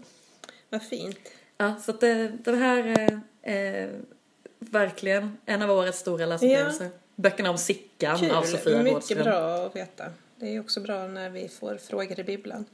Vad 0.69 0.83
fint. 0.83 1.17
Ja, 1.57 1.75
så 1.81 1.91
att 1.91 2.01
det, 2.01 2.27
det 2.27 2.55
här 2.55 2.83
är 3.43 3.83
eh, 3.83 3.89
verkligen 4.59 5.37
en 5.45 5.61
av 5.61 5.71
årets 5.71 5.99
stora 5.99 6.25
läsupplevelser. 6.25 6.89
Böckerna 7.15 7.49
om 7.49 7.57
Sickan 7.57 8.31
av 8.31 8.43
Sofia 8.43 8.77
Mycket 8.77 8.93
Rådström. 8.93 9.23
bra 9.23 9.65
att 9.65 9.75
veta. 9.75 10.05
Det 10.35 10.55
är 10.55 10.59
också 10.59 10.79
bra 10.79 11.07
när 11.07 11.29
vi 11.29 11.47
får 11.47 11.77
frågor 11.77 12.19
i 12.19 12.23
bibblan. 12.23 12.65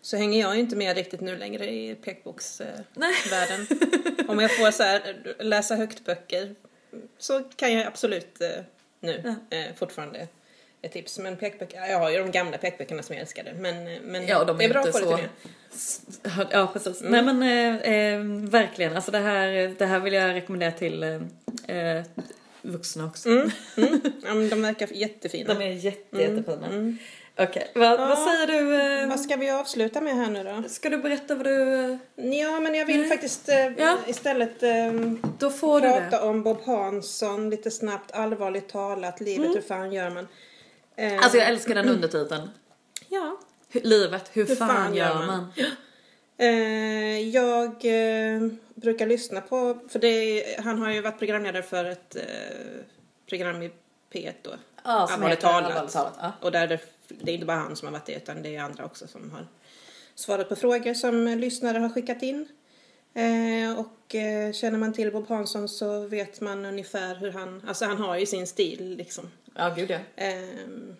Så 0.00 0.16
hänger 0.16 0.40
jag 0.40 0.54
ju 0.54 0.60
inte 0.60 0.76
med 0.76 0.96
riktigt 0.96 1.20
nu 1.20 1.36
längre 1.36 1.70
i 1.70 1.94
pekboksvärlden. 1.94 3.66
Om 4.28 4.38
jag 4.40 4.56
får 4.56 4.70
så 4.70 4.82
här, 4.82 5.16
läsa 5.38 5.76
högt 5.76 6.04
böcker 6.04 6.54
så 7.18 7.42
kan 7.56 7.72
jag 7.72 7.86
absolut 7.86 8.40
eh, 8.40 8.48
nu 9.06 9.34
eh, 9.50 9.74
fortfarande 9.76 10.28
ett 10.82 10.92
tips. 10.92 11.18
Men 11.18 11.36
pekböcker, 11.36 11.78
ja, 11.78 11.86
jag 11.86 11.98
har 11.98 12.10
ju 12.10 12.18
de 12.18 12.30
gamla 12.30 12.58
pekböckerna 12.58 13.02
som 13.02 13.14
jag 13.14 13.20
älskade. 13.20 13.54
Men, 13.54 13.86
eh, 13.86 14.00
men 14.02 14.26
Ja, 14.26 14.44
de 14.44 14.60
är 14.60 14.64
är 14.64 14.68
bra 14.68 14.84
få 14.84 14.92
så-. 14.92 15.18
Ja, 16.50 16.70
precis. 16.72 17.00
Nej 17.02 17.22
men 17.22 17.42
eh, 17.42 17.92
eh, 17.92 18.20
verkligen, 18.50 18.96
alltså 18.96 19.10
det 19.10 19.18
här, 19.18 19.74
det 19.78 19.86
här 19.86 20.00
vill 20.00 20.12
jag 20.12 20.34
rekommendera 20.34 20.72
till 20.72 21.02
eh, 21.02 21.76
eh, 21.76 22.04
vuxna 22.62 23.06
också. 23.06 23.28
Mm, 23.28 23.50
mm. 23.76 24.00
Ja, 24.24 24.34
men 24.34 24.48
de 24.48 24.62
verkar 24.62 24.88
jättefina. 24.92 25.54
De 25.54 25.62
är 25.62 25.70
jätte, 25.70 26.22
jättefina. 26.22 26.96
Okej, 27.38 27.70
vad, 27.74 27.98
vad 27.98 28.18
säger 28.18 28.46
du? 28.46 28.82
Eh, 29.02 29.08
Vad 29.08 29.20
ska 29.20 29.36
vi 29.36 29.50
avsluta 29.50 30.00
med 30.00 30.14
här 30.16 30.30
nu 30.30 30.44
då? 30.44 30.68
ska 30.68 30.88
du 30.90 30.98
berätta 30.98 31.34
vad 31.34 31.44
du... 31.46 31.98
Ja, 32.14 32.60
men 32.60 32.74
jag 32.74 32.86
vill 32.86 33.00
Nej. 33.00 33.08
faktiskt 33.08 33.48
eh, 33.48 33.66
Ja. 33.78 33.96
istället 34.06 34.62
eh, 34.62 34.92
Då 35.38 35.50
får 35.50 35.80
du 35.80 35.88
prata 35.92 36.24
om 36.24 36.42
Bob 36.42 36.60
Hansson 36.66 37.50
lite 37.50 37.70
snabbt, 37.70 38.12
allvarligt 38.12 38.68
talat. 38.68 39.20
Livet, 39.20 39.56
hur 39.56 39.60
fan 39.60 39.92
gör 39.92 40.10
man? 40.10 40.28
Eh, 40.96 41.18
Alltså 41.22 41.38
jag 41.38 41.48
älskar 41.48 41.74
den 41.74 41.88
undertiteln. 41.88 42.50
Ja. 43.08 43.36
Hur- 43.68 43.80
Livet, 43.80 44.30
hur, 44.32 44.46
fan, 44.46 44.94
gör 44.94 45.26
man? 45.26 45.52
Eh, 46.38 47.28
jag 47.28 47.66
eh, 47.66 48.40
brukar 48.74 49.06
lyssna 49.06 49.40
på, 49.40 49.78
för 49.88 49.98
det 49.98 50.44
han 50.64 50.78
har 50.82 50.92
ju 50.92 51.00
varit 51.00 51.18
programledare 51.18 51.62
för 51.62 51.84
ett 51.84 52.16
eh, 52.16 52.22
program 53.28 53.62
i 53.62 53.70
P1 54.12 54.32
då. 54.42 54.50
Ja, 54.84 55.06
som 55.06 55.14
Allvarligt 55.14 55.38
heter 55.38 55.48
talat. 55.48 55.70
Allvarligt 55.70 55.92
talat, 55.92 56.14
ja. 56.20 56.32
Och 56.40 56.52
där 56.52 56.66
det, 56.66 56.78
det 57.08 57.30
är 57.30 57.34
inte 57.34 57.46
bara 57.46 57.56
han 57.56 57.76
som 57.76 57.86
har 57.86 57.92
varit 57.92 58.06
det 58.06 58.14
utan 58.14 58.42
det 58.42 58.56
är 58.56 58.62
andra 58.62 58.84
också 58.84 59.06
som 59.06 59.30
har 59.30 59.46
svarat 60.14 60.48
på 60.48 60.56
frågor 60.56 60.94
som 60.94 61.26
lyssnare 61.26 61.78
har 61.78 61.88
skickat 61.88 62.22
in. 62.22 62.48
Eh, 63.14 63.78
och 63.78 64.14
eh, 64.14 64.52
känner 64.52 64.78
man 64.78 64.92
till 64.92 65.12
Bob 65.12 65.28
Hansson 65.28 65.68
så 65.68 66.06
vet 66.06 66.40
man 66.40 66.64
ungefär 66.64 67.14
hur 67.14 67.30
han, 67.30 67.62
alltså 67.66 67.84
han 67.84 67.96
har 67.96 68.18
ju 68.18 68.26
sin 68.26 68.46
stil 68.46 68.96
liksom. 68.96 69.30
Ja, 69.54 69.74
gud 69.76 69.90
ja. 69.90 69.98
Ehm, 70.16 70.96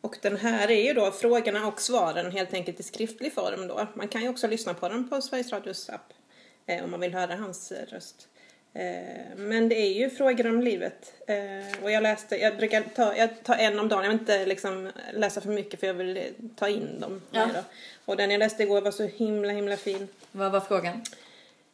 och 0.00 0.16
den 0.22 0.36
här 0.36 0.70
är 0.70 0.84
ju 0.84 0.92
då 0.92 1.10
frågorna 1.10 1.66
och 1.66 1.80
svaren 1.80 2.30
helt 2.30 2.54
enkelt 2.54 2.80
i 2.80 2.82
skriftlig 2.82 3.34
form 3.34 3.68
då. 3.68 3.88
Man 3.94 4.08
kan 4.08 4.22
ju 4.22 4.28
också 4.28 4.46
lyssna 4.46 4.74
på 4.74 4.88
dem 4.88 5.08
på 5.08 5.22
Sveriges 5.22 5.52
Radios 5.52 5.88
app 5.88 6.12
eh, 6.66 6.84
om 6.84 6.90
man 6.90 7.00
vill 7.00 7.14
höra 7.14 7.36
hans 7.36 7.72
röst. 7.72 8.28
Eh, 8.74 9.36
men 9.36 9.68
det 9.68 9.74
är 9.74 9.92
ju 9.92 10.10
frågor 10.10 10.46
om 10.46 10.60
livet. 10.60 11.12
Eh, 11.26 11.82
och 11.82 11.90
jag 11.90 12.02
läste, 12.02 12.36
jag 12.36 12.56
brukar 12.56 12.82
ta, 12.94 13.16
jag 13.16 13.42
tar 13.44 13.56
en 13.56 13.78
om 13.78 13.88
dagen, 13.88 14.02
jag 14.02 14.10
vill 14.10 14.20
inte 14.20 14.46
liksom 14.46 14.90
läsa 15.12 15.40
för 15.40 15.48
mycket 15.48 15.80
för 15.80 15.86
jag 15.86 15.94
vill 15.94 16.22
ta 16.56 16.68
in 16.68 17.00
dem 17.00 17.22
Ja. 17.30 17.48
Och 18.04 18.16
den 18.16 18.30
jag 18.30 18.38
läste 18.38 18.62
igår 18.62 18.80
var 18.80 18.90
så 18.90 19.06
himla 19.06 19.52
himla 19.52 19.76
fin. 19.76 20.08
Vad 20.32 20.52
var 20.52 20.60
frågan? 20.60 21.02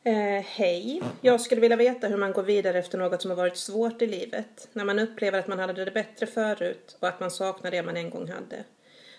Eh, 0.05 0.45
hej. 0.45 1.03
Jag 1.21 1.41
skulle 1.41 1.61
vilja 1.61 1.77
veta 1.77 2.09
hur 2.09 2.17
man 2.17 2.33
går 2.33 2.43
vidare 2.43 2.79
efter 2.79 2.99
något 2.99 3.23
som 3.23 3.31
har 3.31 3.37
varit 3.37 3.57
svårt 3.57 4.03
i 4.03 4.07
livet. 4.07 4.69
När 4.73 4.85
man 4.85 4.99
upplever 4.99 5.39
att 5.39 5.47
man 5.47 5.59
hade 5.59 5.85
det 5.85 5.91
bättre 5.91 6.27
förut 6.27 6.97
och 7.01 7.09
att 7.09 7.21
man 7.21 7.31
saknar 7.31 7.71
det 7.71 7.83
man 7.83 7.97
en 7.97 8.11
gång 8.11 8.29
hade. 8.29 8.65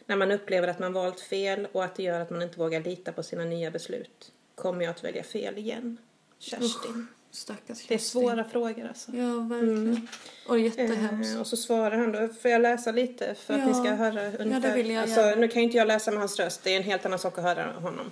När 0.06 0.16
man 0.16 0.32
upplever 0.32 0.68
att 0.68 0.80
man 0.80 0.94
valt 0.94 1.20
fel 1.20 1.68
och 1.72 1.84
att 1.84 1.96
det 1.96 2.04
gör 2.04 2.20
att 2.20 2.30
man 2.30 2.42
inte 2.42 2.60
vågar 2.60 2.82
lita 2.82 3.12
på 3.12 3.24
sina 3.24 3.46
nya 3.46 3.72
beslut. 3.72 4.32
Kommer 4.56 4.84
jag 4.86 4.92
att 4.92 5.04
välja 5.04 5.24
fel 5.24 5.58
igen? 5.58 5.98
Kerstin. 6.40 7.08
Stackars 7.32 7.86
Det 7.88 7.94
är 7.94 7.98
svåra 7.98 8.44
frågor 8.44 8.88
alltså. 8.88 9.12
Ja, 9.12 9.40
verkligen. 9.40 10.08
Och 10.48 10.60
jättehemskt. 10.60 11.34
Eh, 11.36 11.42
och 11.42 11.48
så 11.48 11.58
svarar 11.58 11.98
han 11.98 12.12
då, 12.12 12.28
får 12.28 12.52
jag 12.52 12.62
läsa 12.62 12.92
lite 12.92 13.36
för 13.36 13.54
att 13.54 13.60
Ja. 13.60 13.66
ni 13.68 13.74
ska 13.74 13.84
höra 13.96 14.32
ungefär? 14.38 14.76
vill 14.76 14.90
jag 14.90 15.02
alltså, 15.02 15.20
gärna. 15.20 15.36
nu 15.42 15.48
kan 15.48 15.62
ju 15.62 15.66
inte 15.66 15.78
jag 15.78 15.88
läsa 15.88 16.12
med 16.12 16.20
hans 16.20 16.40
röst, 16.40 16.64
det 16.64 16.74
är 16.74 16.78
en 16.78 16.84
helt 16.84 17.06
annan 17.06 17.20
sak 17.20 17.38
att 17.38 17.44
höra 17.44 17.72
honom. 17.72 18.12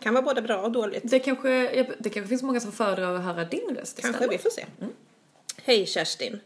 Kan 0.00 0.14
vara 0.14 0.24
både 0.24 0.42
bra 0.42 0.62
och 0.62 0.72
dåligt. 0.72 1.02
Det 1.04 1.18
kanske, 1.18 1.48
det 1.98 2.10
kanske 2.10 2.28
finns 2.28 2.42
många 2.42 2.60
som 2.60 2.72
föredrar 2.72 3.14
att 3.14 3.24
höra 3.24 3.44
din 3.44 3.76
röst 3.76 4.00
Kanske, 4.00 4.24
istället. 4.24 4.40
vi 4.40 4.42
får 4.42 4.50
se. 4.50 4.66
Hej 5.62 5.86
Kerstin. 5.86 6.40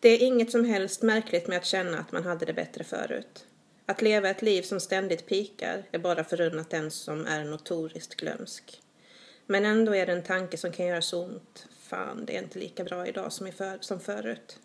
Det 0.00 0.08
är 0.08 0.22
inget 0.26 0.50
som 0.50 0.64
helst 0.64 1.02
märkligt 1.02 1.48
med 1.48 1.58
att 1.58 1.66
känna 1.66 1.98
att 1.98 2.12
man 2.12 2.24
hade 2.24 2.44
det 2.46 2.52
bättre 2.52 2.84
förut. 2.84 3.44
Att 3.86 4.02
leva 4.02 4.28
ett 4.30 4.42
liv 4.42 4.62
som 4.62 4.80
ständigt 4.80 5.26
pikar 5.26 5.82
är 5.92 5.98
bara 5.98 6.24
förunnat 6.24 6.70
den 6.70 6.90
som 6.90 7.26
är 7.26 7.44
notoriskt 7.44 8.14
glömsk. 8.16 8.80
Men 9.46 9.64
ändå 9.64 9.94
är 9.94 10.06
det 10.06 10.12
en 10.12 10.22
tanke 10.22 10.56
som 10.56 10.72
kan 10.72 10.86
göra 10.86 11.02
så 11.02 11.24
ont. 11.24 11.66
Fan, 11.78 12.24
det 12.26 12.36
är 12.36 12.42
inte 12.42 12.58
lika 12.58 12.84
bra 12.84 13.06
idag 13.06 13.32
som, 13.32 13.46
i 13.46 13.52
för, 13.52 13.78
som 13.80 14.00
förut. 14.00 14.58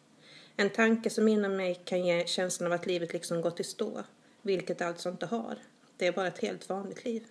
En 0.56 0.70
tanke 0.70 1.10
som 1.10 1.28
inom 1.28 1.56
mig 1.56 1.82
kan 1.86 2.06
ge 2.06 2.28
känslan 2.28 2.68
av 2.68 2.74
att 2.74 2.86
livet 2.86 3.14
liksom 3.14 3.42
gått 3.42 3.60
i 3.60 3.64
stå. 3.64 4.04
Vilket 4.42 4.78
det 4.78 4.88
alltså 4.88 5.10
inte 5.10 5.26
har. 5.26 5.58
Det 5.98 6.08
är 6.08 6.12
bara 6.12 6.28
ett 6.28 6.40
helt 6.40 6.70
vanligt 6.70 7.06
liv. 7.06 7.24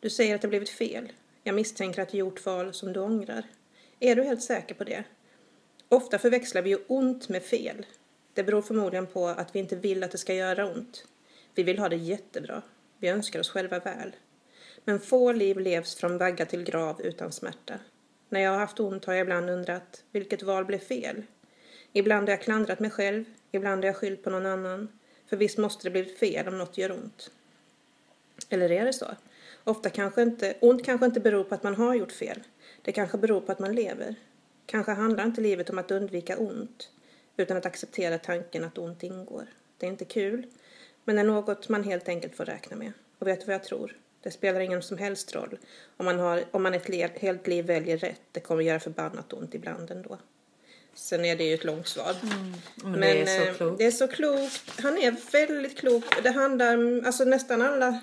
Du 0.00 0.10
säger 0.10 0.34
att 0.34 0.42
det 0.42 0.48
blivit 0.48 0.70
fel. 0.70 1.12
Jag 1.42 1.54
misstänker 1.54 2.02
att 2.02 2.08
du 2.08 2.18
gjort 2.18 2.46
val 2.46 2.74
som 2.74 2.92
du 2.92 3.00
ångrar. 3.00 3.42
Är 4.00 4.16
du 4.16 4.22
helt 4.22 4.42
säker 4.42 4.74
på 4.74 4.84
det? 4.84 5.04
Ofta 5.88 6.18
förväxlar 6.18 6.62
vi 6.62 6.70
ju 6.70 6.78
ont 6.86 7.28
med 7.28 7.42
fel. 7.42 7.86
Det 8.34 8.42
beror 8.42 8.62
förmodligen 8.62 9.06
på 9.06 9.26
att 9.26 9.54
vi 9.54 9.58
inte 9.58 9.76
vill 9.76 10.04
att 10.04 10.10
det 10.10 10.18
ska 10.18 10.34
göra 10.34 10.72
ont. 10.72 11.04
Vi 11.54 11.62
vill 11.62 11.78
ha 11.78 11.88
det 11.88 11.96
jättebra. 11.96 12.62
Vi 12.98 13.08
önskar 13.08 13.40
oss 13.40 13.50
själva 13.50 13.78
väl. 13.78 14.12
Men 14.84 15.00
få 15.00 15.32
liv 15.32 15.58
levs 15.58 15.94
från 15.94 16.18
vagga 16.18 16.46
till 16.46 16.64
grav 16.64 17.02
utan 17.02 17.32
smärta. 17.32 17.74
När 18.28 18.40
jag 18.40 18.50
har 18.50 18.58
haft 18.58 18.80
ont 18.80 19.04
har 19.04 19.14
jag 19.14 19.24
ibland 19.24 19.50
undrat, 19.50 20.04
vilket 20.12 20.42
val 20.42 20.64
blev 20.64 20.78
fel? 20.78 21.22
Ibland 21.92 22.28
har 22.28 22.32
jag 22.32 22.42
klandrat 22.42 22.80
mig 22.80 22.90
själv, 22.90 23.24
ibland 23.52 23.84
har 23.84 23.86
jag 23.86 23.96
skyllt 23.96 24.22
på 24.22 24.30
någon 24.30 24.46
annan. 24.46 24.88
För 25.26 25.36
visst 25.36 25.58
måste 25.58 25.86
det 25.86 25.90
bli 25.90 26.04
fel 26.04 26.48
om 26.48 26.58
något 26.58 26.78
gör 26.78 26.92
ont. 26.92 27.30
Eller 28.48 28.70
är 28.72 28.84
det 28.84 28.92
så? 28.92 29.06
Ofta 29.64 29.90
kanske 29.90 30.22
inte, 30.22 30.54
ont 30.60 30.84
kanske 30.84 31.06
inte 31.06 31.20
beror 31.20 31.44
på 31.44 31.54
att 31.54 31.62
man 31.62 31.74
har 31.74 31.94
gjort 31.94 32.12
fel. 32.12 32.42
Det 32.82 32.92
kanske 32.92 33.18
beror 33.18 33.40
på 33.40 33.52
att 33.52 33.58
man 33.58 33.74
lever. 33.74 34.14
Kanske 34.66 34.92
handlar 34.92 35.24
inte 35.24 35.40
livet 35.40 35.70
om 35.70 35.78
att 35.78 35.90
undvika 35.90 36.38
ont, 36.38 36.90
utan 37.36 37.56
att 37.56 37.66
acceptera 37.66 38.18
tanken 38.18 38.64
att 38.64 38.78
ont 38.78 39.02
ingår. 39.02 39.46
Det 39.78 39.86
är 39.86 39.90
inte 39.90 40.04
kul, 40.04 40.46
men 41.04 41.18
är 41.18 41.24
något 41.24 41.68
man 41.68 41.84
helt 41.84 42.08
enkelt 42.08 42.36
får 42.36 42.44
räkna 42.44 42.76
med. 42.76 42.92
Och 43.18 43.26
vet 43.26 43.40
du 43.40 43.46
vad 43.46 43.54
jag 43.54 43.64
tror? 43.64 43.96
Det 44.22 44.30
spelar 44.30 44.60
ingen 44.60 44.82
som 44.82 44.98
helst 44.98 45.34
roll 45.34 45.58
om 45.96 46.04
man, 46.06 46.18
har, 46.18 46.44
om 46.50 46.62
man 46.62 46.74
ett 46.74 47.18
helt 47.18 47.46
liv 47.46 47.64
väljer 47.64 47.96
rätt. 47.96 48.20
Det 48.32 48.40
kommer 48.40 48.62
göra 48.62 48.80
förbannat 48.80 49.32
ont 49.32 49.54
ibland 49.54 49.90
ändå. 49.90 50.18
Sen 50.94 51.24
är 51.24 51.36
det 51.36 51.44
ju 51.44 51.54
ett 51.54 51.64
långt 51.64 51.88
svar. 51.88 52.16
Mm, 52.22 52.52
men, 52.82 53.00
det 53.00 53.20
är 53.20 53.26
så 53.26 53.42
eh, 53.42 53.54
klokt. 53.54 53.78
Det 53.78 53.84
är 53.84 53.90
så 53.90 54.08
klokt. 54.08 54.80
Han 54.80 54.98
är 54.98 55.16
väldigt 55.32 55.78
klok. 55.78 56.04
Det 56.22 56.30
handlar 56.30 57.02
alltså 57.06 57.24
nästan 57.24 57.62
alla 57.62 58.00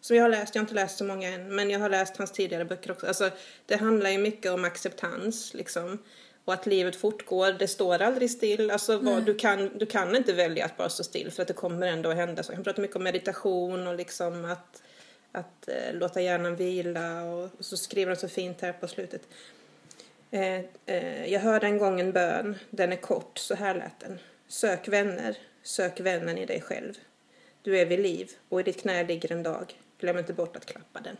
som 0.00 0.16
jag 0.16 0.24
har 0.24 0.28
läst, 0.28 0.54
jag 0.54 0.60
har 0.60 0.64
inte 0.64 0.74
läst 0.74 0.98
så 0.98 1.04
många 1.04 1.28
än, 1.28 1.54
men 1.54 1.70
jag 1.70 1.80
har 1.80 1.88
läst 1.88 2.16
hans 2.16 2.32
tidigare 2.32 2.64
böcker 2.64 2.90
också. 2.90 3.06
Alltså, 3.06 3.30
det 3.66 3.76
handlar 3.76 4.10
ju 4.10 4.18
mycket 4.18 4.52
om 4.52 4.64
acceptans, 4.64 5.54
liksom. 5.54 5.98
Och 6.44 6.54
att 6.54 6.66
livet 6.66 6.96
fortgår, 6.96 7.52
det 7.52 7.68
står 7.68 8.02
aldrig 8.02 8.30
still. 8.30 8.70
Alltså, 8.70 8.98
vad, 8.98 9.24
du, 9.24 9.34
kan, 9.34 9.78
du 9.78 9.86
kan 9.86 10.16
inte 10.16 10.32
välja 10.32 10.64
att 10.64 10.76
bara 10.76 10.88
stå 10.88 11.04
still 11.04 11.30
för 11.30 11.42
att 11.42 11.48
det 11.48 11.54
kommer 11.54 11.86
ändå 11.86 12.10
att 12.10 12.16
hända. 12.16 12.42
Så 12.42 12.54
han 12.54 12.64
pratar 12.64 12.82
mycket 12.82 12.96
om 12.96 13.02
meditation 13.02 13.86
och 13.86 13.94
liksom 13.94 14.44
att, 14.44 14.82
att 15.36 15.68
eh, 15.68 15.94
låta 15.94 16.20
hjärnan 16.20 16.56
vila 16.56 17.22
och, 17.22 17.50
och, 17.58 17.64
så 17.64 17.76
skriver 17.76 18.06
han 18.06 18.16
så 18.16 18.28
fint 18.28 18.60
här 18.60 18.72
på 18.72 18.88
slutet. 18.88 19.28
Eh, 20.30 20.60
eh, 20.86 21.26
jag 21.32 21.40
hörde 21.40 21.66
en 21.66 21.78
gång 21.78 22.00
en 22.00 22.12
bön, 22.12 22.58
den 22.70 22.92
är 22.92 22.96
kort, 22.96 23.38
så 23.38 23.54
här 23.54 23.74
lät 23.74 24.00
den. 24.00 24.18
Sök 24.48 24.88
vänner, 24.88 25.36
sök 25.62 26.00
vännen 26.00 26.38
i 26.38 26.46
dig 26.46 26.60
själv. 26.60 26.94
Du 27.62 27.78
är 27.78 27.86
vid 27.86 28.00
liv 28.00 28.30
och 28.48 28.60
i 28.60 28.62
ditt 28.62 28.80
knä 28.80 29.04
ligger 29.04 29.32
en 29.32 29.42
dag. 29.42 29.80
Glöm 29.98 30.18
inte 30.18 30.32
bort 30.32 30.56
att 30.56 30.66
klappa 30.66 31.00
den. 31.00 31.16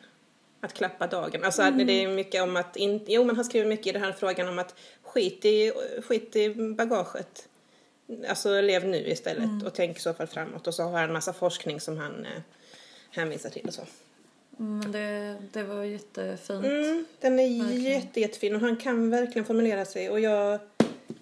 Att 0.60 0.74
klappa 0.74 1.06
dagen. 1.06 1.44
Alltså 1.44 1.62
mm. 1.62 1.86
det 1.86 1.92
är 1.92 2.08
mycket 2.08 2.42
om 2.42 2.56
att, 2.56 2.76
in, 2.76 3.04
jo 3.06 3.24
men 3.24 3.36
han 3.36 3.44
skriver 3.44 3.68
mycket 3.68 3.86
i 3.86 3.92
den 3.92 4.02
här 4.02 4.12
frågan 4.12 4.48
om 4.48 4.58
att 4.58 4.74
skit 5.02 5.44
i, 5.44 5.72
skit 6.02 6.36
i 6.36 6.54
bagaget. 6.54 7.48
Alltså 8.28 8.60
lev 8.60 8.86
nu 8.86 9.06
istället 9.06 9.44
mm. 9.44 9.66
och 9.66 9.74
tänk 9.74 9.96
i 9.96 10.00
så 10.00 10.14
fall 10.14 10.26
framåt. 10.26 10.66
Och 10.66 10.74
så 10.74 10.82
har 10.82 10.92
han 10.92 11.04
en 11.04 11.12
massa 11.12 11.32
forskning 11.32 11.80
som 11.80 11.98
han 11.98 12.26
eh, 12.26 12.42
hänvisar 13.10 13.50
till 13.50 13.66
och 13.66 13.74
så. 13.74 13.82
Men 14.56 14.92
det, 14.92 15.36
det 15.52 15.62
var 15.62 15.82
jättefint. 15.82 16.64
Mm, 16.64 17.04
den 17.20 17.38
är 17.38 17.58
verkligen. 17.58 17.82
jätte, 17.82 18.20
jättefin 18.20 18.54
och 18.54 18.60
han 18.60 18.76
kan 18.76 19.10
verkligen 19.10 19.44
formulera 19.44 19.84
sig 19.84 20.10
och 20.10 20.20
jag 20.20 20.60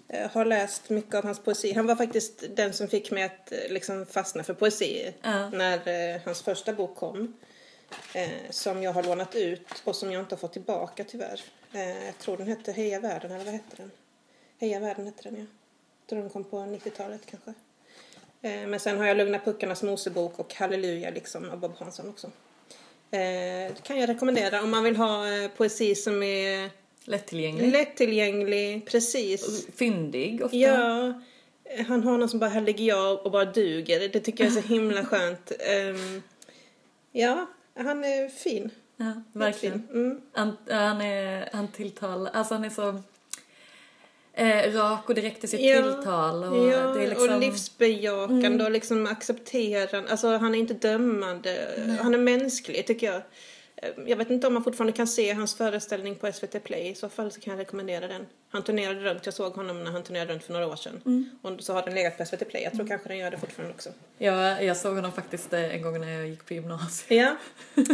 eh, 0.07 0.31
har 0.31 0.45
läst 0.45 0.89
mycket 0.89 1.15
av 1.15 1.23
hans 1.23 1.39
poesi. 1.39 1.73
Han 1.73 1.87
var 1.87 1.95
faktiskt 1.95 2.43
den 2.55 2.73
som 2.73 2.87
fick 2.87 3.11
mig 3.11 3.23
att 3.23 3.51
eh, 3.51 3.57
liksom 3.69 4.05
fastna 4.05 4.43
för 4.43 4.53
poesi 4.53 5.13
ja. 5.21 5.49
när 5.49 6.13
eh, 6.15 6.21
hans 6.25 6.41
första 6.41 6.73
bok 6.73 6.95
kom. 6.95 7.33
Eh, 8.13 8.49
som 8.49 8.83
jag 8.83 8.93
har 8.93 9.03
lånat 9.03 9.35
ut 9.35 9.81
och 9.83 9.95
som 9.95 10.11
jag 10.11 10.21
inte 10.21 10.35
har 10.35 10.39
fått 10.39 10.53
tillbaka 10.53 11.03
tyvärr. 11.03 11.41
Eh, 11.73 12.05
jag 12.05 12.17
tror 12.17 12.37
den 12.37 12.47
hette 12.47 12.71
Heja 12.71 12.99
världen 12.99 13.31
eller 13.31 13.45
vad 13.45 13.53
hette 13.53 13.75
den? 13.75 13.91
Heja 14.59 14.79
världen 14.79 15.05
hette 15.05 15.23
den 15.23 15.35
ja. 15.35 15.45
Jag 16.01 16.09
tror 16.09 16.19
den 16.19 16.29
kom 16.29 16.43
på 16.43 16.57
90-talet 16.57 17.21
kanske. 17.25 17.53
Eh, 18.41 18.67
men 18.67 18.79
sen 18.79 18.97
har 18.97 19.05
jag 19.05 19.17
Lugna 19.17 19.39
puckarnas 19.39 19.83
Mosebok 19.83 20.39
och 20.39 20.53
Halleluja 20.53 21.09
liksom 21.09 21.49
av 21.49 21.59
Bob 21.59 21.75
Hansson 21.77 22.09
också. 22.09 22.31
Eh, 23.15 23.73
det 23.75 23.83
kan 23.83 23.99
jag 23.99 24.09
rekommendera 24.09 24.61
om 24.63 24.71
man 24.71 24.83
vill 24.83 24.95
ha 24.95 25.33
eh, 25.33 25.49
poesi 25.49 25.95
som 25.95 26.23
är 26.23 26.69
lättillgänglig. 27.05 27.71
Lättillgänglig, 27.71 28.85
precis. 28.85 29.67
Fyndig 29.75 30.43
ofta. 30.43 30.57
Ja. 30.57 31.13
Han 31.87 32.03
har 32.03 32.17
någon 32.17 32.29
som 32.29 32.39
bara 32.39 32.49
här 32.49 32.61
ligger 32.61 32.85
jag 32.85 33.25
och 33.25 33.31
bara 33.31 33.45
duger. 33.45 34.09
Det 34.09 34.19
tycker 34.19 34.43
jag 34.43 34.57
är 34.57 34.61
så 34.61 34.67
himla 34.73 35.05
skönt. 35.05 35.51
Um, 35.51 36.23
ja, 37.11 37.45
han 37.75 38.03
är 38.03 38.29
fin. 38.29 38.69
Ja, 38.97 39.21
verkligen. 39.33 39.87
Mm. 39.91 40.21
Han, 40.31 40.57
han, 40.69 41.01
är, 41.01 41.49
han 41.53 41.67
tilltalar, 41.67 42.31
alltså 42.31 42.53
han 42.53 42.65
är 42.65 42.69
så 42.69 43.01
eh, 44.35 44.73
rak 44.73 45.09
och 45.09 45.15
direkt 45.15 45.43
i 45.43 45.47
sitt 45.47 45.61
ja, 45.61 45.81
tilltal. 45.81 46.43
Och, 46.43 46.67
ja, 46.67 46.79
det 46.79 47.03
är 47.03 47.07
liksom... 47.07 47.29
och 47.29 47.39
livsbejakande 47.39 48.47
mm. 48.47 48.61
och 48.61 48.71
liksom 48.71 49.07
accepterande. 49.07 50.11
Alltså 50.11 50.37
han 50.37 50.55
är 50.55 50.59
inte 50.59 50.73
dömande. 50.73 51.67
Nej. 51.87 51.97
Han 51.97 52.13
är 52.13 52.17
mänsklig 52.17 52.87
tycker 52.87 53.07
jag. 53.07 53.21
Eh, 53.75 53.89
jag 54.07 54.17
vet 54.17 54.29
inte 54.29 54.47
om 54.47 54.53
man 54.53 54.63
fortfarande 54.63 54.93
kan 54.93 55.07
se 55.07 55.33
hans 55.33 55.55
föreställning 55.55 56.15
på 56.15 56.31
SVT 56.31 56.63
Play. 56.63 56.87
I 56.87 56.95
så 56.95 57.09
fall 57.09 57.31
så 57.31 57.41
kan 57.41 57.51
jag 57.51 57.59
rekommendera 57.59 58.07
den. 58.07 58.25
Han 58.49 58.63
turnerade 58.63 58.99
runt. 58.99 59.25
Jag 59.25 59.33
såg 59.33 59.53
honom 59.53 59.83
när 59.83 59.91
han 59.91 60.03
turnerade 60.03 60.33
runt 60.33 60.43
för 60.43 60.53
några 60.53 60.67
år 60.67 60.75
sedan. 60.75 61.01
Mm. 61.05 61.29
Och 61.41 61.63
så 61.63 61.73
har 61.73 61.81
den 61.81 61.93
legat 61.93 62.17
på 62.17 62.25
SVT 62.25 62.49
Play. 62.49 62.63
Jag 62.63 62.71
tror 62.71 62.81
mm. 62.81 62.89
kanske 62.89 63.09
den 63.09 63.17
gör 63.17 63.31
det 63.31 63.37
fortfarande 63.37 63.73
också. 63.73 63.89
Ja, 64.17 64.61
jag 64.61 64.77
såg 64.77 64.95
honom 64.95 65.11
faktiskt 65.11 65.53
eh, 65.53 65.75
en 65.75 65.81
gång 65.81 66.01
när 66.01 66.11
jag 66.11 66.27
gick 66.27 66.45
på 66.45 66.53
gymnasiet. 66.53 67.21
Ja. 67.21 67.37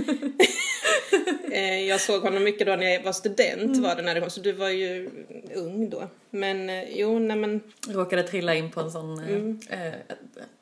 Eh, 1.52 1.80
jag 1.80 2.02
såg 2.02 2.22
honom 2.22 2.44
mycket 2.44 2.68
då 2.68 2.76
när 2.76 2.86
jag 2.86 3.04
var 3.04 3.14
student 3.14 3.62
mm. 3.62 3.82
var 3.82 3.96
det 3.96 4.02
när 4.02 4.16
det 4.16 4.22
kom. 4.22 4.30
Så 4.30 4.42
du 4.42 4.52
var 4.52 4.70
ju 4.70 5.10
ung 5.56 5.90
då. 5.90 6.08
Men 6.30 6.86
jo, 6.90 7.20
nej 7.20 7.38
men. 7.38 7.62
Råkade 7.88 8.24
trilla 8.24 8.56
in 8.56 8.72
på 8.72 8.80
en 8.80 8.92
sån 8.92 9.20
mm. 9.20 9.60
eh, 9.70 9.94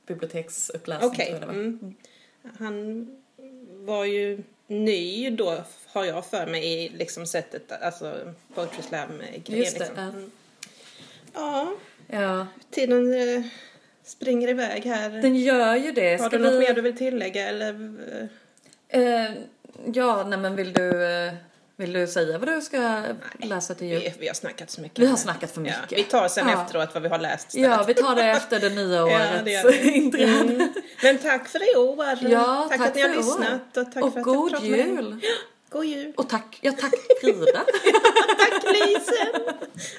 biblioteksuppläsning 0.08 1.10
okay. 1.10 1.26
tror 1.26 1.40
jag 1.40 1.42
det 1.42 1.48
var. 1.48 1.54
Mm. 1.54 1.80
mm. 1.82 1.96
Han 2.60 3.08
var 3.86 4.06
ju 4.06 4.44
ny 4.70 5.30
då, 5.30 5.64
har 5.88 6.06
jag 6.06 6.26
för 6.26 6.48
mig, 6.48 6.66
i 6.66 6.90
liksom 6.90 7.26
sättet, 7.26 7.72
alltså 7.82 8.34
Poetry 8.56 8.82
Slam-grejen. 8.82 9.44
Just 9.60 9.80
det, 9.80 9.80
liksom. 9.80 9.98
mm. 9.98 10.32
ja. 11.34 11.74
ja. 12.08 12.48
Tiden 12.72 13.14
eh, 13.14 13.44
springer 14.04 14.48
iväg 14.48 14.86
här. 14.86 15.10
Den 15.10 15.36
gör 15.36 15.76
ju 15.76 15.92
det. 15.92 16.22
Har 16.22 16.30
Ska 16.30 16.38
du 16.38 16.44
något 16.44 16.60
mer 16.60 16.74
du 16.74 16.82
vill 16.82 16.98
tillägga 16.98 17.48
eller? 17.48 17.94
Eh, 18.88 19.32
ja, 19.94 20.24
nej 20.28 20.40
men 20.40 20.56
vill 20.56 20.74
du 20.74 21.06
eh 21.06 21.34
vill 21.80 21.94
du 21.94 22.08
säga 22.08 22.38
vad 22.38 22.48
du 22.48 22.62
ska 22.62 23.04
läsa 23.38 23.76
till 23.76 23.88
jul? 23.88 24.00
Vi, 24.00 24.14
vi, 24.20 24.28
har 24.28 24.34
snackat 24.34 24.70
så 24.70 24.82
mycket. 24.82 25.00
Vi 25.00 25.06
har 25.06 25.18
snackat 25.18 25.52
för 25.52 25.62
mycket. 25.62 25.92
Ja, 25.92 25.98
vi 25.98 26.04
tar 26.04 26.28
sen 26.28 26.48
ja. 26.48 26.64
efteråt 26.64 26.90
vad 26.94 27.04
vi 27.04 27.10
har 27.10 27.20
läst 27.20 27.48
istället. 27.48 27.70
Ja, 27.70 27.84
vi 27.88 27.94
tar 27.94 28.16
det 28.16 28.24
efter 28.24 28.60
det 28.60 28.70
nya 28.70 29.06
årets 29.06 29.44
ja, 29.46 29.72
mm. 29.72 29.94
inträde. 29.94 30.54
Mm. 30.54 30.74
Men 31.04 31.18
tack 31.18 31.48
för 31.48 31.74
i 31.74 31.76
år. 31.76 32.18
Ja, 32.22 32.68
tack, 32.70 32.80
tack 32.80 32.80
för 32.80 32.88
att 32.88 32.96
ni 32.96 33.02
har 33.02 33.16
lyssnat. 33.16 33.78
Och, 33.78 33.92
tack 33.92 34.04
och 34.04 34.14
för 34.14 34.20
att 34.20 34.26
god 34.26 34.52
jag 34.52 34.64
jul. 34.64 35.22
God 35.70 35.86
jul. 35.86 36.14
Och 36.18 36.30
tack, 36.30 36.60
ja 36.62 36.72
tack 36.72 36.94
Frida. 37.22 37.46
tack 38.38 38.64
Lisen. 38.64 39.42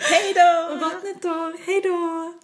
Hej 0.00 0.34
då. 0.34 0.74
Och 0.74 0.80
gott 0.80 1.04
nytt 1.04 1.24
år. 1.24 1.66
Hej 1.66 1.80
då. 1.80 2.34